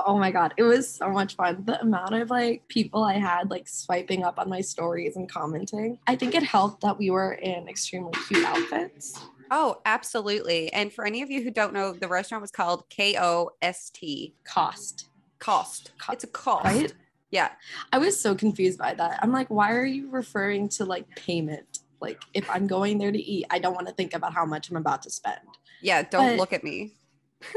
Oh 0.06 0.16
my 0.20 0.30
god, 0.30 0.54
it 0.58 0.62
was 0.64 0.88
so 0.88 1.10
much 1.10 1.36
fun. 1.36 1.64
The 1.66 1.82
amount 1.82 2.14
of 2.14 2.30
like 2.30 2.68
people 2.68 3.04
I 3.04 3.14
had 3.14 3.50
like 3.50 3.68
swiping 3.68 4.24
up 4.24 4.38
on 4.38 4.48
my 4.48 4.62
stories 4.62 5.16
and 5.16 5.28
commenting. 5.28 5.98
I 6.06 6.16
think 6.16 6.36
it 6.36 6.44
helped 6.44 6.82
that 6.82 7.00
we 7.00 7.10
were 7.10 7.34
in 7.34 7.68
extremely 7.68 8.12
cute 8.28 8.46
outfits. 8.46 9.20
oh, 9.50 9.82
absolutely. 9.86 10.72
And 10.72 10.94
for 10.94 11.04
any 11.04 11.24
of 11.24 11.32
you 11.32 11.42
who 11.42 11.50
don't 11.50 11.74
know, 11.74 11.94
the 11.94 12.08
restaurant 12.08 12.44
was 12.44 12.52
called 12.52 12.88
K 12.92 13.16
O 13.20 13.50
S 13.60 13.90
T. 13.90 14.36
Cost, 14.44 15.10
Cost. 15.40 15.92
Co- 16.00 16.14
It's 16.14 16.24
a 16.24 16.28
cost. 16.28 16.66
right? 16.66 16.94
Yeah. 17.32 17.50
I 17.92 17.98
was 17.98 18.20
so 18.20 18.36
confused 18.36 18.80
by 18.80 18.94
that. 18.94 19.20
I'm 19.22 19.32
like, 19.32 19.50
why 19.50 19.74
are 19.74 19.86
you 19.86 20.10
referring 20.10 20.70
to 20.70 20.86
like 20.86 21.08
payment? 21.16 21.80
Like, 22.00 22.22
if 22.34 22.50
I'm 22.50 22.68
going 22.68 22.98
there 23.00 23.12
to 23.12 23.20
eat, 23.20 23.46
I 23.50 23.60
don't 23.60 23.74
want 23.74 23.88
to 23.88 23.94
think 23.94 24.14
about 24.14 24.34
how 24.34 24.46
much 24.46 24.70
I'm 24.70 24.78
about 24.78 25.02
to 25.04 25.10
spend. 25.10 25.40
Yeah. 25.82 26.04
Don't 26.04 26.32
But- 26.32 26.38
look 26.38 26.54
at 26.54 26.64
me. 26.64 26.94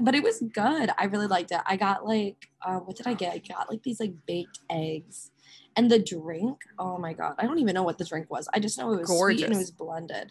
But 0.00 0.14
it 0.14 0.22
was 0.22 0.40
good. 0.52 0.90
I 0.96 1.04
really 1.06 1.26
liked 1.26 1.50
it. 1.50 1.60
I 1.66 1.76
got 1.76 2.06
like, 2.06 2.48
uh, 2.64 2.76
what 2.78 2.96
did 2.96 3.06
I 3.08 3.14
get? 3.14 3.32
I 3.34 3.38
got 3.38 3.68
like 3.68 3.82
these 3.82 3.98
like 3.98 4.12
baked 4.26 4.60
eggs. 4.70 5.32
And 5.74 5.90
the 5.90 5.98
drink, 5.98 6.58
oh 6.78 6.98
my 6.98 7.14
god, 7.14 7.34
I 7.38 7.46
don't 7.46 7.58
even 7.58 7.74
know 7.74 7.82
what 7.82 7.98
the 7.98 8.04
drink 8.04 8.30
was. 8.30 8.46
I 8.54 8.60
just 8.60 8.78
know 8.78 8.92
it 8.92 9.00
was 9.00 9.08
sweet 9.08 9.42
and 9.42 9.52
it 9.54 9.56
was 9.58 9.70
blended. 9.72 10.30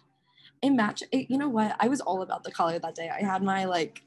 It 0.62 0.70
matched. 0.70 1.02
It, 1.12 1.30
you 1.30 1.36
know 1.36 1.48
what? 1.50 1.76
I 1.80 1.88
was 1.88 2.00
all 2.00 2.22
about 2.22 2.44
the 2.44 2.50
color 2.52 2.78
that 2.78 2.94
day. 2.94 3.10
I 3.10 3.22
had 3.22 3.42
my 3.42 3.64
like 3.66 4.02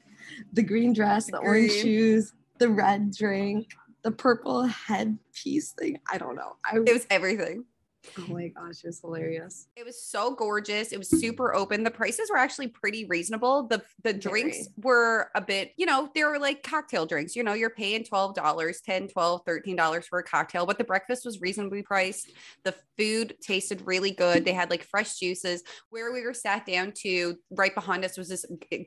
the 0.52 0.62
green 0.62 0.92
dress, 0.92 1.26
the, 1.26 1.32
The 1.32 1.38
orange 1.38 1.70
shoes, 1.72 2.32
the 2.58 2.68
red 2.68 3.12
drink, 3.12 3.68
the 4.02 4.10
purple 4.10 4.64
headpiece 4.64 5.72
thing. 5.72 5.98
I 6.10 6.18
don't 6.18 6.36
know. 6.36 6.56
I 6.64 6.76
It 6.76 6.92
was 6.92 7.06
everything. 7.10 7.64
Oh 8.18 8.26
my 8.28 8.48
gosh, 8.48 8.84
it 8.84 8.86
was 8.86 9.00
hilarious. 9.00 9.68
It 9.76 9.84
was 9.84 10.02
so 10.02 10.34
gorgeous. 10.34 10.92
It 10.92 10.98
was 10.98 11.08
super 11.08 11.54
open. 11.54 11.84
The 11.84 11.90
prices 11.90 12.30
were 12.30 12.36
actually 12.36 12.68
pretty 12.68 13.04
reasonable. 13.04 13.66
The 13.66 13.82
the 14.02 14.12
drinks 14.12 14.68
were 14.82 15.30
a 15.34 15.40
bit, 15.40 15.72
you 15.76 15.86
know, 15.86 16.10
they 16.14 16.24
were 16.24 16.38
like 16.38 16.62
cocktail 16.62 17.06
drinks. 17.06 17.36
You 17.36 17.42
know, 17.42 17.54
you're 17.54 17.70
paying 17.70 18.04
$12, 18.04 18.82
10, 18.82 19.08
12, 19.08 19.42
13 19.44 19.76
dollars 19.76 20.06
for 20.06 20.18
a 20.18 20.22
cocktail, 20.22 20.66
but 20.66 20.78
the 20.78 20.84
breakfast 20.84 21.24
was 21.24 21.40
reasonably 21.40 21.82
priced. 21.82 22.30
The 22.64 22.74
food 22.96 23.36
tasted 23.40 23.82
really 23.84 24.10
good. 24.10 24.44
They 24.44 24.52
had 24.52 24.70
like 24.70 24.82
fresh 24.82 25.18
juices. 25.18 25.62
Where 25.90 26.12
we 26.12 26.22
were 26.22 26.34
sat 26.34 26.66
down 26.66 26.92
to 27.02 27.36
right 27.50 27.74
behind 27.74 28.04
us 28.04 28.16
was 28.16 28.28
this 28.28 28.44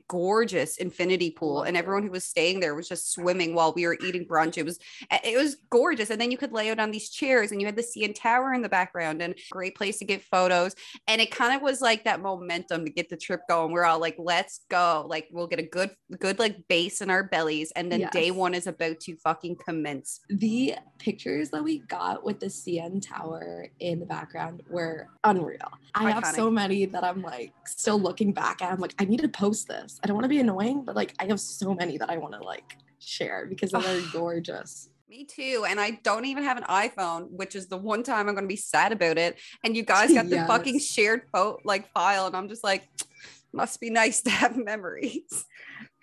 gorgeous 0.08 0.76
infinity 0.78 1.30
pool 1.30 1.62
and 1.62 1.76
everyone 1.76 2.02
who 2.02 2.10
was 2.10 2.24
staying 2.24 2.60
there 2.60 2.74
was 2.74 2.88
just 2.88 3.12
swimming 3.12 3.54
while 3.54 3.72
we 3.72 3.86
were 3.86 3.98
eating 4.04 4.26
brunch. 4.26 4.58
It 4.58 4.64
was 4.64 4.78
it 5.24 5.36
was 5.36 5.56
gorgeous. 5.70 6.10
And 6.10 6.20
then 6.20 6.30
you 6.30 6.38
could 6.38 6.52
lay 6.52 6.70
out 6.70 6.78
on 6.78 6.90
these 6.90 7.10
chairs 7.10 7.52
and 7.52 7.60
you 7.60 7.66
had 7.66 7.76
the 7.76 7.82
CN 7.82 8.14
Tower 8.14 8.52
in 8.54 8.62
the 8.62 8.68
background 8.68 9.09
and 9.10 9.34
great 9.50 9.74
place 9.74 9.98
to 9.98 10.04
get 10.04 10.22
photos. 10.22 10.74
And 11.08 11.20
it 11.20 11.30
kind 11.30 11.54
of 11.54 11.62
was 11.62 11.80
like 11.80 12.04
that 12.04 12.20
momentum 12.20 12.84
to 12.84 12.90
get 12.90 13.08
the 13.08 13.16
trip 13.16 13.40
going. 13.48 13.72
We're 13.72 13.84
all 13.84 13.98
like, 13.98 14.16
let's 14.18 14.60
go. 14.70 15.06
Like 15.08 15.28
we'll 15.32 15.46
get 15.46 15.58
a 15.58 15.64
good, 15.64 15.90
good 16.18 16.38
like 16.38 16.68
base 16.68 17.00
in 17.00 17.10
our 17.10 17.24
bellies. 17.24 17.72
And 17.72 17.90
then 17.90 18.08
day 18.12 18.30
one 18.30 18.54
is 18.54 18.66
about 18.66 19.00
to 19.00 19.16
fucking 19.16 19.56
commence. 19.64 20.20
The 20.28 20.74
pictures 20.98 21.50
that 21.50 21.64
we 21.64 21.80
got 21.80 22.24
with 22.24 22.40
the 22.40 22.46
CN 22.46 23.00
Tower 23.06 23.68
in 23.80 24.00
the 24.00 24.06
background 24.06 24.62
were 24.68 25.08
unreal. 25.24 25.58
I 25.94 26.10
have 26.10 26.26
so 26.26 26.50
many 26.50 26.86
that 26.86 27.04
I'm 27.04 27.22
like 27.22 27.52
still 27.66 28.00
looking 28.00 28.32
back 28.32 28.62
at. 28.62 28.72
I'm 28.72 28.80
like, 28.80 28.94
I 28.98 29.04
need 29.04 29.20
to 29.20 29.28
post 29.28 29.68
this. 29.68 29.98
I 30.02 30.06
don't 30.06 30.14
want 30.14 30.24
to 30.24 30.28
be 30.28 30.40
annoying, 30.40 30.84
but 30.84 30.96
like 30.96 31.14
I 31.18 31.26
have 31.26 31.40
so 31.40 31.74
many 31.74 31.98
that 31.98 32.10
I 32.10 32.16
want 32.16 32.34
to 32.34 32.42
like 32.42 32.76
share 32.98 33.46
because 33.46 33.70
they're 33.70 34.02
gorgeous. 34.12 34.88
Me 35.10 35.24
too. 35.24 35.64
And 35.68 35.80
I 35.80 35.98
don't 36.04 36.24
even 36.24 36.44
have 36.44 36.56
an 36.56 36.62
iPhone, 36.62 37.32
which 37.32 37.56
is 37.56 37.66
the 37.66 37.76
one 37.76 38.04
time 38.04 38.28
I'm 38.28 38.34
going 38.36 38.44
to 38.44 38.48
be 38.48 38.54
sad 38.54 38.92
about 38.92 39.18
it. 39.18 39.40
And 39.64 39.76
you 39.76 39.82
guys 39.82 40.14
got 40.14 40.30
the 40.30 40.44
fucking 40.46 40.78
shared 40.78 41.22
photo 41.32 41.58
like 41.64 41.90
file. 41.90 42.28
And 42.28 42.36
I'm 42.36 42.48
just 42.48 42.62
like, 42.62 42.88
must 43.52 43.80
be 43.80 43.90
nice 43.90 44.22
to 44.22 44.30
have 44.30 44.56
memories. 44.64 45.46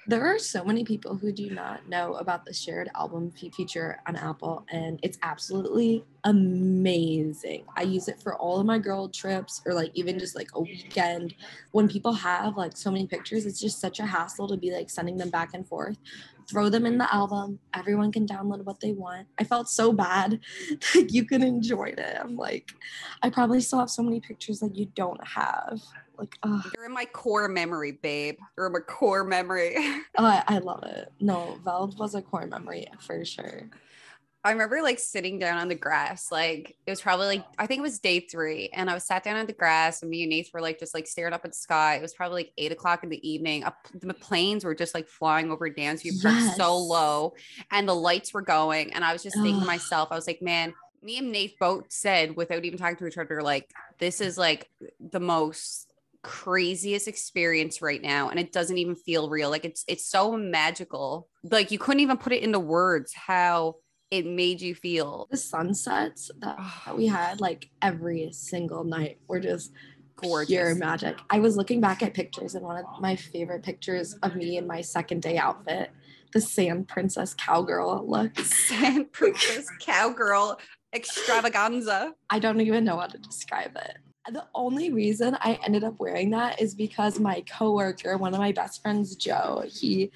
There 0.08 0.26
are 0.26 0.38
so 0.40 0.64
many 0.66 0.84
people 0.84 1.16
who 1.16 1.32
do 1.32 1.50
not 1.50 1.88
know 1.88 2.16
about 2.16 2.44
the 2.44 2.54
shared 2.54 2.90
album 2.96 3.32
fe- 3.32 3.50
feature 3.50 4.00
on 4.08 4.16
Apple, 4.16 4.66
and 4.72 5.00
it's 5.04 5.18
absolutely 5.22 6.06
amazing. 6.24 7.66
I 7.76 7.82
use 7.82 8.08
it 8.08 8.22
for 8.22 8.36
all 8.36 8.60
of 8.60 8.66
my 8.66 8.80
girl 8.80 9.10
trips 9.10 9.62
or 9.66 9.74
like 9.74 9.92
even 9.96 10.18
just 10.18 10.34
like 10.34 10.48
a 10.56 10.62
weekend. 10.62 11.36
When 11.72 11.90
people 11.90 12.14
have 12.14 12.56
like 12.56 12.78
so 12.78 12.90
many 12.90 13.06
pictures, 13.06 13.46
it's 13.46 13.60
just 13.60 13.82
such 13.82 14.00
a 14.00 14.06
hassle 14.06 14.48
to 14.48 14.56
be 14.56 14.72
like 14.72 14.90
sending 14.90 15.18
them 15.18 15.30
back 15.30 15.50
and 15.54 15.68
forth. 15.68 15.98
Throw 16.50 16.70
them 16.70 16.86
in 16.86 16.98
the 16.98 17.14
album. 17.14 17.60
Everyone 17.74 18.12
can 18.12 18.26
download 18.26 18.64
what 18.64 18.80
they 18.80 18.94
want. 18.94 19.28
I 19.38 19.44
felt 19.44 19.70
so 19.70 19.92
bad 19.92 20.40
that 20.94 21.12
you 21.12 21.26
can 21.26 21.44
enjoy 21.44 21.94
it. 21.98 22.18
I'm 22.20 22.38
like, 22.38 22.72
I 23.22 23.30
probably 23.30 23.60
still 23.60 23.80
have 23.80 23.90
so 23.90 24.02
many 24.02 24.20
pictures 24.22 24.60
that 24.60 24.76
you 24.76 24.86
don't 24.96 25.26
have. 25.28 25.82
Like, 26.18 26.38
oh, 26.44 26.64
You're 26.76 26.86
in 26.86 26.94
my 26.94 27.06
core 27.06 27.48
memory, 27.48 27.92
babe. 27.92 28.38
You're 28.58 28.68
in 28.68 28.74
my 28.74 28.80
core 28.80 29.24
memory. 29.24 29.76
I, 29.78 30.02
uh, 30.18 30.42
I 30.48 30.58
love 30.60 30.84
it. 30.84 31.12
No, 31.20 31.60
Veld 31.64 32.00
was 32.00 32.16
a 32.16 32.22
core 32.22 32.48
memory 32.48 32.88
for 33.00 33.24
sure. 33.24 33.70
I 34.44 34.52
remember 34.52 34.82
like 34.82 35.00
sitting 35.00 35.40
down 35.40 35.58
on 35.58 35.68
the 35.68 35.76
grass, 35.76 36.32
like 36.32 36.78
it 36.86 36.90
was 36.90 37.02
probably 37.02 37.28
like 37.28 37.46
I 37.58 37.68
think 37.68 37.80
it 37.80 37.82
was 37.82 38.00
day 38.00 38.22
three, 38.22 38.70
and 38.72 38.90
I 38.90 38.94
was 38.94 39.04
sat 39.04 39.24
down 39.24 39.36
on 39.36 39.46
the 39.46 39.54
grass, 39.54 40.02
and 40.02 40.12
me 40.12 40.24
and 40.24 40.30
Nate 40.30 40.50
were 40.54 40.62
like 40.62 40.80
just 40.80 40.94
like 40.94 41.08
staring 41.08 41.34
up 41.34 41.44
at 41.44 41.52
the 41.52 41.58
sky. 41.58 41.96
It 41.96 42.02
was 42.02 42.14
probably 42.14 42.44
like 42.44 42.54
eight 42.58 42.72
o'clock 42.72 43.04
in 43.04 43.10
the 43.10 43.30
evening. 43.30 43.64
Up, 43.64 43.76
the 43.94 44.14
planes 44.14 44.64
were 44.64 44.76
just 44.76 44.94
like 44.94 45.08
flying 45.08 45.52
over. 45.52 45.68
You 45.68 46.14
parked 46.22 46.56
so 46.56 46.78
low, 46.78 47.34
and 47.72 47.88
the 47.88 47.96
lights 47.96 48.34
were 48.34 48.42
going, 48.42 48.94
and 48.94 49.04
I 49.04 49.12
was 49.12 49.24
just 49.24 49.36
thinking 49.36 49.60
to 49.60 49.66
myself, 49.66 50.10
I 50.12 50.16
was 50.16 50.28
like, 50.28 50.42
man, 50.42 50.74
me 51.02 51.18
and 51.18 51.32
Nate 51.32 51.60
both 51.60 51.92
said 51.92 52.36
without 52.36 52.64
even 52.64 52.80
talking 52.80 52.98
to 52.98 53.08
each 53.08 53.18
other, 53.18 53.42
like 53.42 53.70
this 54.00 54.22
is 54.22 54.38
like 54.38 54.70
the 55.00 55.20
most 55.20 55.92
craziest 56.24 57.08
experience 57.08 57.82
right 57.82 58.02
now 58.02 58.30
and 58.30 58.40
it 58.40 58.52
doesn't 58.52 58.80
even 58.80 58.96
feel 58.96 59.30
real 59.30 59.50
like 59.50 59.64
it's 59.64 59.86
it's 59.88 60.06
so 60.06 60.36
magical 60.36 61.30
like 61.44 61.72
you 61.72 61.80
couldn't 61.80 62.02
even 62.02 62.18
put 62.18 62.34
it 62.34 62.44
into 62.44 62.60
words 62.60 63.14
how 63.14 63.76
it 64.12 64.26
made 64.26 64.62
you 64.62 64.74
feel 64.74 65.28
The 65.32 65.38
sunsets 65.38 66.32
that, 66.40 66.58
that 66.86 66.98
we 66.98 67.10
oh. 67.10 67.14
had 67.14 67.42
like 67.42 67.70
every 67.82 68.30
single 68.32 68.84
night 68.84 69.20
were 69.28 69.40
just 69.40 69.72
gorgeous. 70.16 70.50
pure 70.50 70.76
magic. 70.76 71.18
I 71.30 71.40
was 71.40 71.58
looking 71.58 71.82
back 71.82 72.04
at 72.04 72.14
pictures 72.14 72.56
and 72.56 72.66
one 72.66 72.78
of 72.78 72.86
my 73.00 73.16
favorite 73.16 73.64
pictures 73.64 74.14
of 74.24 74.36
me 74.36 74.58
in 74.58 74.68
my 74.68 74.82
second 74.82 75.22
day 75.22 75.38
outfit, 75.38 75.92
the 76.34 76.42
sand 76.42 76.88
princess 76.88 77.34
cowgirl 77.34 78.06
look. 78.08 78.38
Sand 78.40 79.12
princess 79.12 79.70
cowgirl 79.80 80.60
extravaganza. 80.94 82.14
I 82.30 82.40
don't 82.40 82.62
even 82.62 82.84
know 82.84 82.98
how 82.98 83.08
to 83.08 83.18
describe 83.18 83.76
it. 83.76 83.98
The 84.32 84.46
only 84.54 84.92
reason 84.92 85.38
I 85.40 85.58
ended 85.66 85.86
up 85.86 86.00
wearing 86.00 86.32
that 86.32 86.62
is 86.62 86.76
because 86.76 87.18
my 87.18 87.46
coworker, 87.50 88.18
one 88.18 88.34
of 88.34 88.40
my 88.40 88.52
best 88.52 88.82
friends, 88.82 89.16
Joe, 89.16 89.64
he 89.70 90.12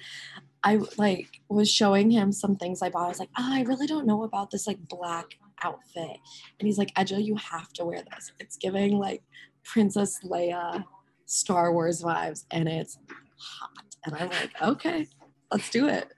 I 0.64 0.80
like 0.96 1.28
was 1.48 1.70
showing 1.70 2.10
him 2.10 2.32
some 2.32 2.56
things 2.56 2.82
I 2.82 2.88
bought. 2.88 3.06
I 3.06 3.08
was 3.08 3.18
like, 3.18 3.30
oh, 3.38 3.48
I 3.52 3.62
really 3.62 3.86
don't 3.86 4.06
know 4.06 4.22
about 4.22 4.50
this 4.50 4.66
like 4.66 4.78
black 4.88 5.26
outfit. 5.62 6.18
And 6.58 6.66
he's 6.66 6.78
like, 6.78 6.94
Ece, 6.94 7.24
you 7.24 7.36
have 7.36 7.72
to 7.74 7.84
wear 7.84 8.02
this. 8.12 8.32
It's 8.38 8.56
giving 8.56 8.98
like 8.98 9.22
Princess 9.64 10.20
Leia 10.24 10.84
Star 11.26 11.72
Wars 11.72 12.02
vibes 12.02 12.44
and 12.50 12.68
it's 12.68 12.98
hot. 13.38 13.84
And 14.04 14.14
I'm 14.14 14.28
like, 14.28 14.50
okay, 14.62 15.06
let's 15.50 15.70
do 15.70 15.88
it. 15.88 16.12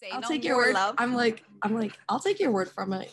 Say 0.00 0.10
I'll 0.12 0.20
no 0.20 0.28
take 0.28 0.44
your 0.44 0.56
word. 0.56 0.74
Love. 0.74 0.94
I'm 0.98 1.14
like, 1.14 1.42
I'm 1.62 1.74
like, 1.74 1.96
I'll 2.08 2.20
take 2.20 2.40
your 2.40 2.50
word 2.50 2.70
from 2.70 2.92
it. 2.92 3.10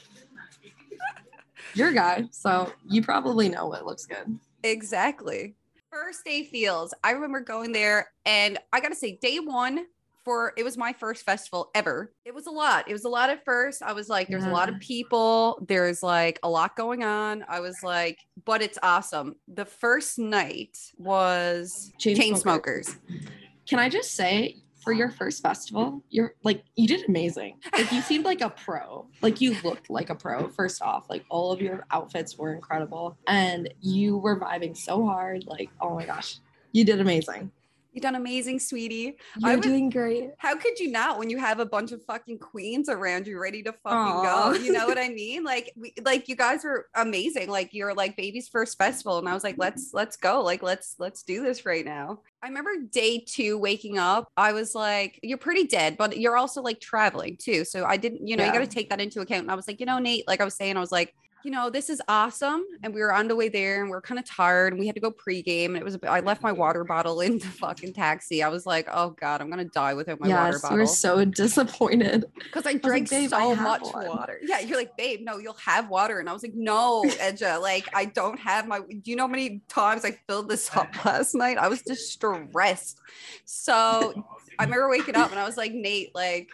You're 1.73 1.89
a 1.89 1.93
guy, 1.93 2.27
so 2.31 2.71
you 2.87 3.01
probably 3.01 3.47
know 3.47 3.67
what 3.67 3.85
looks 3.85 4.05
good. 4.05 4.39
Exactly. 4.63 5.55
First 5.89 6.25
day 6.25 6.43
feels. 6.43 6.93
I 7.03 7.11
remember 7.11 7.41
going 7.41 7.71
there 7.71 8.11
and 8.25 8.57
I 8.71 8.79
gotta 8.81 8.95
say, 8.95 9.17
day 9.21 9.39
one 9.39 9.85
for 10.23 10.53
it 10.57 10.63
was 10.63 10.77
my 10.77 10.93
first 10.93 11.23
festival 11.23 11.71
ever. 11.75 12.13
It 12.25 12.33
was 12.33 12.47
a 12.47 12.51
lot. 12.51 12.87
It 12.89 12.93
was 12.93 13.05
a 13.05 13.09
lot 13.09 13.29
at 13.29 13.43
first. 13.43 13.81
I 13.81 13.93
was 13.93 14.09
like, 14.09 14.27
there's 14.27 14.45
a 14.45 14.49
lot 14.49 14.69
of 14.69 14.75
mm-hmm. 14.75 14.81
people, 14.81 15.65
there's 15.67 16.03
like 16.03 16.39
a 16.43 16.49
lot 16.49 16.75
going 16.75 17.03
on. 17.03 17.43
I 17.47 17.59
was 17.59 17.83
like, 17.83 18.19
but 18.45 18.61
it's 18.61 18.77
awesome. 18.83 19.35
The 19.47 19.65
first 19.65 20.19
night 20.19 20.77
was 20.97 21.91
Chain 21.97 22.15
Chain 22.15 22.35
Smokers. 22.35 22.87
Smokers. 22.87 23.29
Can 23.67 23.79
I 23.79 23.89
just 23.89 24.15
say, 24.15 24.57
for 24.81 24.93
your 24.93 25.09
first 25.11 25.43
festival, 25.43 26.03
you're 26.09 26.33
like 26.43 26.63
you 26.75 26.87
did 26.87 27.07
amazing. 27.07 27.57
Like 27.73 27.91
you 27.91 28.01
seemed 28.01 28.25
like 28.25 28.41
a 28.41 28.49
pro. 28.49 29.07
Like 29.21 29.39
you 29.39 29.55
looked 29.63 29.89
like 29.89 30.09
a 30.09 30.15
pro. 30.15 30.49
First 30.49 30.81
off, 30.81 31.09
like 31.09 31.23
all 31.29 31.51
of 31.51 31.61
your 31.61 31.85
outfits 31.91 32.37
were 32.37 32.53
incredible, 32.53 33.17
and 33.27 33.71
you 33.79 34.17
were 34.17 34.39
vibing 34.39 34.75
so 34.75 35.05
hard. 35.05 35.45
Like 35.45 35.69
oh 35.81 35.95
my 35.95 36.05
gosh, 36.05 36.39
you 36.71 36.83
did 36.83 36.99
amazing. 36.99 37.51
You 37.91 37.99
done 37.99 38.15
amazing, 38.15 38.59
sweetie. 38.59 39.17
I 39.43 39.49
You're 39.49 39.57
was- 39.57 39.65
doing 39.65 39.89
great. 39.89 40.29
How 40.37 40.55
could 40.55 40.79
you 40.79 40.89
not 40.91 41.19
when 41.19 41.29
you 41.29 41.37
have 41.37 41.59
a 41.59 41.65
bunch 41.65 41.91
of 41.91 42.01
fucking 42.05 42.39
queens 42.39 42.87
around 42.87 43.27
you 43.27 43.37
ready 43.37 43.61
to 43.63 43.73
fucking 43.73 43.97
Aw. 43.97 44.53
go? 44.53 44.57
You 44.57 44.71
know 44.71 44.87
what 44.87 44.97
I 44.97 45.09
mean? 45.21 45.43
Like 45.43 45.73
we 45.75 45.93
like 46.01 46.29
you 46.29 46.37
guys 46.37 46.63
were 46.63 46.87
amazing. 46.95 47.49
Like 47.49 47.73
you're 47.73 47.93
like 47.93 48.15
baby's 48.15 48.47
first 48.47 48.77
festival. 48.77 49.17
And 49.19 49.27
I 49.27 49.33
was 49.33 49.43
like, 49.43 49.55
let's 49.57 49.89
let's 49.93 50.15
go. 50.15 50.41
Like 50.41 50.63
let's 50.63 50.95
let's 50.99 51.23
do 51.23 51.43
this 51.43 51.65
right 51.65 51.83
now. 51.83 52.19
I 52.41 52.47
remember 52.47 52.71
day 52.89 53.23
two 53.27 53.57
waking 53.57 53.97
up. 53.99 54.27
I 54.37 54.53
was 54.53 54.73
like, 54.73 55.19
you're 55.21 55.37
pretty 55.37 55.65
dead, 55.67 55.97
but 55.97 56.17
you're 56.17 56.37
also 56.37 56.61
like 56.61 56.79
traveling 56.79 57.37
too. 57.37 57.65
So 57.65 57.85
I 57.85 57.97
didn't, 57.97 58.25
you 58.25 58.37
know, 58.37 58.45
you 58.45 58.53
gotta 58.53 58.67
take 58.67 58.89
that 58.89 59.01
into 59.01 59.19
account. 59.21 59.41
And 59.41 59.51
I 59.51 59.55
was 59.55 59.67
like, 59.67 59.79
you 59.81 59.85
know, 59.85 59.99
Nate, 59.99 60.27
like 60.27 60.39
I 60.41 60.45
was 60.45 60.55
saying, 60.55 60.77
I 60.77 60.79
was 60.79 60.91
like, 60.93 61.13
you 61.43 61.51
know, 61.51 61.69
this 61.69 61.89
is 61.89 62.01
awesome. 62.07 62.63
And 62.83 62.93
we 62.93 63.01
were 63.01 63.13
on 63.13 63.27
the 63.27 63.35
way 63.35 63.49
there 63.49 63.81
and 63.81 63.89
we 63.89 63.95
are 63.95 64.01
kind 64.01 64.19
of 64.19 64.25
tired 64.25 64.73
and 64.73 64.79
we 64.79 64.85
had 64.85 64.95
to 64.95 65.01
go 65.01 65.11
pregame. 65.11 65.67
And 65.67 65.77
it 65.77 65.83
was, 65.83 65.97
I 66.03 66.19
left 66.19 66.43
my 66.43 66.51
water 66.51 66.83
bottle 66.83 67.21
in 67.21 67.39
the 67.39 67.47
fucking 67.47 67.93
taxi. 67.93 68.43
I 68.43 68.49
was 68.49 68.65
like, 68.65 68.87
oh 68.91 69.11
God, 69.11 69.41
I'm 69.41 69.49
going 69.49 69.63
to 69.65 69.71
die 69.71 69.93
without 69.93 70.19
my 70.19 70.27
water 70.27 70.53
yes, 70.53 70.63
were 70.63 70.69
bottle. 70.69 70.87
so 70.87 71.25
disappointed. 71.25 72.25
Because 72.35 72.65
I 72.65 72.71
like, 72.71 72.81
drank 72.81 73.09
"Babe, 73.09 73.33
I 73.33 73.39
so 73.41 73.55
have 73.55 73.63
much 73.63 73.93
one." 73.93 74.07
water. 74.07 74.39
Yeah. 74.43 74.59
You're 74.59 74.77
like, 74.77 74.95
babe, 74.97 75.21
no, 75.23 75.37
you'll 75.37 75.53
have 75.53 75.89
water. 75.89 76.19
And 76.19 76.29
I 76.29 76.33
was 76.33 76.43
like, 76.43 76.55
no, 76.55 77.03
Ece, 77.03 77.61
like, 77.61 77.87
I 77.93 78.05
don't 78.05 78.39
have 78.39 78.67
my, 78.67 78.79
do 78.79 79.01
you 79.05 79.15
know 79.15 79.23
how 79.23 79.27
many 79.27 79.61
times 79.67 80.05
I 80.05 80.11
filled 80.27 80.49
this 80.49 80.69
up 80.75 80.93
last 81.05 81.35
night? 81.35 81.57
I 81.57 81.67
was 81.67 81.81
distressed. 81.81 82.99
So 83.45 84.25
I 84.59 84.63
remember 84.63 84.89
waking 84.89 85.15
up 85.15 85.31
and 85.31 85.39
I 85.39 85.45
was 85.45 85.57
like, 85.57 85.73
Nate, 85.73 86.13
like, 86.13 86.49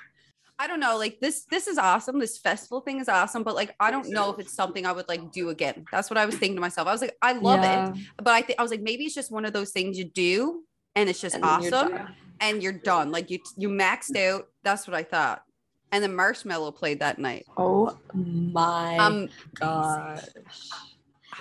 I 0.60 0.66
don't 0.68 0.80
know, 0.80 0.98
like 0.98 1.20
this, 1.20 1.46
this 1.52 1.68
is 1.68 1.78
awesome. 1.78 2.18
This 2.20 2.38
festival 2.40 2.82
thing 2.82 3.00
is 3.00 3.08
awesome, 3.08 3.44
but 3.44 3.54
like, 3.54 3.76
I 3.80 3.92
don't 3.92 4.10
know 4.10 4.32
if 4.32 4.40
it's 4.40 4.54
something 4.56 4.86
I 4.88 4.92
would 4.92 5.08
like 5.08 5.32
do 5.32 5.50
again. 5.50 5.86
That's 5.92 6.10
what 6.10 6.18
I 6.18 6.26
was 6.26 6.36
thinking 6.36 6.56
to 6.56 6.62
myself. 6.62 6.88
I 6.88 6.92
was 6.92 7.02
like, 7.02 7.16
I 7.22 7.34
love 7.34 7.64
Yeah, 7.64 7.90
it, 7.94 8.00
but 8.18 8.34
I 8.34 8.42
think 8.42 8.58
I 8.60 8.64
was 8.64 8.72
like, 8.72 8.82
maybe 8.82 9.04
it's 9.06 9.14
just 9.14 9.32
one 9.32 9.46
of 9.46 9.54
those 9.54 9.72
things 9.72 9.98
you 10.00 10.06
do 10.06 10.64
and 10.96 11.10
it's 11.10 11.22
just 11.22 11.36
and 11.36 11.44
then 11.44 11.62
you're 11.62 11.76
awesome 11.76 12.16
and 12.40 12.64
you're 12.64 12.74
done. 12.74 13.12
Like 13.12 13.30
you, 13.30 13.40
you 13.56 13.70
maxed 13.70 14.18
out. 14.18 14.46
That's 14.64 14.88
what 14.88 14.96
I 14.96 15.04
thought. 15.04 15.44
And 15.92 16.04
then 16.04 16.14
Marshmello 16.18 16.76
played 16.76 17.02
that 17.02 17.20
night. 17.20 17.46
Oh 17.56 17.96
my 18.14 18.98
Um, 18.98 19.30
gosh. 19.60 20.24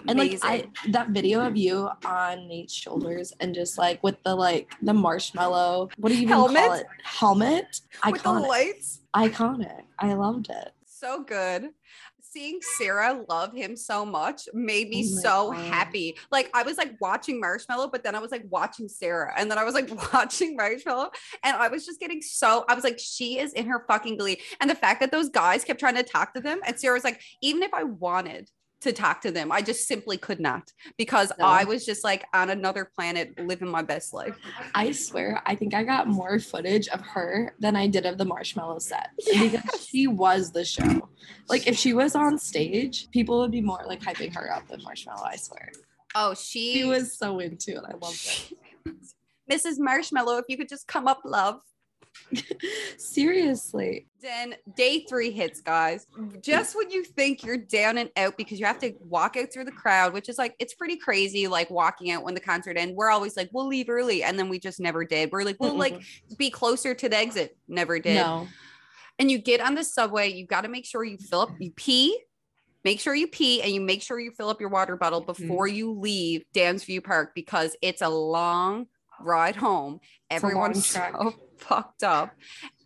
And 0.08 0.18
like 0.18 0.38
I 0.42 0.68
that 0.88 1.10
video 1.10 1.40
of 1.46 1.56
you 1.56 1.88
on 2.04 2.48
Nate's 2.48 2.74
shoulders 2.74 3.32
and 3.40 3.54
just 3.54 3.78
like 3.78 4.02
with 4.02 4.22
the 4.24 4.34
like 4.34 4.72
the 4.82 4.94
marshmallow, 4.94 5.88
what 5.98 6.10
do 6.10 6.14
you 6.16 6.22
even 6.22 6.34
call 6.34 6.48
it? 6.50 6.86
Helmet? 7.02 7.80
with 8.10 8.22
the 8.22 8.28
Iconic. 8.30 8.48
lights. 8.48 9.00
Iconic. 9.14 9.82
I 9.98 10.14
loved 10.14 10.50
it. 10.50 10.72
So 10.84 11.22
good. 11.22 11.70
seeing 12.20 12.58
Sarah 12.76 13.24
love 13.30 13.54
him 13.54 13.76
so 13.76 14.04
much 14.04 14.46
made 14.52 14.90
me 14.90 15.02
Oh 15.06 15.20
so 15.22 15.52
God. 15.52 15.64
happy. 15.72 16.16
Like 16.30 16.50
I 16.52 16.64
was 16.64 16.76
like 16.76 16.92
watching 17.00 17.40
Marshmello, 17.40 17.90
but 17.90 18.02
then 18.04 18.14
I 18.14 18.18
was 18.18 18.30
like 18.30 18.44
watching 18.50 18.88
Sarah, 18.88 19.32
and 19.38 19.50
then 19.50 19.56
I 19.58 19.64
was 19.64 19.72
like 19.74 19.88
watching 20.12 20.56
Marshmello, 20.58 21.08
and 21.42 21.56
I 21.56 21.68
was 21.68 21.86
just 21.86 21.98
getting 22.00 22.20
so 22.20 22.64
I 22.68 22.74
was 22.74 22.84
like, 22.84 22.98
she 22.98 23.38
is 23.38 23.52
in 23.54 23.66
her 23.66 23.84
fucking 23.88 24.18
glee. 24.18 24.40
And 24.60 24.68
the 24.68 24.74
fact 24.74 25.00
that 25.00 25.12
those 25.12 25.30
guys 25.30 25.64
kept 25.64 25.80
trying 25.80 25.94
to 25.94 26.02
talk 26.02 26.34
to 26.34 26.40
them, 26.40 26.60
and 26.66 26.78
Sarah 26.78 26.94
was 26.94 27.04
like, 27.04 27.20
even 27.40 27.62
if 27.62 27.72
I 27.72 27.84
wanted 27.84 28.50
to 28.82 28.92
talk 28.92 29.20
to 29.22 29.30
them, 29.30 29.50
I 29.50 29.62
just 29.62 29.86
simply 29.88 30.16
could 30.18 30.38
not 30.40 30.70
because 30.98 31.32
No. 31.38 31.46
I 31.46 31.64
was 31.64 31.84
just 31.86 32.04
like 32.04 32.24
on 32.34 32.50
another 32.50 32.84
planet 32.84 33.38
living 33.38 33.68
my 33.68 33.82
best 33.82 34.12
life. 34.12 34.36
I 34.74 34.92
swear, 34.92 35.42
I 35.46 35.54
think 35.54 35.74
I 35.74 35.82
got 35.82 36.08
more 36.08 36.38
footage 36.38 36.88
of 36.88 37.00
her 37.00 37.54
than 37.58 37.74
I 37.76 37.86
did 37.86 38.06
of 38.06 38.18
the 38.18 38.24
marshmallow 38.24 38.80
set 38.80 39.10
because 39.32 39.86
she 39.88 40.06
was 40.06 40.52
the 40.52 40.64
show. 40.64 41.08
Like, 41.48 41.66
if 41.66 41.76
she 41.76 41.94
was 41.94 42.14
on 42.14 42.38
stage, 42.38 43.08
people 43.10 43.40
would 43.40 43.50
be 43.50 43.60
more 43.62 43.82
like 43.86 44.00
hyping 44.02 44.34
her 44.34 44.52
up 44.52 44.68
than 44.68 44.80
Marshmello. 44.80 45.24
I 45.24 45.36
swear, 45.36 45.70
Oh, 46.14 46.34
she, 46.34 46.74
she 46.74 46.84
was 46.84 47.16
so 47.18 47.38
into 47.40 47.72
it. 47.72 47.82
I 47.86 47.94
loved 47.96 48.52
it. 48.86 48.94
Mrs. 49.50 49.78
Marshmello. 49.78 50.38
If 50.38 50.46
you 50.48 50.56
could 50.56 50.68
just 50.68 50.86
come 50.86 51.06
up, 51.06 51.20
love. 51.24 51.60
Seriously, 52.96 54.06
Then 54.20 54.54
day 54.76 55.04
three 55.08 55.30
hits, 55.30 55.60
guys. 55.60 56.06
Just 56.40 56.76
when 56.76 56.90
you 56.90 57.04
think 57.04 57.44
you're 57.44 57.56
down 57.56 57.98
and 57.98 58.10
out 58.16 58.36
because 58.36 58.58
you 58.58 58.66
have 58.66 58.78
to 58.80 58.92
walk 59.00 59.36
out 59.36 59.52
through 59.52 59.64
the 59.64 59.72
crowd, 59.72 60.12
which 60.12 60.28
is 60.28 60.38
like 60.38 60.54
it's 60.58 60.74
pretty 60.74 60.96
crazy, 60.96 61.46
like 61.46 61.70
walking 61.70 62.10
out 62.10 62.24
when 62.24 62.34
the 62.34 62.40
concert 62.40 62.76
ends. 62.76 62.94
We're 62.94 63.10
always 63.10 63.36
like, 63.36 63.50
we'll 63.52 63.68
leave 63.68 63.88
early, 63.88 64.22
and 64.22 64.38
then 64.38 64.48
we 64.48 64.58
just 64.58 64.80
never 64.80 65.04
did. 65.04 65.30
We're 65.32 65.44
like, 65.44 65.56
we'll 65.60 65.76
like 65.76 66.02
be 66.36 66.50
closer 66.50 66.94
to 66.94 67.08
the 67.08 67.16
exit. 67.16 67.56
Never 67.68 67.98
did. 67.98 68.16
no, 68.16 68.48
And 69.18 69.30
you 69.30 69.38
get 69.38 69.60
on 69.60 69.74
the 69.74 69.84
subway, 69.84 70.32
you 70.32 70.46
got 70.46 70.62
to 70.62 70.68
make 70.68 70.86
sure 70.86 71.04
you 71.04 71.18
fill 71.18 71.40
up, 71.40 71.50
you 71.58 71.70
pee. 71.72 72.18
Make 72.84 73.00
sure 73.00 73.16
you 73.16 73.26
pee 73.26 73.62
and 73.62 73.72
you 73.72 73.80
make 73.80 74.00
sure 74.00 74.20
you 74.20 74.30
fill 74.30 74.48
up 74.48 74.60
your 74.60 74.68
water 74.68 74.96
bottle 74.96 75.20
before 75.20 75.66
you 75.66 75.90
leave 75.90 76.44
Downsview 76.54 77.02
Park 77.02 77.32
because 77.34 77.76
it's 77.82 78.00
a 78.00 78.08
long 78.08 78.86
ride 79.20 79.56
home. 79.56 79.98
Everyone's 80.30 80.86
so 80.86 81.34
fucked 81.58 82.02
up 82.02 82.32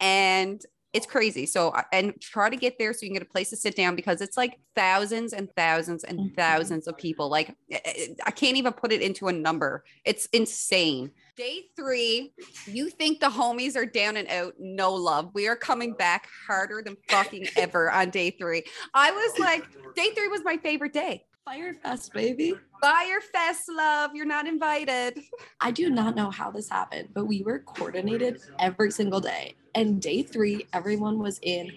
and 0.01 0.61
it's 0.93 1.07
crazy. 1.07 1.47
So, 1.47 1.73
and 1.93 2.21
try 2.21 2.51
to 2.51 2.57
get 2.57 2.77
there 2.77 2.93
so 2.93 3.01
you 3.03 3.11
can 3.11 3.15
get 3.15 3.23
a 3.23 3.31
place 3.31 3.51
to 3.51 3.57
sit 3.57 3.77
down 3.77 3.95
because 3.95 4.21
it's 4.21 4.37
like 4.37 4.59
thousands 4.75 5.33
and 5.33 5.49
thousands 5.57 6.03
and 6.03 6.19
Mhm. 6.19 6.35
thousands 6.37 6.89
of 6.89 6.97
people. 6.99 7.29
Like, 7.31 7.55
I- 7.73 7.81
I 7.87 8.09
I 8.27 8.31
can't 8.33 8.57
even 8.57 8.73
put 8.73 8.91
it 8.93 9.01
into 9.01 9.29
a 9.29 9.33
number. 9.33 9.85
It's 10.05 10.27
insane. 10.33 11.13
Day 11.37 11.67
three, 11.77 12.35
you 12.67 12.91
think 12.91 13.21
the 13.21 13.29
homies 13.29 13.77
are 13.77 13.87
down 13.87 14.17
and 14.17 14.27
out. 14.29 14.55
No 14.59 14.93
love. 14.93 15.31
We 15.33 15.47
are 15.47 15.55
coming 15.55 15.93
back 15.95 16.27
harder 16.49 16.83
than 16.85 16.97
fucking 17.09 17.47
ever 17.57 17.89
on 17.93 18.11
day 18.11 18.31
three. 18.33 18.65
I 18.93 19.13
was 19.13 19.39
like, 19.39 19.65
day 19.95 20.11
three 20.17 20.27
was 20.27 20.43
my 20.45 20.57
favorite 20.57 20.93
day. 20.93 21.25
Firefest, 21.51 22.13
baby. 22.13 22.55
Fire 22.81 23.21
Fest, 23.33 23.63
love. 23.69 24.13
You're 24.15 24.25
not 24.25 24.47
invited. 24.47 25.19
I 25.61 25.73
do 25.73 25.91
not 25.91 26.15
know 26.15 26.31
how 26.31 26.51
this 26.51 26.69
happened, 26.69 27.09
but 27.13 27.25
we 27.25 27.43
were 27.43 27.59
coordinated 27.59 28.41
every 28.61 28.93
single 28.93 29.19
day. 29.19 29.57
And 29.75 30.01
day 30.01 30.23
three, 30.23 30.67
everyone 30.73 31.19
was 31.19 31.41
in 31.43 31.73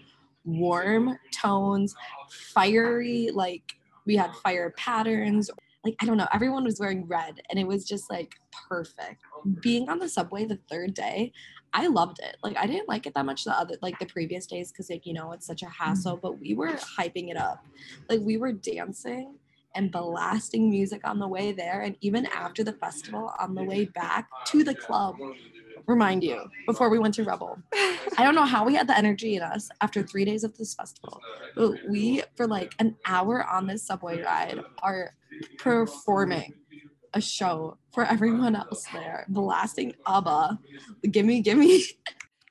warm 0.46 1.18
tones, 1.34 1.96
fiery, 2.30 3.32
like 3.34 3.76
we 4.06 4.16
had 4.16 4.36
fire 4.36 4.76
patterns. 4.78 5.50
Like, 5.84 5.96
I 6.00 6.06
don't 6.06 6.18
know, 6.18 6.28
everyone 6.32 6.66
was 6.66 6.80
wearing 6.80 7.08
red 7.08 7.42
and 7.50 7.60
it 7.60 7.66
was 7.66 7.84
just 7.84 8.12
like 8.12 8.36
perfect. 8.70 9.24
Being 9.60 9.90
on 9.90 9.98
the 9.98 10.08
subway 10.08 10.46
the 10.46 10.60
third 10.70 10.94
day, 10.94 11.34
I 11.74 11.88
loved 11.88 12.20
it. 12.20 12.38
Like, 12.44 12.56
I 12.58 12.68
didn't 12.68 12.88
like 12.88 13.08
it 13.08 13.16
that 13.16 13.26
much 13.26 13.44
the 13.44 13.58
other, 13.58 13.76
like 13.82 13.98
the 13.98 14.06
previous 14.06 14.46
days, 14.46 14.72
because, 14.72 14.92
like, 14.92 15.08
you 15.08 15.14
know, 15.14 15.32
it's 15.32 15.48
such 15.48 15.64
a 15.64 15.70
hassle, 15.70 16.18
but 16.18 16.40
we 16.40 16.54
were 16.54 16.74
hyping 16.74 17.32
it 17.32 17.38
up. 17.38 17.66
Like, 18.08 18.20
we 18.22 18.38
were 18.38 18.52
dancing 18.52 19.40
and 19.76 19.92
blasting 19.92 20.70
music 20.70 21.02
on 21.04 21.20
the 21.20 21.28
way 21.28 21.52
there 21.52 21.82
and 21.82 21.96
even 22.02 22.26
after 22.28 22.64
the 22.64 22.74
festival 22.74 23.34
on 23.40 23.56
the 23.56 23.64
way 23.64 23.86
back 23.86 24.28
to 24.48 24.64
the 24.64 24.76
club. 24.76 25.16
Remind 25.86 26.24
you 26.24 26.50
before 26.66 26.90
we 26.90 26.98
went 26.98 27.14
to 27.16 27.24
rebel. 27.24 27.60
I 28.18 28.24
don't 28.24 28.36
know 28.36 28.46
how 28.46 28.64
we 28.64 28.76
had 28.76 28.88
the 28.88 28.98
energy 28.98 29.36
in 29.36 29.42
us 29.42 29.70
after 29.82 30.02
three 30.02 30.24
days 30.24 30.44
of 30.44 30.58
this 30.58 30.74
festival 30.74 31.22
but 31.56 31.78
we 31.88 32.24
for 32.36 32.48
like 32.48 32.74
an 32.80 32.96
hour 33.06 33.46
on 33.46 33.68
this 33.68 33.86
subway 33.86 34.22
ride 34.22 34.60
are 34.82 35.16
performing 35.58 36.54
a 37.14 37.22
show 37.22 37.78
for 37.94 38.06
everyone 38.06 38.56
else 38.56 38.86
there 38.94 39.26
blasting 39.30 39.94
abba. 40.08 40.60
Gimme 41.10 41.42
gimme 41.42 41.82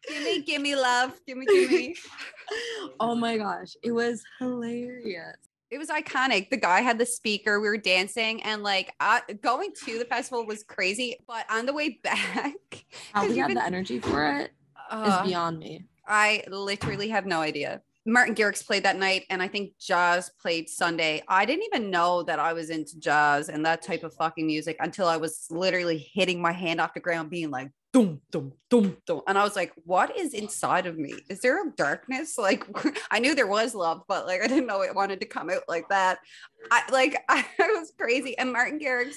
gimme, 0.08 0.42
gimme, 0.42 0.74
love. 0.74 1.20
Gimme, 1.26 1.46
gimme. 1.46 1.94
oh 3.00 3.14
my 3.14 3.36
gosh 3.36 3.76
it 3.82 3.92
was 3.92 4.22
hilarious 4.38 5.36
It 5.72 5.78
was 5.78 5.88
iconic. 5.88 6.50
The 6.50 6.58
guy 6.58 6.82
had 6.82 6.98
the 6.98 7.06
speaker. 7.06 7.58
We 7.58 7.68
were 7.68 7.78
dancing, 7.78 8.42
and 8.42 8.62
like 8.62 8.92
I, 9.00 9.22
going 9.40 9.72
to 9.86 9.98
the 9.98 10.04
festival 10.04 10.44
was 10.44 10.62
crazy. 10.62 11.16
But 11.26 11.46
on 11.50 11.64
the 11.64 11.72
way 11.72 11.98
back, 12.04 12.84
how 13.14 13.26
we 13.26 13.38
had 13.38 13.48
been- 13.48 13.56
the 13.56 13.64
energy 13.64 13.98
for 13.98 14.26
it 14.26 14.50
is 14.50 14.50
uh, 14.90 15.24
beyond 15.24 15.58
me 15.58 15.86
I 16.06 16.44
literally 16.48 17.08
have 17.08 17.24
no 17.24 17.40
idea. 17.40 17.80
Martin 18.04 18.34
Garrix 18.34 18.66
played 18.66 18.82
that 18.82 18.98
night, 18.98 19.24
and 19.30 19.42
I 19.42 19.48
think 19.48 19.78
Jauz 19.78 20.30
played 20.40 20.68
Sunday. 20.68 21.22
I 21.26 21.46
didn't 21.46 21.64
even 21.72 21.90
know 21.90 22.22
that 22.24 22.38
I 22.38 22.52
was 22.52 22.68
into 22.68 22.98
jazz 22.98 23.48
and 23.48 23.64
that 23.64 23.80
type 23.80 24.02
of 24.02 24.12
fucking 24.14 24.46
music 24.46 24.76
until 24.80 25.06
I 25.06 25.16
was 25.16 25.46
literally 25.50 25.98
hitting 26.12 26.42
my 26.42 26.52
hand 26.52 26.80
off 26.80 26.94
the 26.94 27.00
ground, 27.00 27.30
being 27.30 27.50
like, 27.50 27.70
dum, 27.92 28.20
dum, 28.30 28.52
dum, 28.70 28.96
dum. 29.06 29.20
And 29.26 29.38
I 29.38 29.44
was 29.44 29.54
like, 29.54 29.72
what 29.84 30.16
is 30.18 30.32
inside 30.32 30.86
of 30.86 30.98
me? 30.98 31.14
Is 31.28 31.40
there 31.40 31.66
a 31.66 31.70
darkness? 31.72 32.36
Like, 32.42 32.66
I 33.10 33.20
knew 33.20 33.36
there 33.36 33.46
was 33.46 33.72
love, 33.72 34.02
but 34.08 34.26
like, 34.26 34.42
I 34.42 34.48
didn't 34.48 34.66
know 34.66 34.82
it 34.82 34.96
wanted 34.96 35.20
to 35.20 35.26
come 35.26 35.48
out 35.48 35.62
like 35.68 35.88
that. 35.90 36.18
I 36.72 36.82
like, 36.90 37.22
I, 37.28 37.44
was 37.58 37.92
crazy. 37.96 38.36
And 38.36 38.52
Martin 38.52 38.80
Garrix, 38.80 39.14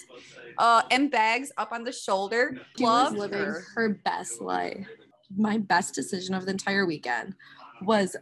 uh, 0.60 0.84
and 0.92 1.10
bags 1.10 1.52
up 1.58 1.72
on 1.72 1.84
the 1.84 1.92
shoulder. 1.92 2.56
She 2.78 2.84
was 2.84 3.14
living 3.14 3.40
her. 3.40 3.64
her. 3.74 3.90
best 3.90 4.42
life. 4.42 4.88
My 5.36 5.58
best 5.58 5.96
decision 5.96 6.36
of 6.36 6.46
the 6.46 6.52
entire 6.52 6.86
weekend 6.86 7.34
was 7.82 8.16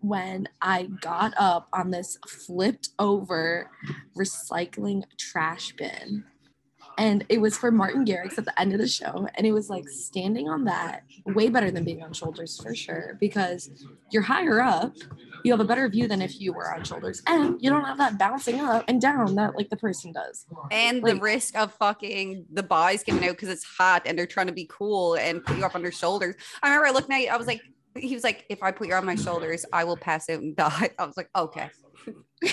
when 0.00 0.48
I 0.60 0.84
got 1.00 1.34
up 1.36 1.68
on 1.72 1.90
this 1.90 2.18
flipped 2.26 2.90
over 2.98 3.70
recycling 4.16 5.04
trash 5.18 5.72
bin. 5.76 6.24
And 6.98 7.24
it 7.28 7.40
was 7.40 7.56
for 7.56 7.70
Martin 7.70 8.04
Garrix 8.04 8.36
at 8.38 8.44
the 8.44 8.60
end 8.60 8.72
of 8.72 8.78
the 8.80 8.88
show. 8.88 9.28
And 9.36 9.46
it 9.46 9.52
was 9.52 9.70
like 9.70 9.88
standing 9.88 10.48
on 10.48 10.64
that, 10.64 11.04
way 11.24 11.48
better 11.48 11.70
than 11.70 11.84
being 11.84 12.02
on 12.02 12.12
shoulders 12.12 12.60
for 12.60 12.74
sure, 12.74 13.16
because 13.20 13.70
you're 14.10 14.22
higher 14.22 14.60
up. 14.60 14.94
You 15.44 15.52
have 15.52 15.60
a 15.60 15.64
better 15.64 15.88
view 15.88 16.08
than 16.08 16.20
if 16.20 16.40
you 16.40 16.52
were 16.52 16.74
on 16.74 16.82
shoulders. 16.84 17.22
And 17.26 17.62
you 17.62 17.70
don't 17.70 17.84
have 17.84 17.98
that 17.98 18.18
bouncing 18.18 18.60
up 18.60 18.84
and 18.88 19.00
down 19.00 19.36
that 19.36 19.54
like 19.56 19.70
the 19.70 19.76
person 19.76 20.12
does. 20.12 20.46
and 20.72 21.02
the 21.02 21.16
risk 21.16 21.56
of 21.56 21.72
fucking 21.74 22.46
the 22.52 22.64
boys 22.64 23.04
giving 23.04 23.24
out 23.24 23.36
because 23.36 23.48
it's 23.48 23.64
hot 23.64 24.02
and 24.04 24.18
they're 24.18 24.26
trying 24.26 24.48
to 24.48 24.52
be 24.52 24.68
cool 24.68 25.14
and 25.14 25.44
put 25.44 25.56
you 25.56 25.64
up 25.64 25.76
on 25.76 25.82
their 25.82 25.92
shoulders. 25.92 26.34
I 26.62 26.68
remember 26.68 26.88
I 26.88 26.90
looked 26.90 27.10
at 27.10 27.20
you, 27.20 27.28
I 27.28 27.36
was 27.36 27.46
like, 27.46 27.62
he 27.96 28.14
was 28.14 28.24
like, 28.24 28.44
if 28.48 28.62
I 28.62 28.72
put 28.72 28.88
you 28.88 28.94
on 28.94 29.06
my 29.06 29.14
shoulders, 29.14 29.64
I 29.72 29.84
will 29.84 29.96
pass 29.96 30.28
out 30.28 30.40
and 30.40 30.56
die. 30.56 30.90
I 30.98 31.06
was 31.06 31.16
like, 31.16 31.30
okay. 31.36 31.70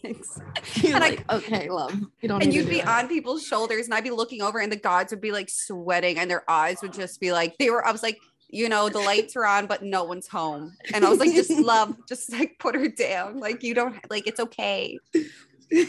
Thanks. 0.00 0.38
You're 0.76 0.94
And 0.96 1.04
I- 1.04 1.18
okay, 1.36 1.68
love. 1.68 1.94
You 2.20 2.28
don't 2.28 2.42
And 2.42 2.52
you'd 2.54 2.68
be 2.68 2.80
it." 2.80 2.88
on 2.88 3.08
people's 3.08 3.46
shoulders 3.46 3.86
and 3.86 3.94
I'd 3.94 4.04
be 4.04 4.10
looking 4.10 4.42
over 4.42 4.58
and 4.58 4.70
the 4.72 4.76
gods 4.76 5.12
would 5.12 5.20
be 5.20 5.32
like 5.32 5.50
sweating 5.50 6.18
and 6.18 6.30
their 6.30 6.48
eyes 6.50 6.78
would 6.82 6.92
just 6.92 7.20
be 7.20 7.32
like, 7.32 7.56
they 7.58 7.70
were, 7.70 7.86
I 7.86 7.92
was 7.92 8.02
like, 8.02 8.18
you 8.48 8.68
know, 8.68 8.88
the 8.88 8.98
lights 8.98 9.34
are 9.36 9.46
on, 9.46 9.66
but 9.66 9.82
no 9.82 10.04
one's 10.04 10.28
home. 10.28 10.74
And 10.92 11.04
I 11.04 11.08
was 11.08 11.18
like, 11.18 11.32
just 11.32 11.50
love, 11.50 11.96
just 12.08 12.30
like 12.32 12.58
put 12.58 12.74
her 12.74 12.88
down. 12.88 13.38
Like, 13.40 13.62
you 13.62 13.74
don't, 13.74 13.96
like, 14.10 14.26
it's 14.26 14.40
okay. 14.40 14.98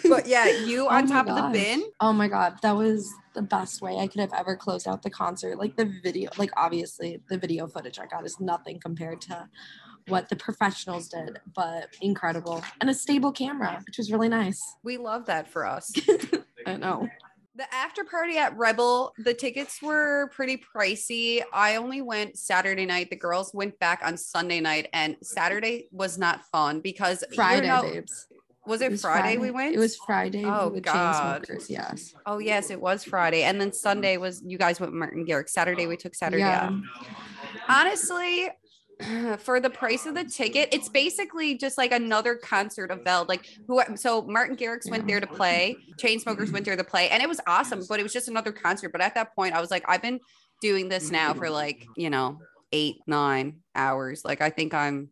But 0.07 0.27
yeah, 0.27 0.47
you 0.47 0.85
Oh 0.85 0.87
on 0.87 1.09
my 1.09 1.11
top 1.11 1.27
of 1.27 1.35
the 1.35 1.49
bin. 1.59 1.83
Oh 1.99 2.13
my 2.13 2.29
god, 2.29 2.57
that 2.61 2.73
was 2.73 3.13
the 3.35 3.41
best 3.41 3.81
way 3.81 3.97
I 3.97 4.07
could 4.07 4.21
have 4.21 4.31
ever 4.33 4.55
closed 4.55 4.87
out 4.87 5.01
the 5.03 5.09
concert. 5.09 5.57
Like 5.57 5.75
the 5.75 5.91
video, 6.01 6.29
like 6.37 6.51
obviously 6.55 7.19
the 7.27 7.37
video 7.37 7.67
footage 7.67 7.99
I 7.99 8.05
got 8.05 8.25
is 8.25 8.39
nothing 8.39 8.79
compared 8.79 9.19
to 9.23 9.49
what 10.07 10.29
the 10.29 10.35
professionals 10.35 11.07
did, 11.09 11.39
but 11.55 11.89
incredible. 12.01 12.63
And 12.81 12.89
a 12.89 12.93
stable 12.93 13.31
camera, 13.31 13.81
which 13.85 13.97
was 13.97 14.11
really 14.11 14.29
nice. 14.29 14.61
We 14.83 14.97
love 14.97 15.25
that 15.27 15.47
for 15.49 15.65
us. 15.65 15.91
I 16.65 16.77
know. 16.77 17.07
The 17.55 17.71
after 17.73 18.03
party 18.03 18.37
at 18.39 18.57
Rebel, 18.57 19.13
the 19.19 19.33
tickets 19.33 19.79
were 19.81 20.29
pretty 20.33 20.57
pricey. 20.75 21.43
I 21.53 21.75
only 21.75 22.01
went 22.01 22.35
Saturday 22.37 22.85
night. 22.87 23.11
The 23.11 23.15
girls 23.15 23.53
went 23.53 23.77
back 23.77 24.01
on 24.03 24.17
Sunday 24.17 24.59
night, 24.59 24.87
and 24.91 25.17
Saturday 25.21 25.87
was 25.91 26.17
not 26.17 26.43
fun 26.51 26.79
because 26.79 27.23
Friday, 27.35 27.67
know- 27.67 27.83
babes. 27.83 28.27
Was 28.65 28.81
it, 28.81 28.91
was 28.91 29.01
Friday, 29.01 29.37
we 29.37 29.51
went? 29.51 29.75
It 29.75 29.77
was 29.79 29.97
Friday 29.97 30.45
Oh, 30.45 30.69
with 30.69 30.83
God. 30.83 31.45
yes. 31.67 32.15
Oh 32.25 32.37
yes, 32.39 32.69
it 32.69 32.79
was 32.79 33.03
Friday, 33.03 33.43
and 33.43 33.59
then 33.59 33.73
Sunday 33.73 34.15
was 34.15 34.41
you 34.45 34.57
guys 34.57 34.79
went 34.79 34.93
Martin 34.93 35.25
Garrix. 35.25 35.49
Saturday 35.49 35.85
we 35.85 35.97
took 35.97 36.15
Saturday 36.15 36.43
Yeah. 36.43 36.69
off. 36.69 37.07
Honestly, 37.67 38.49
for 39.39 39.59
the 39.59 39.69
price 39.69 40.05
of 40.05 40.15
the 40.15 40.23
ticket, 40.23 40.69
it's 40.71 40.89
basically 40.89 41.57
just 41.57 41.77
like 41.77 41.91
another 41.91 42.35
concert 42.35 42.91
of 42.91 43.03
Veld. 43.03 43.29
Like 43.29 43.47
who? 43.67 43.81
So 43.95 44.21
Martin 44.23 44.55
Garrix 44.55 44.89
went 44.89 45.07
there 45.07 45.19
to 45.19 45.27
play. 45.27 45.75
Chainsmokers 45.97 46.51
went 46.51 46.65
there 46.65 46.75
to 46.75 46.83
play, 46.83 47.09
and 47.09 47.21
it 47.21 47.29
was 47.29 47.39
awesome. 47.47 47.83
But 47.87 47.99
it 47.99 48.03
was 48.03 48.13
just 48.13 48.27
another 48.27 48.51
concert. 48.51 48.91
But 48.91 49.01
at 49.01 49.15
that 49.15 49.35
point, 49.35 49.55
I 49.55 49.61
was 49.61 49.71
like, 49.71 49.83
I've 49.87 50.01
been 50.01 50.19
doing 50.61 50.89
this 50.89 51.11
now 51.11 51.33
for 51.33 51.49
like 51.49 51.85
you 51.95 52.09
know 52.09 52.39
eight 52.71 52.97
nine 53.07 53.57
hours. 53.75 54.23
Like 54.25 54.41
I 54.41 54.49
think 54.49 54.73
I'm. 54.73 55.09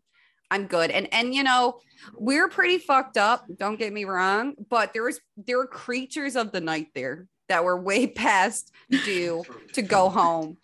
I'm 0.53 0.67
good. 0.67 0.91
And 0.91 1.07
and 1.13 1.33
you 1.33 1.43
know, 1.43 1.79
we're 2.17 2.49
pretty 2.49 2.77
fucked 2.77 3.17
up, 3.17 3.45
don't 3.57 3.79
get 3.79 3.93
me 3.93 4.03
wrong, 4.03 4.53
but 4.69 4.91
there 4.91 5.03
was 5.03 5.21
there 5.37 5.57
were 5.57 5.65
creatures 5.65 6.35
of 6.35 6.51
the 6.51 6.59
night 6.59 6.87
there 6.93 7.29
that 7.51 7.65
were 7.65 7.79
way 7.79 8.07
past 8.25 8.71
due 8.89 9.43
to 9.73 9.81
go 9.81 10.09
home. 10.09 10.57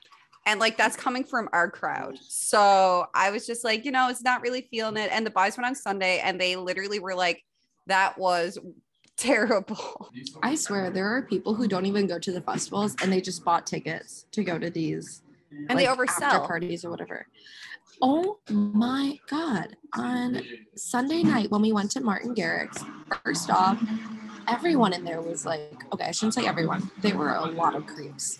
And 0.47 0.61
like 0.61 0.77
that's 0.77 0.95
coming 0.95 1.25
from 1.25 1.49
our 1.51 1.69
crowd. 1.69 2.17
So 2.21 3.07
I 3.13 3.31
was 3.31 3.45
just 3.45 3.65
like, 3.65 3.83
you 3.83 3.91
know, 3.91 4.09
it's 4.09 4.23
not 4.23 4.41
really 4.41 4.61
feeling 4.71 4.95
it. 4.95 5.09
And 5.11 5.25
the 5.25 5.29
buys 5.29 5.57
went 5.57 5.67
on 5.67 5.75
Sunday 5.75 6.19
and 6.19 6.39
they 6.39 6.55
literally 6.55 6.99
were 6.99 7.13
like, 7.13 7.43
that 7.87 8.17
was 8.17 8.57
terrible. 9.17 10.09
I 10.41 10.55
swear 10.55 10.89
there 10.89 11.05
are 11.05 11.21
people 11.21 11.53
who 11.53 11.67
don't 11.67 11.85
even 11.85 12.07
go 12.07 12.17
to 12.17 12.31
the 12.31 12.39
festivals 12.41 12.95
and 13.01 13.11
they 13.11 13.19
just 13.19 13.43
bought 13.43 13.67
tickets 13.67 14.25
to 14.31 14.43
go 14.43 14.57
to 14.57 14.69
these 14.69 15.21
And 15.69 15.77
they 15.77 15.85
oversell. 15.85 16.21
after 16.21 16.47
parties 16.47 16.85
or 16.85 16.91
whatever. 16.91 17.27
Oh 18.01 18.39
my 18.49 19.19
god. 19.29 19.75
On 19.95 20.41
Sunday 20.75 21.23
night 21.23 21.51
when 21.51 21.61
we 21.61 21.73
went 21.73 21.91
to 21.91 21.99
Martin 21.99 22.33
Garrix, 22.33 22.85
first 23.25 23.49
off, 23.49 23.83
everyone 24.47 24.93
in 24.93 25.03
there 25.03 25.21
was 25.21 25.45
like, 25.45 25.83
okay, 25.91 26.05
I 26.05 26.11
shouldn't 26.11 26.35
say 26.35 26.47
everyone. 26.47 26.89
There 27.01 27.17
were 27.17 27.33
a 27.33 27.45
lot 27.45 27.75
of 27.75 27.85
creeps. 27.85 28.39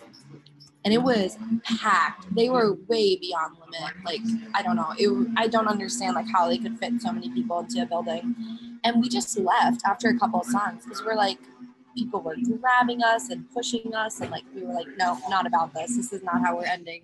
And 0.88 0.94
it 0.94 1.00
mm-hmm. 1.00 1.22
was 1.22 1.36
packed. 1.64 2.34
They 2.34 2.48
were 2.48 2.78
way 2.88 3.16
beyond 3.16 3.58
limit. 3.60 3.94
Like, 4.06 4.22
I 4.54 4.62
don't 4.62 4.74
know. 4.74 4.94
It, 4.96 5.28
I 5.36 5.46
don't 5.46 5.68
understand 5.68 6.14
like 6.14 6.24
how 6.32 6.48
they 6.48 6.56
could 6.56 6.78
fit 6.78 6.94
so 7.02 7.12
many 7.12 7.28
people 7.28 7.58
into 7.58 7.82
a 7.82 7.84
building. 7.84 8.34
And 8.84 8.98
we 8.98 9.10
just 9.10 9.38
left 9.38 9.82
after 9.84 10.08
a 10.08 10.18
couple 10.18 10.40
of 10.40 10.46
songs 10.46 10.84
because 10.84 11.04
we're 11.04 11.14
like, 11.14 11.36
people 11.94 12.22
were 12.22 12.36
grabbing 12.58 13.02
us 13.02 13.28
and 13.28 13.44
pushing 13.50 13.94
us. 13.94 14.22
And 14.22 14.30
like, 14.30 14.44
we 14.54 14.62
were 14.62 14.72
like, 14.72 14.86
no, 14.96 15.18
not 15.28 15.46
about 15.46 15.74
this. 15.74 15.94
This 15.94 16.10
is 16.10 16.22
not 16.22 16.40
how 16.40 16.56
we're 16.56 16.64
ending 16.64 17.02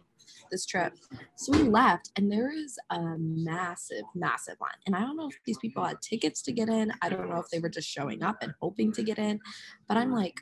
this 0.51 0.64
trip. 0.64 0.94
So 1.35 1.53
we 1.53 1.64
left, 1.64 2.11
and 2.16 2.33
there 2.33 2.51
is 2.51 2.79
a 2.88 3.18
massive, 3.18 4.05
massive 4.14 4.57
line. 4.62 4.70
And 4.87 4.97
I 4.97 5.01
don't 5.01 5.18
know 5.18 5.29
if 5.29 5.37
these 5.44 5.59
people 5.59 5.85
had 5.85 6.01
tickets 6.01 6.40
to 6.40 6.53
get 6.53 6.70
in. 6.70 6.90
I 7.03 7.11
don't 7.11 7.29
know 7.29 7.38
if 7.38 7.51
they 7.51 7.59
were 7.59 7.68
just 7.68 7.88
showing 7.88 8.23
up 8.23 8.38
and 8.40 8.55
hoping 8.62 8.92
to 8.92 9.03
get 9.03 9.18
in. 9.18 9.40
But 9.88 9.99
I'm 9.99 10.11
like, 10.11 10.40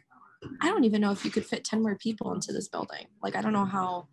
I 0.61 0.69
don't 0.69 0.85
even 0.85 1.01
know 1.01 1.13
if 1.13 1.25
you 1.25 1.31
could 1.31 1.47
fit 1.47 1.65
10 1.65 1.83
more 1.83 1.97
people 1.97 2.33
into 2.33 2.53
this 2.53 2.69
building. 2.69 3.07
Like, 3.23 3.37
I 3.37 3.43
don't 3.43 3.53
know 3.53 3.65
how 3.65 4.09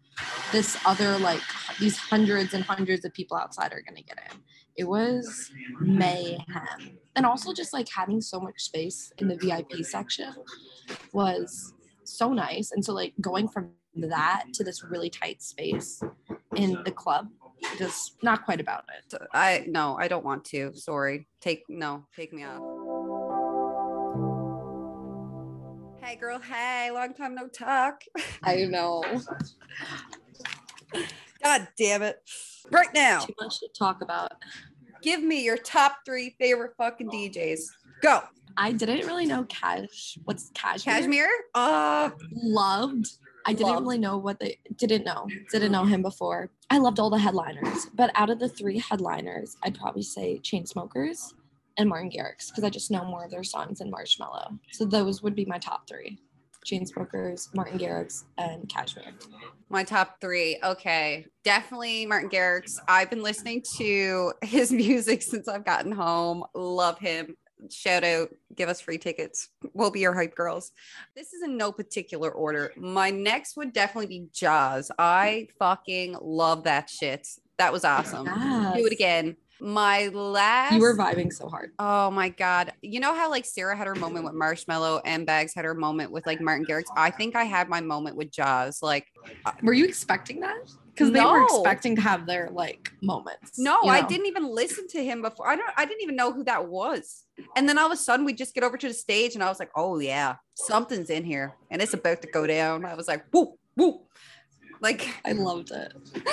this 0.52 0.78
other, 0.86 1.18
like, 1.18 1.42
these 1.80 1.98
hundreds 1.98 2.54
and 2.54 2.64
hundreds 2.64 3.06
of 3.06 3.14
people 3.14 3.38
outside 3.38 3.74
are 3.74 3.82
going 3.82 3.96
to 3.96 4.04
get 4.04 4.18
in. 4.32 4.40
It 4.76 4.84
was 4.88 5.52
mayhem. 5.80 6.98
And 7.16 7.26
also, 7.26 7.54
just 7.54 7.74
like 7.74 7.88
having 7.90 8.22
so 8.22 8.40
much 8.40 8.62
space 8.62 9.12
in 9.18 9.28
the 9.28 9.36
VIP 9.36 9.84
section 9.84 10.34
was 11.14 11.74
so 12.04 12.32
nice. 12.32 12.72
And 12.72 12.84
so, 12.84 12.94
like, 12.94 13.14
going 13.20 13.48
from 13.48 13.72
that 13.96 14.46
to 14.54 14.64
this 14.64 14.84
really 14.84 15.10
tight 15.10 15.42
space 15.42 16.02
in 16.56 16.82
the 16.86 16.92
club, 16.92 17.28
just 17.78 18.24
not 18.24 18.46
quite 18.46 18.62
about 18.62 18.86
it. 18.98 19.22
I 19.34 19.66
no, 19.68 19.98
I 20.00 20.08
don't 20.08 20.24
want 20.24 20.46
to. 20.46 20.74
Sorry. 20.74 21.28
Take 21.42 21.64
no, 21.68 22.06
take 22.16 22.32
me 22.34 22.46
off. 22.46 22.62
Hey 26.10 26.16
girl, 26.16 26.40
hey, 26.40 26.90
long 26.92 27.14
time 27.14 27.36
no 27.36 27.48
talk. 27.48 28.02
I 28.44 28.66
know. 28.66 29.04
God 31.44 31.68
damn 31.78 32.02
it. 32.02 32.20
Right 32.72 32.92
now, 32.96 33.20
Too 33.20 33.36
much 33.40 33.60
to 33.60 33.68
talk 33.78 34.02
about. 34.02 34.32
give 35.04 35.22
me 35.22 35.46
your 35.46 35.56
top 35.56 35.98
three 36.08 36.36
favorite 36.40 36.72
fucking 36.80 37.12
DJs. 37.12 37.60
Go. 38.02 38.22
I 38.58 38.72
didn't 38.72 39.06
really 39.06 39.28
know 39.28 39.44
Cash. 39.50 40.18
What's 40.24 40.50
KSHMR? 40.54 41.04
KSHMR? 41.06 41.28
Uh 41.54 42.10
Loved. 42.32 43.12
I 43.46 43.54
didn't 43.54 43.74
Loved. 43.74 43.84
really 43.84 44.00
know 44.00 44.18
what 44.18 44.40
they 44.40 44.58
didn't 44.78 45.04
know. 45.04 45.28
Didn't 45.52 45.72
know 45.72 45.86
him 45.86 46.02
before. 46.02 46.50
I 46.72 46.80
loved 46.80 47.00
all 47.00 47.12
the 47.12 47.20
headliners, 47.20 47.86
but 47.94 48.10
out 48.16 48.32
of 48.32 48.40
the 48.40 48.50
three 48.50 48.80
headliners, 48.80 49.58
I'd 49.62 49.78
probably 49.78 50.02
say 50.02 50.40
Chainsmokers 50.40 51.34
and 51.80 51.90
Martin 51.90 52.12
Garrix 52.12 52.50
because 52.50 52.64
I 52.64 52.70
just 52.70 52.92
know 52.92 53.04
more 53.06 53.24
of 53.26 53.32
their 53.32 53.44
songs 53.44 53.80
than 53.80 53.92
Marshmello. 53.92 54.60
So 54.72 54.86
those 54.86 55.24
would 55.24 55.34
be 55.34 55.46
my 55.46 55.58
top 55.58 55.88
three: 55.88 56.20
Chainsmokers, 56.66 57.54
Martin 57.56 57.80
Garrix, 57.80 58.26
and 58.38 58.68
KSHMR. 58.68 59.14
my 59.70 59.84
top 59.84 60.20
three. 60.22 60.60
Okay. 60.64 61.26
Definitely 61.44 62.06
Martin 62.06 62.30
Garrix. 62.30 62.78
I've 62.88 63.10
been 63.10 63.24
listening 63.24 63.64
to 63.78 64.34
his 64.44 64.72
music 64.86 65.22
since 65.22 65.48
I've 65.48 65.66
gotten 65.66 65.92
home. 65.92 66.44
Love 66.54 67.00
him. 67.00 67.36
Shout 67.70 68.06
out, 68.06 68.30
give 68.56 68.70
us 68.70 68.80
free 68.80 68.98
tickets. 68.98 69.50
We'll 69.74 69.92
be 69.92 70.00
your 70.00 70.14
hype 70.14 70.34
girls. 70.34 70.72
This 71.14 71.34
is 71.34 71.44
in 71.44 71.58
no 71.58 71.74
particular 71.74 72.32
order. 72.32 72.72
My 72.78 73.10
next 73.10 73.58
would 73.58 73.74
definitely 73.74 74.08
be 74.08 74.28
Jauz. 74.34 74.92
I 74.98 75.50
fucking 75.60 76.16
love 76.22 76.64
that 76.64 76.90
shit. 76.90 77.28
That 77.58 77.74
was 77.74 77.84
awesome. 77.84 78.24
Do 78.26 78.86
it 78.86 78.94
again. 78.94 79.36
My 79.62 80.08
last 80.08 80.76
You 80.76 80.82
were 80.82 80.96
vibing 80.96 81.32
so 81.34 81.48
hard. 81.48 81.72
Oh 81.80 82.12
my 82.12 82.30
god. 82.30 82.74
You 82.82 83.00
know 83.00 83.14
how 83.14 83.30
like 83.30 83.46
Sarah 83.46 83.76
had 83.76 83.88
her 83.88 83.96
moment 83.96 84.26
with 84.26 84.34
Marshmello 84.34 85.02
and 85.06 85.26
Bags 85.26 85.54
had 85.54 85.66
her 85.66 85.74
moment 85.74 86.12
with 86.12 86.26
like 86.26 86.40
Martin 86.40 86.66
Garrix? 86.66 86.86
I 86.96 87.12
think 87.12 87.36
I 87.36 87.44
had 87.44 87.70
my 87.70 87.82
moment 87.82 88.16
with 88.16 88.32
Jauz. 88.32 88.82
Like 88.82 89.08
uh, 89.46 89.52
Were 89.64 89.74
you 89.74 89.86
expecting 89.86 90.40
that? 90.42 90.58
Because 90.94 91.12
they 91.12 91.24
were 91.24 91.44
expecting 91.44 91.96
to 91.96 92.02
have 92.02 92.26
their 92.26 92.50
like 92.52 92.90
moments. 93.02 93.58
no, 93.58 93.80
you 93.84 93.90
I 93.90 94.02
didn't 94.02 94.26
even 94.28 94.54
listen 94.54 94.88
to 94.90 95.04
him 95.04 95.22
before. 95.22 95.48
I 95.48 95.56
don't 95.56 95.72
I 95.78 95.86
didn't 95.86 96.04
even 96.04 96.16
know 96.16 96.32
who 96.32 96.44
that 96.46 96.68
was. 96.68 97.24
And 97.56 97.68
then 97.68 97.78
all 97.78 97.86
of 97.86 97.92
a 97.92 97.98
sudden 97.98 98.26
we 98.26 98.34
just 98.34 98.54
get 98.54 98.64
over 98.64 98.78
to 98.78 98.88
the 98.88 98.94
stage 98.94 99.34
and 99.34 99.44
I 99.44 99.50
was 99.50 99.60
like, 99.60 99.72
"Oh 99.76 100.00
yeah, 100.00 100.36
something's 100.56 101.10
in 101.10 101.24
here 101.24 101.54
and 101.72 101.82
it's 101.82 101.94
about 101.94 102.22
to 102.22 102.28
go 102.28 102.46
down." 102.48 102.86
I 102.86 102.96
was 102.96 103.08
like, 103.08 103.24
"Woo, 103.34 103.58
woo." 103.78 104.02
Like 104.82 105.10
I 105.26 105.34
loved 105.34 105.72
it. 105.72 105.94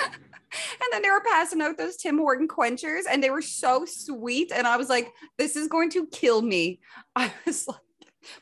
and 0.81 0.89
then 0.93 1.03
they 1.03 1.11
were 1.11 1.23
passing 1.23 1.61
out 1.63 1.77
those 1.79 1.97
Tim 1.97 2.19
Horton 2.19 2.49
quenchers 2.49 3.05
and 3.11 3.23
they 3.23 3.31
were 3.31 3.43
so 3.43 3.85
sweet. 3.85 4.53
And 4.55 4.67
I 4.67 4.77
was 4.77 4.89
like, 4.89 5.13
this 5.39 5.57
is 5.57 5.69
going 5.69 5.91
to 5.91 6.07
kill 6.07 6.43
me. 6.43 6.81
I 7.17 7.33
was 7.45 7.67
like, 7.69 7.77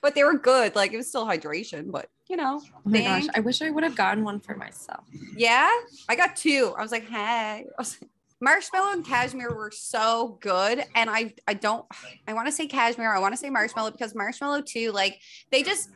but 0.01 0.15
they 0.15 0.25
were 0.25 0.39
good. 0.39 0.75
Like 0.75 0.93
it 0.93 0.97
was 0.97 1.09
still 1.09 1.27
hydration, 1.27 1.91
but 1.91 2.09
you 2.29 2.37
know, 2.37 2.61
Oh 2.75 2.81
my 2.85 3.03
gosh, 3.03 3.27
I 3.35 3.41
wish 3.41 3.61
I 3.61 3.69
would 3.71 3.85
have 3.85 3.97
gotten 3.97 4.25
one 4.25 4.41
for 4.41 4.55
myself. 4.57 5.05
yeah, 5.37 5.71
I 6.09 6.17
got 6.17 6.37
two. 6.37 6.75
I 6.79 6.83
was 6.83 6.91
like, 6.93 7.09
hey. 7.09 7.67
Was 7.79 7.99
like- 8.01 8.11
Marshmello 8.45 8.93
and 8.93 9.07
KSHMR 9.07 9.55
were 9.57 9.71
so 9.73 10.37
good. 10.43 10.85
And 10.95 11.09
I 11.09 11.33
I 11.47 11.55
don't 11.55 11.87
I 12.29 12.35
want 12.35 12.47
to 12.47 12.53
say 12.53 12.67
KSHMR, 12.69 13.15
I 13.17 13.19
want 13.19 13.33
to 13.33 13.39
say 13.39 13.49
Marshmello 13.49 13.91
because 13.93 14.13
Marshmello 14.13 14.65
too, 14.67 14.93
like 14.93 15.19
they 15.51 15.63
just 15.63 15.89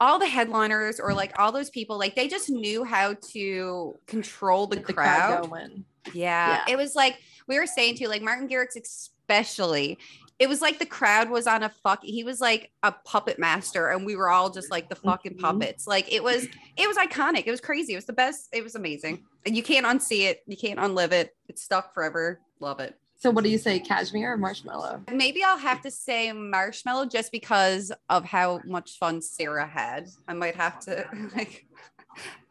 all 0.00 0.18
the 0.18 0.26
headliners 0.26 1.00
or 1.00 1.14
like 1.14 1.38
all 1.38 1.52
those 1.52 1.70
people, 1.70 1.98
like 1.98 2.14
they 2.14 2.28
just 2.28 2.50
knew 2.50 2.84
how 2.84 3.14
to 3.32 3.98
control 4.06 4.66
the, 4.66 4.76
the 4.76 4.92
crowd. 4.92 5.48
crowd. 5.48 5.84
Yeah. 6.14 6.64
Yeah. 6.66 6.72
It 6.72 6.76
was 6.76 6.94
like 6.94 7.18
we 7.48 7.58
were 7.58 7.66
saying 7.66 7.96
too, 7.96 8.06
like 8.08 8.22
Martin 8.22 8.48
Garrix, 8.48 8.76
especially. 8.76 9.98
It 10.38 10.50
was 10.50 10.60
like 10.60 10.78
the 10.78 10.84
crowd 10.86 11.30
was 11.30 11.46
on 11.46 11.62
a 11.62 11.70
fuck. 11.70 12.00
He 12.04 12.22
was 12.22 12.42
like 12.42 12.70
a 12.82 12.92
puppet 12.92 13.38
master, 13.38 13.88
and 13.88 14.04
we 14.04 14.16
were 14.16 14.28
all 14.28 14.50
just 14.50 14.70
like 14.70 14.90
the 14.90 14.94
fucking 14.94 15.34
Mhm. 15.36 15.40
puppets. 15.40 15.86
Like 15.86 16.12
it 16.12 16.22
was, 16.22 16.46
it 16.76 16.86
was 16.86 16.98
iconic. 16.98 17.44
It 17.46 17.50
was 17.50 17.60
crazy. 17.62 17.94
It 17.94 17.96
was 17.96 18.04
the 18.04 18.12
best. 18.12 18.50
It 18.52 18.62
was 18.62 18.74
amazing, 18.74 19.24
and 19.46 19.56
you 19.56 19.62
can't 19.62 19.86
unsee 19.86 20.26
it. 20.28 20.42
You 20.46 20.56
can't 20.58 20.78
unlive 20.78 21.12
it. 21.12 21.34
It's 21.48 21.62
stuck 21.62 21.94
forever. 21.94 22.40
Love 22.60 22.80
it. 22.80 22.94
So 23.18 23.30
what 23.30 23.44
do 23.44 23.50
you 23.50 23.58
say, 23.58 23.80
KSHMR 23.80 24.34
or 24.34 24.38
marshmello? 24.38 25.10
Maybe 25.10 25.42
I'll 25.42 25.56
have 25.58 25.80
to 25.82 25.90
say 25.90 26.28
marshmello 26.34 27.10
just 27.10 27.32
because 27.32 27.90
of 28.10 28.24
how 28.26 28.60
much 28.66 28.98
fun 28.98 29.22
Sarah 29.22 29.66
had. 29.66 30.08
I 30.28 30.34
might 30.34 30.54
have 30.56 30.78
to 30.80 31.06
like. 31.36 31.64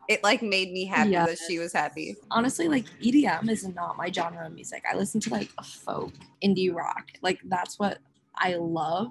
It 0.08 0.24
like 0.24 0.44
made 0.44 0.72
me 0.72 0.86
happy 0.86 1.10
Yeah. 1.12 1.26
that 1.26 1.40
she 1.48 1.58
was 1.58 1.74
happy. 1.74 2.16
Honestly, 2.30 2.68
like 2.68 2.86
EDM 3.02 3.50
is 3.50 3.68
not 3.68 3.98
my 3.98 4.12
genre 4.12 4.46
of 4.46 4.54
music. 4.54 4.84
I 4.92 4.96
listen 4.96 5.20
to 5.22 5.32
like 5.32 5.50
folk, 5.64 6.14
indie 6.44 6.72
rock. 6.74 7.08
Like 7.24 7.40
that's 7.46 7.80
what 7.80 7.98
I 8.38 8.54
love. 8.56 9.08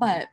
But 0.00 0.26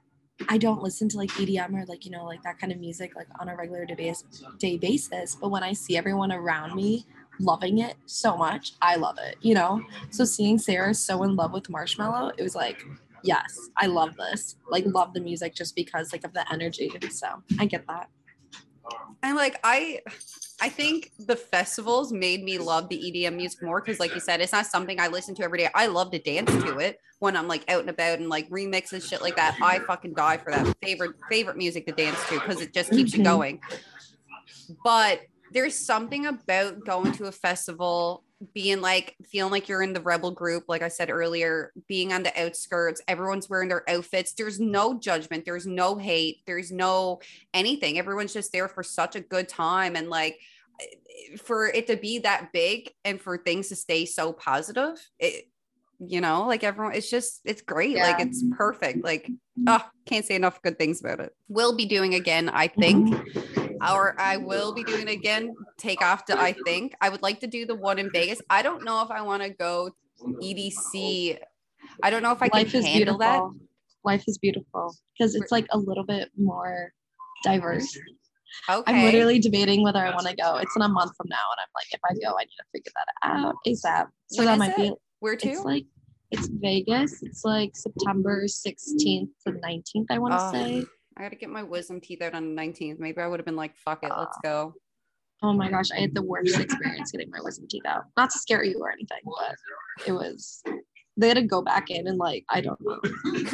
I 0.48 0.58
don't 0.58 0.82
listen 0.82 1.10
to 1.10 1.18
like 1.18 1.30
EDM 1.32 1.74
or 1.80 1.86
like, 1.86 2.06
you 2.06 2.12
know, 2.12 2.26
like 2.26 2.42
that 2.42 2.58
kind 2.58 2.72
of 2.74 2.80
music 2.80 3.16
like 3.16 3.28
on 3.40 3.50
a 3.50 3.56
regular 3.56 3.86
day 3.86 4.78
basis. 4.78 5.36
But 5.36 5.50
when 5.50 5.62
I 5.64 5.74
see 5.74 5.96
everyone 5.96 6.32
around 6.32 6.76
me 6.76 7.06
loving 7.40 7.80
it 7.80 7.96
so 8.06 8.36
much, 8.38 8.74
I 8.82 8.96
love 8.96 9.18
it, 9.22 9.36
you 9.42 9.54
know? 9.54 9.82
So 10.12 10.26
seeing 10.26 10.58
Sarah 10.58 10.94
so 10.94 11.24
in 11.24 11.36
love 11.36 11.54
with 11.54 11.64
Marshmello, 11.66 12.32
it 12.38 12.44
was 12.44 12.56
like, 12.56 12.84
yes, 13.24 13.70
I 13.78 13.88
love 13.88 14.16
this. 14.18 14.56
Like 14.70 14.86
love 14.86 15.14
the 15.14 15.22
music 15.22 15.56
just 15.56 15.76
because 15.76 16.12
like 16.12 16.24
of 16.26 16.34
the 16.34 16.52
energy. 16.52 16.92
So 17.10 17.28
I 17.60 17.66
get 17.66 17.86
that. 17.88 18.10
And 19.24 19.36
like 19.36 19.60
I 19.64 20.00
I 20.62 20.68
think 20.70 21.12
the 21.20 21.36
festivals 21.36 22.12
made 22.12 22.44
me 22.44 22.58
love 22.58 22.90
the 22.90 22.98
EDM 22.98 23.36
music 23.36 23.62
more 23.62 23.82
because 23.82 24.00
like 24.00 24.14
you 24.14 24.20
said, 24.20 24.42
it's 24.42 24.52
not 24.52 24.66
something 24.66 25.00
I 25.00 25.08
listen 25.08 25.36
to 25.36 25.44
every 25.44 25.58
day. 25.60 25.70
I 25.74 25.88
love 25.88 26.12
to 26.12 26.20
dance 26.20 26.52
to 26.52 26.80
it 26.80 27.00
when 27.20 27.36
I'm 27.38 27.48
like 27.48 27.70
out 27.72 27.82
and 27.82 27.90
about 27.90 28.20
and 28.20 28.30
like 28.30 28.50
remixes 28.50 29.08
shit 29.08 29.22
like 29.22 29.36
that. 29.38 29.58
I 29.62 29.80
fucking 29.80 30.14
die 30.14 30.38
for 30.38 30.52
that 30.52 30.74
favorite 30.82 31.16
favorite 31.30 31.58
music 31.58 31.86
to 31.88 31.94
dance 31.94 32.18
to 32.30 32.36
because 32.40 32.62
it 32.62 32.74
just 32.74 32.92
keeps 32.92 33.14
you 33.14 33.20
Mhm. 33.22 33.26
going. 33.26 33.62
But 34.84 35.22
there's 35.52 35.78
something 35.78 36.26
about 36.26 36.86
going 36.86 37.12
to 37.14 37.26
a 37.26 37.32
festival 37.32 38.24
being 38.54 38.80
like 38.80 39.16
feeling 39.26 39.52
like 39.52 39.68
you're 39.68 39.84
in 39.84 39.92
the 39.92 40.00
rebel 40.00 40.32
group 40.32 40.64
like 40.70 40.82
i 40.82 40.88
said 40.88 41.10
earlier 41.10 41.74
being 41.88 42.14
on 42.14 42.24
the 42.24 42.42
outskirts 42.42 43.02
everyone's 43.08 43.50
wearing 43.50 43.68
their 43.68 43.90
outfits 43.90 44.34
there's 44.34 44.62
no 44.62 44.98
judgment 44.98 45.44
there's 45.44 45.68
no 45.68 45.98
hate 45.98 46.38
there's 46.46 46.72
no 46.72 47.20
anything 47.54 48.00
everyone's 48.00 48.34
just 48.34 48.54
there 48.54 48.70
for 48.70 48.82
such 48.82 49.16
a 49.16 49.20
good 49.20 49.50
time 49.50 49.98
and 49.98 50.10
like 50.10 50.40
for 51.38 51.68
it 51.68 51.88
to 51.88 51.98
be 51.98 52.20
that 52.20 52.54
big 52.54 52.90
and 53.04 53.20
for 53.20 53.38
things 53.38 53.68
to 53.68 53.76
stay 53.76 54.06
so 54.06 54.32
positive 54.32 54.98
it 55.20 55.50
you 56.00 56.22
know, 56.22 56.48
like 56.48 56.64
everyone, 56.64 56.96
it's 56.96 57.10
just, 57.10 57.42
it's 57.44 57.62
great. 57.62 57.98
Like 57.98 58.22
it's 58.22 58.44
perfect. 58.56 59.04
Like, 59.04 59.30
oh, 59.68 59.86
can't 60.06 60.26
say 60.26 60.36
enough 60.36 60.62
good 60.62 60.80
things 60.80 61.02
about 61.02 61.20
it. 61.20 61.36
We'll 61.50 61.76
be 61.76 61.86
doing 61.86 62.16
again, 62.16 62.50
I 62.50 62.68
think. 62.68 63.16
Or 63.82 64.20
I 64.20 64.38
will 64.38 64.74
be 64.74 64.84
doing 64.84 65.08
it 65.08 65.12
again. 65.12 65.54
Take 65.78 66.02
off 66.02 66.26
to 66.26 66.40
I 66.40 66.54
think. 66.66 66.94
I 67.02 67.10
would 67.10 67.22
like 67.22 67.40
to 67.42 67.48
do 67.48 67.66
the 67.66 67.76
one 67.76 68.00
in 68.00 68.10
Vegas. 68.12 68.42
I 68.50 68.62
don't 68.62 68.84
know 68.84 69.02
if 69.04 69.12
I 69.12 69.22
want 69.22 69.44
to 69.44 69.50
go 69.50 69.92
EDC. 70.42 71.38
I 72.04 72.10
don't 72.10 72.24
know 72.24 72.32
if 72.32 72.42
I 72.42 72.50
can 72.50 72.60
Life 72.64 72.76
is 72.76 72.86
handle 72.86 73.18
beautiful. 73.18 73.50
that. 73.54 73.66
Life 74.04 74.24
is 74.28 74.38
beautiful 74.38 74.96
because 75.18 75.36
it's 75.36 75.52
like 75.52 75.68
a 75.72 75.78
little 75.78 76.06
bit 76.06 76.30
more 76.38 76.94
diverse. 77.44 77.98
Okay. 78.70 78.92
I'm 78.92 79.04
literally 79.06 79.40
debating 79.40 79.84
whether 79.84 80.00
I 80.00 80.10
want 80.12 80.28
to 80.28 80.36
go. 80.36 80.58
It's 80.58 80.76
in 80.76 80.82
a 80.82 80.90
month 80.90 81.12
from 81.16 81.28
now, 81.30 81.36
and 81.36 81.60
I'm 81.60 81.68
like, 81.76 81.88
if 81.92 82.00
I 82.04 82.14
go, 82.28 82.36
I 82.36 82.44
need 82.44 82.56
to 82.58 82.64
figure 82.74 82.92
that 82.96 83.30
out 83.30 83.56
ASAP. 83.68 84.08
So 84.28 84.40
When 84.44 84.46
that 84.48 84.58
might 84.58 84.76
be. 84.76 84.92
Where 85.20 85.36
to? 85.36 85.48
It's 85.50 85.64
like 85.64 85.86
it's 86.32 86.48
Vegas. 86.48 87.22
It's 87.22 87.44
like 87.46 87.72
September 87.76 88.46
16th 88.46 89.30
to 89.46 89.52
19th. 89.54 90.06
I 90.10 90.18
want 90.20 90.34
to 90.34 90.40
Oh, 90.42 90.52
say. 90.52 90.86
I 91.20 91.24
got 91.24 91.30
to 91.32 91.36
get 91.36 91.50
my 91.50 91.64
wisdom 91.64 92.00
teeth 92.00 92.22
out 92.22 92.34
on 92.34 92.56
the 92.56 92.62
19th. 92.62 92.98
Maybe 92.98 93.20
I 93.20 93.28
would 93.28 93.40
have 93.40 93.46
been 93.46 93.58
like, 93.58 93.76
fuck 93.76 94.04
it, 94.04 94.12
let's 94.18 94.38
ah. 94.38 94.42
go. 94.42 94.74
Oh 95.44 95.52
my 95.52 95.70
gosh, 95.70 95.92
I 95.92 96.00
had 96.00 96.16
the 96.16 96.22
worst 96.22 96.58
experience 96.58 97.12
getting 97.12 97.30
my 97.30 97.40
wisdom 97.42 97.68
teeth 97.70 97.86
out. 97.86 98.04
Not 98.16 98.30
to 98.30 98.40
scare 98.40 98.64
you 98.64 98.80
or 98.80 98.92
anything, 98.92 99.20
but 99.26 99.56
it 100.08 100.14
was. 100.14 100.64
They 101.18 101.28
had 101.28 101.36
to 101.36 101.44
go 101.44 101.62
back 101.62 101.90
in 101.90 102.08
and 102.08 102.18
like 102.18 102.46
I 102.50 102.62
don't 102.62 102.80
know. 102.82 103.00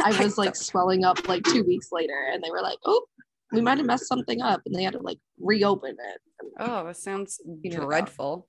I 0.03 0.15
was 0.23 0.37
like 0.37 0.55
swelling 0.55 1.03
up 1.03 1.27
like 1.27 1.43
two 1.43 1.63
weeks 1.63 1.89
later, 1.91 2.29
and 2.31 2.43
they 2.43 2.49
were 2.49 2.61
like, 2.61 2.79
"Oh, 2.85 3.05
we 3.51 3.61
might 3.61 3.77
have 3.77 3.85
messed 3.85 4.07
something 4.07 4.41
up," 4.41 4.61
and 4.65 4.73
they 4.73 4.81
had 4.81 4.93
to 4.93 4.99
like 4.99 5.19
reopen 5.39 5.91
it. 5.91 6.21
Oh, 6.59 6.85
that 6.85 6.97
sounds 6.97 7.39
You 7.61 7.77
know, 7.77 7.85
dreadful. 7.85 8.47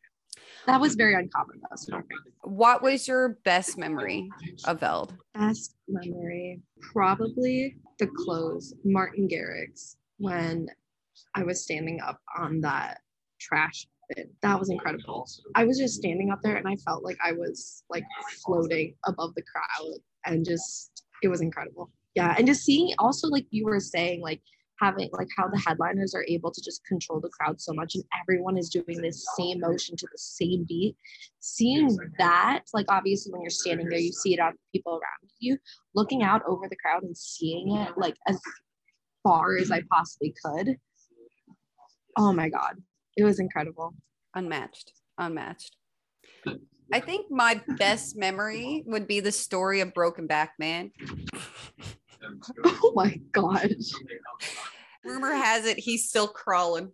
That 0.66 0.80
was 0.80 0.94
very 0.94 1.14
uncommon 1.14 1.60
though. 1.62 1.76
So. 1.76 2.02
What 2.42 2.82
was 2.82 3.06
your 3.08 3.38
best 3.44 3.78
memory 3.78 4.28
of 4.64 4.80
Veld? 4.80 5.14
Best 5.34 5.74
memory, 5.88 6.60
probably 6.80 7.76
the 7.98 8.08
close, 8.24 8.74
Martin 8.84 9.28
Garrix, 9.28 9.96
when 10.18 10.68
I 11.34 11.44
was 11.44 11.62
standing 11.62 12.00
up 12.00 12.20
on 12.38 12.60
that 12.62 12.98
trash 13.40 13.86
bin. 14.14 14.28
That 14.42 14.58
was 14.58 14.70
incredible. 14.70 15.28
I 15.54 15.64
was 15.64 15.78
just 15.78 15.94
standing 15.94 16.30
up 16.30 16.40
there 16.42 16.56
and 16.56 16.68
I 16.68 16.76
felt 16.76 17.04
like 17.04 17.18
I 17.24 17.32
was 17.32 17.82
like 17.90 18.04
floating 18.44 18.94
above 19.06 19.34
the 19.34 19.42
crowd 19.42 19.98
and 20.24 20.44
just, 20.44 21.04
it 21.22 21.28
was 21.28 21.40
incredible. 21.40 21.90
Yeah. 22.14 22.34
And 22.38 22.46
just 22.46 22.64
seeing 22.64 22.94
also, 22.98 23.28
like 23.28 23.46
you 23.50 23.64
were 23.66 23.80
saying, 23.80 24.20
like, 24.20 24.40
having 24.80 25.08
like 25.12 25.28
how 25.36 25.48
the 25.48 25.62
headliners 25.66 26.14
are 26.14 26.24
able 26.28 26.50
to 26.50 26.60
just 26.62 26.84
control 26.84 27.20
the 27.20 27.30
crowd 27.30 27.60
so 27.60 27.72
much 27.72 27.94
and 27.94 28.04
everyone 28.20 28.58
is 28.58 28.68
doing 28.68 29.00
this 29.00 29.26
same 29.36 29.60
motion 29.60 29.96
to 29.96 30.06
the 30.12 30.18
same 30.18 30.64
beat 30.68 30.96
seeing 31.40 31.96
that 32.18 32.62
like 32.74 32.86
obviously 32.88 33.32
when 33.32 33.40
you're 33.40 33.50
standing 33.50 33.88
there 33.88 33.98
you 33.98 34.12
see 34.12 34.34
it 34.34 34.40
on 34.40 34.52
people 34.72 34.92
around 34.92 35.30
you 35.38 35.56
looking 35.94 36.22
out 36.22 36.42
over 36.46 36.68
the 36.68 36.76
crowd 36.76 37.02
and 37.02 37.16
seeing 37.16 37.74
it 37.76 37.96
like 37.96 38.16
as 38.26 38.38
far 39.26 39.56
as 39.56 39.72
I 39.72 39.82
possibly 39.90 40.32
could. 40.44 40.76
Oh 42.16 42.32
my 42.32 42.48
God. 42.48 42.76
It 43.16 43.24
was 43.24 43.40
incredible. 43.40 43.92
Unmatched. 44.36 44.92
Unmatched. 45.18 45.76
I 46.92 47.00
think 47.00 47.26
my 47.28 47.60
best 47.76 48.16
memory 48.16 48.84
would 48.86 49.08
be 49.08 49.18
the 49.18 49.32
story 49.32 49.80
of 49.80 49.92
Broken 49.92 50.28
Back 50.28 50.52
Man. 50.60 50.92
Oh 52.64 52.92
my 52.94 53.20
gosh. 53.32 53.92
Rumor 55.04 55.32
has 55.32 55.66
it 55.66 55.78
he's 55.78 56.08
still 56.08 56.28
crawling. 56.28 56.92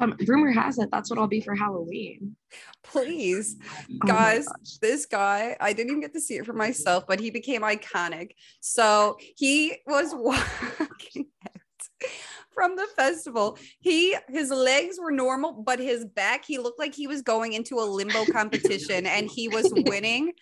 Um, 0.00 0.16
rumor 0.26 0.50
has 0.50 0.78
it 0.78 0.90
that's 0.90 1.10
what 1.10 1.18
I'll 1.18 1.26
be 1.26 1.40
for 1.40 1.54
Halloween. 1.54 2.36
Please, 2.82 3.56
Oh 3.90 4.06
guys, 4.06 4.46
this 4.80 5.06
guy, 5.06 5.56
I 5.60 5.72
didn't 5.72 5.90
even 5.90 6.00
get 6.00 6.12
to 6.14 6.20
see 6.20 6.36
it 6.36 6.46
for 6.46 6.52
myself, 6.52 7.06
but 7.06 7.20
he 7.20 7.30
became 7.30 7.62
iconic. 7.62 8.32
So 8.60 9.16
he 9.36 9.76
was 9.86 10.14
walking 10.14 11.26
out 11.46 12.10
from 12.54 12.76
the 12.76 12.86
festival. 12.96 13.58
He 13.80 14.16
his 14.28 14.50
legs 14.50 14.98
were 15.00 15.10
normal, 15.10 15.52
but 15.52 15.78
his 15.78 16.04
back, 16.04 16.44
he 16.44 16.58
looked 16.58 16.78
like 16.78 16.94
he 16.94 17.06
was 17.06 17.22
going 17.22 17.52
into 17.52 17.78
a 17.78 17.84
limbo 17.84 18.24
competition 18.32 19.06
and 19.06 19.28
he 19.30 19.48
was 19.48 19.72
winning 19.86 20.32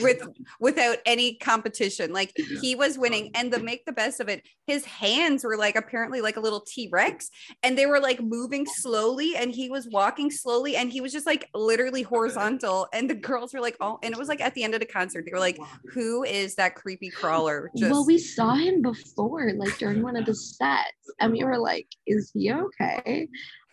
with 0.00 0.22
without 0.58 0.98
any 1.06 1.34
competition. 1.36 2.12
Like 2.12 2.32
he 2.60 2.74
was 2.74 2.98
winning. 2.98 3.30
And 3.34 3.52
to 3.52 3.60
make 3.60 3.84
the 3.84 3.92
best 3.92 4.20
of 4.20 4.28
it, 4.28 4.46
his 4.66 4.84
hands 4.84 5.44
were 5.44 5.56
like 5.56 5.76
apparently 5.76 6.20
like 6.20 6.36
a 6.36 6.40
little 6.40 6.60
T-Rex 6.60 7.30
and 7.62 7.76
they 7.76 7.86
were 7.86 8.00
like 8.00 8.20
moving 8.20 8.66
slowly 8.66 9.36
and 9.36 9.50
he 9.50 9.70
was 9.70 9.88
walking 9.90 10.30
slowly 10.30 10.76
and 10.76 10.92
he 10.92 11.00
was 11.00 11.12
just 11.12 11.26
like 11.26 11.48
literally 11.54 12.02
horizontal. 12.10 12.88
And 12.92 13.08
the 13.08 13.14
girls 13.14 13.54
were 13.54 13.60
like, 13.60 13.76
oh, 13.80 13.98
and 14.02 14.12
it 14.12 14.18
was 14.18 14.28
like 14.28 14.40
at 14.40 14.54
the 14.54 14.64
end 14.64 14.74
of 14.74 14.80
the 14.80 14.86
concert, 14.86 15.24
they 15.24 15.32
were 15.32 15.38
like, 15.38 15.58
who 15.92 16.24
is 16.24 16.54
that 16.56 16.74
creepy 16.74 17.10
crawler? 17.10 17.70
Just 17.76 17.90
well, 17.90 18.06
we 18.06 18.18
saw 18.18 18.54
him 18.54 18.82
before, 18.82 19.52
like 19.54 19.76
during 19.78 20.02
one 20.02 20.16
of 20.16 20.26
the 20.26 20.34
sets, 20.34 20.92
and 21.20 21.32
we 21.32 21.44
were 21.44 21.58
like, 21.60 21.88
"Is 22.06 22.30
he 22.34 22.52
okay?" 22.52 23.28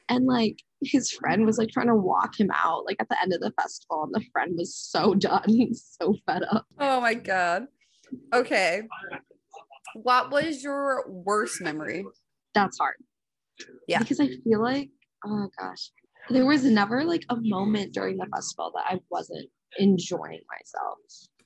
And 0.09 0.25
like 0.25 0.61
his 0.81 1.11
friend 1.11 1.45
was 1.45 1.57
like 1.57 1.69
trying 1.69 1.88
to 1.88 1.95
walk 1.95 2.39
him 2.39 2.49
out, 2.53 2.85
like 2.85 2.97
at 2.99 3.09
the 3.09 3.21
end 3.21 3.33
of 3.33 3.41
the 3.41 3.51
festival, 3.59 4.03
and 4.03 4.13
the 4.13 4.25
friend 4.31 4.55
was 4.57 4.75
so 4.75 5.13
done, 5.15 5.73
so 5.73 6.15
fed 6.25 6.43
up. 6.49 6.65
oh 6.79 7.01
my 7.01 7.13
God. 7.13 7.67
Okay. 8.33 8.83
What 9.95 10.31
was 10.31 10.63
your 10.63 11.03
worst 11.09 11.61
memory? 11.61 12.05
That's 12.53 12.77
hard. 12.77 12.95
Yeah. 13.88 13.99
Because 13.99 14.19
I 14.19 14.27
feel 14.43 14.61
like, 14.61 14.89
oh 15.25 15.49
gosh, 15.59 15.91
there 16.29 16.45
was 16.45 16.63
never 16.63 17.03
like 17.03 17.23
a 17.29 17.35
moment 17.39 17.93
during 17.93 18.17
the 18.17 18.27
festival 18.33 18.71
that 18.75 18.85
I 18.88 18.99
wasn't 19.09 19.49
enjoying 19.79 20.41
myself. 20.49 20.97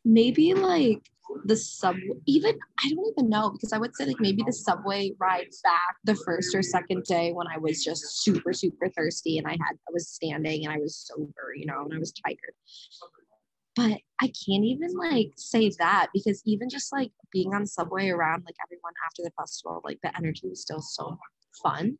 Maybe 0.04 0.54
like 0.54 1.02
the 1.46 1.56
sub 1.56 1.96
even 2.26 2.58
I 2.84 2.90
don't 2.90 3.08
even 3.18 3.30
know 3.30 3.50
because 3.52 3.74
I 3.74 3.78
would 3.78 3.96
say 3.96 4.06
like 4.06 4.20
maybe 4.20 4.44
the 4.46 4.54
subway 4.54 5.12
ride 5.20 5.50
back 5.64 5.96
the 6.04 6.16
first 6.16 6.56
or 6.56 6.62
second 6.62 7.04
day 7.06 7.32
when 7.32 7.48
I 7.48 7.58
was 7.58 7.84
just 7.84 8.24
super 8.24 8.54
super 8.54 8.90
thirsty 8.90 9.38
and 9.38 9.48
I 9.48 9.52
had 9.52 9.76
I 9.88 9.92
was 9.92 10.10
standing 10.10 10.66
and 10.66 10.74
I 10.74 10.78
was 10.78 10.96
sober, 10.96 11.54
you 11.56 11.66
know, 11.66 11.84
and 11.84 11.94
I 11.94 12.00
was 12.00 12.14
tired. 12.26 12.56
But 13.76 14.00
I 14.22 14.28
can't 14.28 14.66
even 14.66 14.94
like 14.98 15.32
say 15.38 15.72
that 15.80 16.08
because 16.14 16.42
even 16.46 16.70
just 16.70 16.92
like 16.92 17.12
being 17.32 17.54
on 17.54 17.66
subway 17.66 18.10
around 18.10 18.44
like 18.46 18.56
everyone 18.66 18.94
after 19.06 19.24
the 19.24 19.32
festival, 19.40 19.82
like 19.84 20.00
the 20.04 20.16
energy 20.18 20.48
was 20.48 20.62
still 20.62 20.82
so 20.82 21.18
fun. 21.64 21.98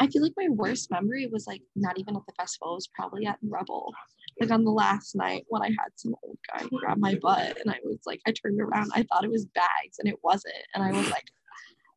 I 0.00 0.06
feel 0.06 0.22
like 0.22 0.34
my 0.36 0.48
worst 0.48 0.90
memory 0.90 1.26
was 1.26 1.46
like 1.46 1.62
not 1.74 1.98
even 1.98 2.14
at 2.16 2.22
the 2.26 2.32
festival, 2.34 2.72
it 2.72 2.76
was 2.76 2.88
probably 2.94 3.26
at 3.26 3.38
Rebel. 3.42 3.92
Like 4.40 4.50
on 4.50 4.64
the 4.64 4.70
last 4.70 5.16
night 5.16 5.44
when 5.48 5.62
I 5.62 5.68
had 5.68 5.90
some 5.96 6.14
old 6.22 6.38
guy 6.48 6.64
grab 6.72 6.98
my 6.98 7.16
butt 7.16 7.58
and 7.60 7.70
I 7.70 7.78
was 7.82 7.98
like, 8.06 8.20
I 8.26 8.32
turned 8.32 8.60
around, 8.60 8.90
I 8.94 9.02
thought 9.04 9.24
it 9.24 9.30
was 9.30 9.46
bags 9.46 9.98
and 9.98 10.08
it 10.08 10.18
wasn't. 10.22 10.54
And 10.74 10.84
I 10.84 10.92
was 10.92 11.10
like, 11.10 11.24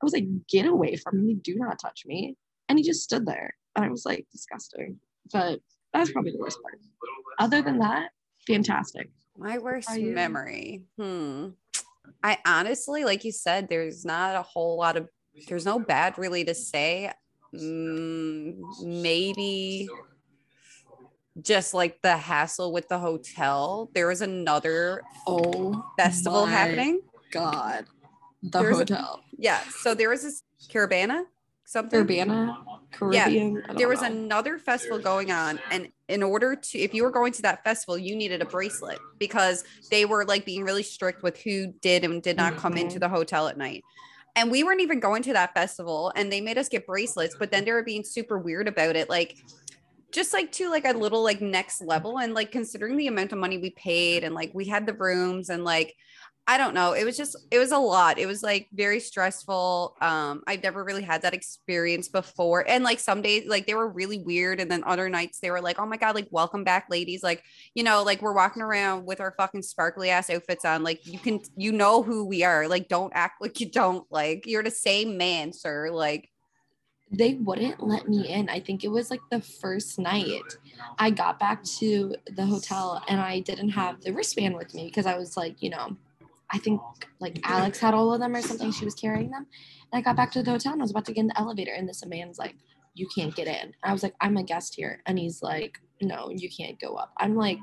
I 0.02 0.06
was 0.06 0.14
like, 0.14 0.26
get 0.48 0.66
away 0.66 0.96
from 0.96 1.26
me, 1.26 1.36
do 1.36 1.56
not 1.56 1.80
touch 1.80 2.04
me. 2.06 2.36
And 2.68 2.80
he 2.80 2.84
just 2.84 3.04
stood 3.04 3.26
there. 3.26 3.56
And 3.76 3.86
I 3.86 3.90
was 3.90 4.06
like, 4.06 4.26
disgusting. 4.32 5.00
But 5.32 5.60
that's 5.94 6.12
probably 6.12 6.32
the 6.32 6.40
worst 6.40 6.62
part. 6.62 6.80
Other 7.38 7.62
than 7.62 7.80
that, 7.80 8.10
fantastic. 8.48 9.10
My 9.38 9.60
worst 9.60 9.90
memory. 9.96 10.84
Hmm. 10.98 11.50
I 12.24 12.40
honestly, 12.46 13.06
like 13.06 13.24
you 13.24 13.32
said, 13.32 13.70
there's 13.70 14.04
not 14.04 14.36
a 14.36 14.42
whole 14.42 14.78
lot 14.78 14.98
of, 14.98 15.08
there's 15.48 15.66
no 15.66 15.80
bad 15.80 16.18
really 16.18 16.44
to 16.46 16.56
say. 16.56 17.12
Mm, 17.54 18.56
maybe 18.82 19.90
just 21.42 21.74
like 21.74 22.02
the 22.02 22.18
hassle 22.18 22.72
with 22.72 22.88
the 22.90 23.00
hotel. 23.00 23.90
There 23.94 24.08
was 24.08 24.22
another 24.22 25.02
Oh, 25.28 25.86
festival 25.98 26.46
my 26.46 26.52
happening. 26.52 27.02
God. 27.32 27.86
The 28.44 28.60
There's 28.60 28.76
a- 28.76 28.80
hotel. 28.80 29.24
Yeah. 29.38 29.62
So 29.82 29.94
there 29.94 30.10
was 30.10 30.24
this 30.24 30.44
Caravana, 30.70 31.26
something. 31.66 32.00
Urbana, 32.00 32.58
Caribbean. 32.92 33.62
Don't 33.66 33.78
there 33.78 33.88
was 33.88 34.02
know. 34.02 34.08
another 34.08 34.58
festival 34.58 35.00
going 35.00 35.32
on 35.32 35.60
and 35.72 35.88
in 36.08 36.22
order 36.22 36.56
to 36.56 36.78
if 36.78 36.94
you 36.94 37.04
were 37.04 37.12
going 37.12 37.32
to 37.32 37.42
that 37.42 37.64
festival 37.64 37.98
you 37.98 38.16
needed 38.16 38.42
a 38.42 38.46
bracelet 38.46 39.00
because 39.18 39.64
they 39.90 40.04
were 40.06 40.26
like 40.26 40.46
being 40.46 40.64
really 40.64 40.84
strict 40.84 41.24
with 41.24 41.40
who 41.40 41.68
did 41.82 42.04
and 42.04 42.22
did 42.22 42.36
not 42.36 42.58
come 42.58 42.74
into 42.74 42.96
mm-hmm. 42.96 43.00
the 43.00 43.10
hotel 43.10 43.48
at 43.48 43.58
night 43.58 43.84
and 44.36 44.52
we 44.52 44.64
weren't 44.64 44.82
even 44.82 45.00
going 45.00 45.24
to 45.24 45.34
that 45.34 45.54
festival 45.54 46.12
and 46.16 46.32
they 46.32 46.42
made 46.42 46.58
us 46.58 46.68
get 46.68 46.86
bracelets 46.86 47.36
but 47.40 47.50
then 47.50 47.64
they 47.64 47.72
were 47.72 47.84
being 47.84 48.04
super 48.04 48.38
weird 48.38 48.68
about 48.68 48.96
it 48.98 49.10
like 49.10 49.38
just 50.12 50.34
like 50.34 50.52
to 50.54 50.70
like 50.70 50.86
a 50.86 50.94
little 50.94 51.24
like 51.24 51.42
next 51.42 51.82
level 51.82 52.20
and 52.20 52.34
like 52.34 52.52
considering 52.52 52.98
the 52.98 53.08
amount 53.08 53.32
of 53.32 53.40
money 53.40 53.58
we 53.58 53.72
paid 53.72 54.24
and 54.24 54.36
like 54.36 54.52
we 54.54 54.66
had 54.66 54.86
the 54.86 54.94
rooms 54.94 55.50
and 55.50 55.64
like 55.64 55.96
I 56.48 56.58
don't 56.58 56.74
know. 56.74 56.94
It 56.94 57.06
was 57.06 57.16
just 57.16 57.38
it 57.52 57.60
was 57.60 57.72
a 57.72 57.78
lot. 57.78 58.18
It 58.18 58.26
was 58.26 58.42
like 58.42 58.68
very 58.74 59.00
stressful. 59.00 59.96
Um 60.02 60.42
I've 60.48 60.64
never 60.64 60.84
really 60.84 61.04
had 61.04 61.22
that 61.22 61.34
experience 61.36 62.10
before. 62.10 62.68
And 62.68 62.84
like 62.84 63.00
some 63.00 63.22
days 63.22 63.48
like 63.48 63.68
they 63.68 63.76
were 63.76 63.88
really 63.88 64.18
weird 64.18 64.60
and 64.60 64.70
then 64.70 64.84
other 64.84 65.08
nights 65.08 65.40
they 65.40 65.52
were 65.52 65.62
like, 65.62 65.80
"Oh 65.80 65.86
my 65.86 65.98
god, 65.98 66.16
like 66.16 66.28
welcome 66.32 66.64
back 66.64 66.88
ladies." 66.90 67.22
Like, 67.24 67.44
you 67.76 67.84
know, 67.84 68.04
like 68.04 68.22
we're 68.22 68.34
walking 68.34 68.64
around 68.64 69.06
with 69.06 69.22
our 69.22 69.34
fucking 69.38 69.62
sparkly 69.62 70.10
ass 70.10 70.30
outfits 70.30 70.66
on. 70.66 70.84
Like 70.84 71.06
you 71.06 71.20
can 71.20 71.40
you 71.56 71.72
know 71.72 72.02
who 72.04 72.26
we 72.26 72.44
are. 72.44 72.68
Like 72.68 72.88
don't 72.88 73.14
act 73.16 73.42
like 73.42 73.60
you 73.62 73.70
don't. 73.70 74.06
Like 74.12 74.46
you're 74.46 74.64
the 74.64 74.72
same 74.72 75.18
man, 75.18 75.54
sir. 75.54 75.90
Like 75.92 76.28
they 77.12 77.34
wouldn't 77.34 77.84
let 77.84 78.08
me 78.08 78.28
in. 78.28 78.48
I 78.50 78.62
think 78.62 78.84
it 78.84 78.88
was 78.88 79.12
like 79.12 79.20
the 79.30 79.42
first 79.42 80.00
night. 80.00 80.42
I 80.98 81.10
got 81.10 81.40
back 81.40 81.64
to 81.80 82.16
the 82.36 82.46
hotel 82.46 83.04
and 83.08 83.20
I 83.20 83.42
didn't 83.42 83.70
have 83.70 84.02
the 84.02 84.14
wristband 84.14 84.56
with 84.56 84.74
me 84.74 84.86
because 84.86 85.06
I 85.06 85.18
was 85.18 85.36
like, 85.36 85.62
you 85.62 85.70
know, 85.70 85.98
I 86.50 86.58
think 86.58 86.82
like 87.20 87.40
Alex 87.44 87.80
had 87.80 87.94
all 87.94 88.14
of 88.14 88.22
them 88.22 88.36
or 88.36 88.42
something. 88.42 88.72
She 88.72 88.86
was 88.86 88.96
carrying 88.96 89.30
them. 89.30 89.46
And 89.92 90.00
I 90.00 90.02
got 90.02 90.16
back 90.16 90.32
to 90.32 90.44
the 90.44 90.52
hotel 90.52 90.72
and 90.72 90.82
I 90.82 90.84
was 90.84 90.92
about 90.92 91.06
to 91.06 91.14
get 91.14 91.22
in 91.22 91.28
the 91.28 91.40
elevator 91.40 91.74
and 91.74 91.88
this 91.88 92.06
man's 92.06 92.40
like, 92.40 92.56
you 92.94 93.08
can't 93.14 93.36
get 93.36 93.48
in. 93.48 93.74
I 93.84 93.92
was 93.92 94.04
like, 94.04 94.16
I'm 94.22 94.38
a 94.38 94.44
guest 94.44 94.76
here. 94.76 95.02
And 95.06 95.20
he's 95.20 95.42
like, 95.42 95.80
no, 96.02 96.30
you 96.34 96.50
can't 96.50 96.80
go 96.80 96.96
up. 96.96 97.12
I'm 97.18 97.36
like, 97.36 97.60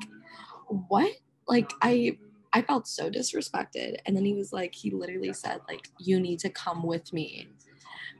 what? 0.67 1.11
Like 1.47 1.71
I 1.81 2.19
I 2.53 2.63
felt 2.63 2.87
so 2.87 3.11
disrespected. 3.11 3.97
And 4.05 4.17
then 4.17 4.25
he 4.25 4.35
was 4.35 4.53
like, 4.53 4.75
he 4.75 4.91
literally 4.91 5.33
said, 5.33 5.61
like, 5.69 5.89
you 5.99 6.19
need 6.19 6.39
to 6.41 6.51
come 6.51 6.83
with 6.83 7.13
me. 7.13 7.49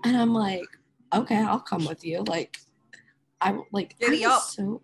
And 0.05 0.16
I'm 0.16 0.35
like, 0.35 0.66
okay, 1.12 1.36
mm-hmm. 1.36 1.48
I'll 1.48 1.61
come 1.61 1.84
with 1.84 2.04
you. 2.04 2.22
Like, 2.22 2.59
I 3.40 3.59
like 3.72 3.98
Giddy 3.98 4.24
I 4.24 4.30
up. 4.30 4.42
so 4.42 4.82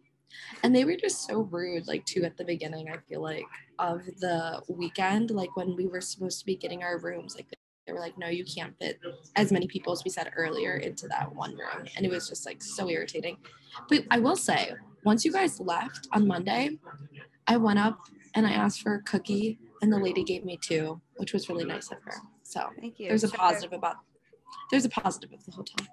and 0.62 0.74
they 0.74 0.84
were 0.84 0.96
just 0.96 1.26
so 1.26 1.42
rude, 1.42 1.86
like 1.86 2.04
too 2.04 2.24
at 2.24 2.36
the 2.36 2.44
beginning, 2.44 2.88
I 2.90 2.96
feel 3.08 3.22
like, 3.22 3.44
of 3.78 4.04
the 4.20 4.62
weekend. 4.68 5.30
Like 5.30 5.56
when 5.56 5.76
we 5.76 5.86
were 5.86 6.00
supposed 6.00 6.40
to 6.40 6.46
be 6.46 6.56
getting 6.56 6.82
our 6.82 6.98
rooms, 6.98 7.34
like 7.36 7.46
they 7.86 7.92
were 7.92 8.00
like, 8.00 8.16
no, 8.16 8.28
you 8.28 8.44
can't 8.44 8.74
fit 8.78 8.98
as 9.36 9.52
many 9.52 9.66
people 9.66 9.92
as 9.92 10.02
we 10.04 10.10
said 10.10 10.30
earlier 10.36 10.76
into 10.76 11.06
that 11.08 11.34
one 11.34 11.52
room. 11.52 11.86
And 11.96 12.06
it 12.06 12.10
was 12.10 12.28
just 12.28 12.46
like 12.46 12.62
so 12.62 12.88
irritating. 12.88 13.36
But 13.88 14.04
I 14.10 14.18
will 14.18 14.36
say, 14.36 14.72
once 15.04 15.24
you 15.24 15.32
guys 15.32 15.60
left 15.60 16.08
on 16.12 16.26
Monday, 16.26 16.78
I 17.46 17.56
went 17.58 17.78
up 17.78 17.98
and 18.34 18.46
I 18.46 18.52
asked 18.52 18.80
for 18.80 18.94
a 18.94 19.02
cookie, 19.02 19.58
and 19.82 19.92
the 19.92 19.98
lady 19.98 20.24
gave 20.24 20.44
me 20.44 20.58
two, 20.60 21.00
which 21.16 21.32
was 21.32 21.48
really 21.48 21.64
nice 21.64 21.90
of 21.92 21.98
her. 22.04 22.14
So 22.42 22.70
Thank 22.80 22.98
you. 22.98 23.08
there's 23.08 23.24
a 23.24 23.28
positive 23.28 23.72
about 23.72 23.96
there's 24.70 24.84
a 24.84 24.88
positive 24.88 25.32
of 25.32 25.44
the 25.44 25.52
hotel. 25.52 25.86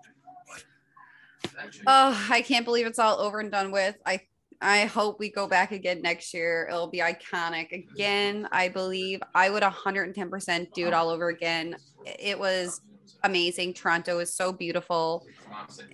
Oh, 1.88 2.28
I 2.30 2.42
can't 2.42 2.66
believe 2.66 2.86
it's 2.86 3.00
all 3.00 3.20
over 3.20 3.40
and 3.40 3.52
done 3.52 3.72
with. 3.72 3.96
I 4.06 4.22
I 4.62 4.86
hope 4.86 5.20
we 5.20 5.32
go 5.32 5.48
back 5.48 5.72
again 5.72 6.02
next 6.04 6.34
year. 6.36 6.68
It'll 6.70 6.88
be 6.88 7.00
iconic 7.00 7.72
again. 7.72 8.48
I 8.52 8.70
believe 8.70 9.22
I 9.34 9.50
would 9.50 9.64
110% 9.64 10.74
do 10.74 10.86
it 10.88 10.94
all 10.94 11.10
over 11.10 11.30
again. 11.30 11.76
It 12.06 12.38
was 12.38 12.80
amazing. 13.24 13.74
Toronto 13.74 14.20
is 14.20 14.36
so 14.36 14.52
beautiful. 14.52 15.26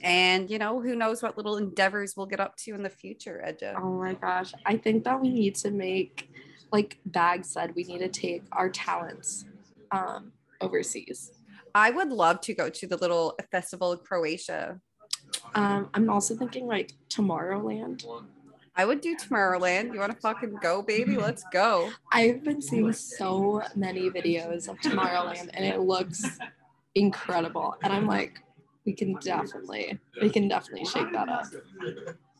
And 0.03 0.49
you 0.49 0.59
know, 0.59 0.81
who 0.81 0.95
knows 0.95 1.23
what 1.23 1.37
little 1.37 1.57
endeavors 1.57 2.15
we'll 2.17 2.25
get 2.25 2.41
up 2.41 2.57
to 2.57 2.73
in 2.73 2.83
the 2.83 2.89
future, 2.89 3.41
Ece. 3.47 3.73
Oh 3.77 3.93
my 3.93 4.13
gosh. 4.15 4.51
I 4.65 4.75
think 4.75 5.05
that 5.05 5.21
we 5.21 5.29
need 5.29 5.55
to 5.55 5.71
make 5.71 6.29
like 6.73 6.99
Bag 7.05 7.45
said, 7.45 7.73
we 7.75 7.83
need 7.85 7.99
to 7.99 8.09
take 8.09 8.43
our 8.51 8.69
talents 8.69 9.45
um 9.91 10.33
overseas. 10.59 11.31
I 11.73 11.91
would 11.91 12.09
love 12.09 12.41
to 12.41 12.53
go 12.53 12.69
to 12.69 12.87
the 12.87 12.97
little 12.97 13.37
festival 13.51 13.93
in 13.93 13.99
Croatia. 13.99 14.81
Um, 15.55 15.89
I'm 15.93 16.09
also 16.09 16.35
thinking 16.35 16.67
like 16.67 16.93
Tomorrowland. 17.09 18.05
I 18.75 18.85
would 18.85 19.01
do 19.01 19.15
Tomorrowland. 19.17 19.93
You 19.93 19.99
want 19.99 20.11
to 20.11 20.19
fucking 20.19 20.57
go, 20.61 20.83
baby? 20.83 21.17
Let's 21.17 21.43
go. 21.51 21.89
I've 22.11 22.43
been 22.43 22.61
seeing 22.61 22.93
so 22.93 23.63
many 23.75 24.09
videos 24.11 24.67
of 24.67 24.77
Tomorrowland 24.79 25.49
and 25.53 25.65
it 25.65 25.79
looks 25.79 26.23
incredible. 26.93 27.75
And 27.81 27.91
I'm 27.91 28.05
like, 28.05 28.39
we 28.85 28.93
can 28.93 29.15
definitely, 29.15 29.99
we 30.21 30.29
can 30.29 30.47
definitely 30.47 30.85
shake 30.85 31.11
that 31.11 31.27
up. 31.27 31.45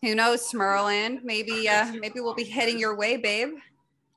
Who 0.03 0.13
knows, 0.13 0.51
Tomorrowland? 0.51 1.23
Maybe, 1.23 1.67
uh, 1.67 1.91
maybe 1.93 2.19
we'll 2.19 2.35
be 2.35 2.43
heading 2.43 2.77
your 2.77 2.95
way, 2.95 3.17
babe. 3.17 3.55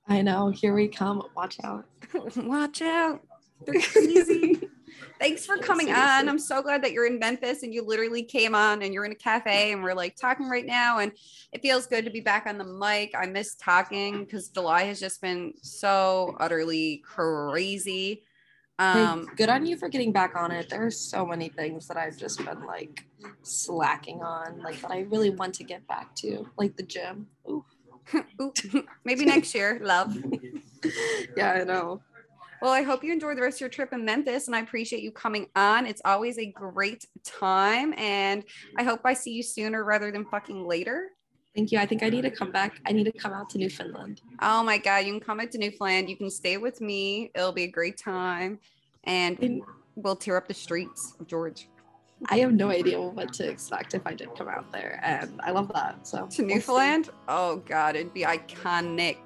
I 0.07 0.21
know. 0.23 0.51
Here 0.51 0.75
we 0.75 0.89
come. 0.89 1.23
Watch 1.35 1.59
out. 1.65 1.87
Watch 2.37 2.83
out. 2.83 3.23
They're 3.65 3.81
crazy. 3.81 4.69
Thanks 5.21 5.45
for 5.45 5.59
coming 5.59 5.93
on. 5.93 6.31
I'm 6.31 6.39
so 6.39 6.63
glad 6.63 6.83
that 6.83 6.93
you're 6.93 7.07
in 7.07 7.19
Memphis 7.19 7.63
and 7.63 7.75
you 7.75 7.85
literally 7.85 8.23
came 8.23 8.55
on 8.55 8.81
and 8.81 8.95
you're 8.95 9.05
in 9.05 9.13
a 9.13 9.17
cafe 9.17 9.71
and 9.71 9.83
we're 9.83 9.93
like 9.93 10.17
talking 10.17 10.49
right 10.49 10.65
now. 10.65 10.99
And 10.99 11.13
it 11.53 11.61
feels 11.61 11.87
good 11.87 12.07
to 12.07 12.11
be 12.11 12.23
back 12.23 12.47
on 12.47 12.57
the 12.57 12.65
mic. 12.65 13.15
I 13.15 13.27
miss 13.27 13.55
talking 13.55 14.25
because 14.25 14.49
July 14.49 14.85
has 14.85 14.99
just 14.99 15.21
been 15.21 15.53
so 15.61 16.35
utterly 16.41 17.03
crazy. 17.05 18.25
Hey, 18.79 18.85
Um, 19.05 19.27
good 19.37 19.51
on 19.51 19.67
you 19.67 19.77
for 19.77 19.91
getting 19.91 20.11
back 20.11 20.37
on 20.37 20.53
it. 20.53 20.71
There 20.71 20.87
are 20.87 20.91
so 20.91 21.27
many 21.27 21.51
things 21.51 21.87
that 21.89 21.99
I've 21.99 22.17
just 22.17 22.43
been 22.43 22.65
like 22.65 23.05
slacking 23.43 24.23
on, 24.23 24.63
like 24.63 24.81
that 24.81 24.91
I 24.91 25.01
really 25.01 25.29
want 25.29 25.53
to 25.57 25.65
get 25.65 25.87
back 25.87 26.15
to, 26.17 26.49
like 26.57 26.79
the 26.79 26.83
gym. 26.83 27.27
Ooh. 27.51 27.63
ooh, 28.41 28.55
maybe 29.05 29.27
next 29.27 29.55
year, 29.55 29.79
love. 29.83 30.17
yeah, 31.37 31.53
I 31.53 31.65
know. 31.65 32.01
Well, 32.63 32.73
I 32.73 32.83
hope 32.83 33.03
you 33.03 33.13
enjoy 33.13 33.35
the 33.35 33.43
rest 33.43 33.57
of 33.57 33.61
your 33.63 33.71
trip 33.71 33.93
in 33.93 34.05
Memphis 34.05 34.47
and 34.47 34.55
I 34.55 34.61
appreciate 34.61 35.03
you 35.03 35.11
coming 35.13 35.47
on. 35.57 35.87
It's 35.87 36.03
always 36.05 36.39
a 36.39 36.47
great 36.47 37.07
time. 37.25 37.95
And 37.97 38.45
I 38.77 38.83
hope 38.83 39.01
I 39.05 39.15
see 39.15 39.33
you 39.33 39.43
sooner 39.43 39.83
rather 39.83 40.13
than 40.13 40.27
fucking 40.27 40.67
later. 40.67 41.09
Thank 41.57 41.73
you. 41.73 41.79
I 41.79 41.87
think 41.87 42.03
I 42.03 42.11
need 42.11 42.23
to 42.23 42.31
come 42.31 42.53
back. 42.53 42.81
I 42.87 42.93
need 42.93 43.05
to 43.05 43.13
come 43.13 43.33
out 43.33 43.51
to 43.51 43.59
Newfoundland. 43.59 44.21
Oh 44.41 44.63
my 44.63 44.79
God, 44.79 45.05
you 45.05 45.13
can 45.13 45.21
come 45.21 45.41
out 45.41 45.51
to 45.53 45.59
Newfoundland. 45.59 46.09
You 46.09 46.17
can 46.17 46.31
stay 46.31 46.59
with 46.59 46.81
me. 46.81 47.31
It'll 47.35 47.51
be 47.53 47.65
a 47.65 47.71
great 47.71 47.97
time. 47.97 48.59
And 49.05 49.63
we'll 49.97 50.17
tear 50.17 50.37
up 50.37 50.47
the 50.47 50.55
streets 50.55 51.15
of 51.19 51.27
George. 51.27 51.69
I 52.29 52.39
have 52.41 52.53
no 52.53 52.69
idea 52.69 53.01
what 53.01 53.33
to 53.35 53.49
expect 53.49 53.95
if 53.95 54.07
I 54.07 54.13
did 54.13 54.29
come 54.37 54.47
out 54.47 54.71
there, 54.71 55.01
and 55.03 55.41
I 55.43 55.53
love 55.53 55.73
that. 55.73 56.07
So 56.07 56.27
To 56.27 56.43
we'll. 56.43 56.55
Newfoundland? 56.57 57.09
Oh 57.29 57.57
God, 57.67 57.97
it'd 57.97 58.13
be 58.13 58.25
iconic. 58.25 59.17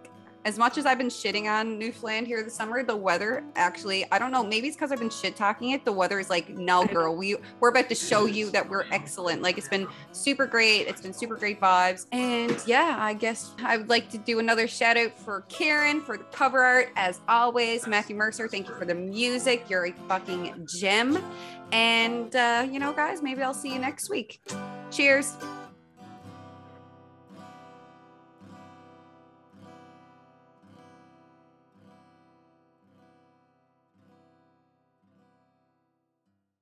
As 0.45 0.59
much 0.59 0.76
as 0.76 0.84
I've 0.84 0.99
been 0.99 1.09
shitting 1.09 1.47
on 1.47 1.78
Newfoundland 1.78 2.26
here 2.26 2.42
this 2.42 2.55
summer, 2.55 2.82
the 2.82 2.95
weather 2.95 3.42
actually, 3.57 4.05
I 4.12 4.18
don't 4.18 4.30
know, 4.30 4.45
maybe 4.45 4.68
it's 4.68 4.76
because 4.76 4.92
I've 4.92 4.99
been 4.99 5.09
shit 5.09 5.36
talking 5.36 5.70
it. 5.70 5.86
The 5.86 5.92
weather 5.92 6.20
is 6.20 6.28
like, 6.28 6.51
no, 6.51 6.84
girl, 6.84 7.16
we 7.16 7.36
we're 7.61 7.70
about 7.70 7.88
to 7.88 7.95
show 7.95 8.26
you 8.26 8.51
that 8.51 8.68
we're 8.68 8.84
excellent. 8.90 9.40
Like 9.40 9.57
it's 9.57 9.68
been 9.68 9.86
super 10.12 10.47
great. 10.47 10.86
It's 10.86 11.01
been 11.01 11.14
super 11.14 11.36
great 11.36 11.61
vibes. 11.61 12.07
And 12.12 12.57
yeah, 12.66 12.99
I 13.01 13.14
guess 13.14 13.55
I 13.62 13.78
would 13.78 13.88
like 13.88 14.11
to 14.11 14.18
do 14.18 14.38
another 14.38 14.68
shout 14.68 14.99
out 14.99 15.18
for 15.18 15.42
Kieran 15.49 16.03
for 16.03 16.18
the 16.18 16.24
cover 16.24 16.61
art. 16.61 16.90
As 16.97 17.20
always, 17.26 17.86
Matthew 17.86 18.14
Mercer, 18.14 18.47
thank 18.47 18.68
you 18.68 18.74
for 18.74 18.84
the 18.84 18.95
music. 18.95 19.64
You're 19.70 19.86
a 19.86 19.92
fucking 20.09 20.68
gem. 20.78 21.24
And 21.72 22.36
uh, 22.36 22.66
you 22.70 22.78
know, 22.78 22.92
guys, 22.92 23.22
maybe 23.22 23.42
I'll 23.42 23.55
see 23.55 23.72
you 23.72 23.78
next 23.78 24.11
week. 24.11 24.40
Cheers. 24.90 25.36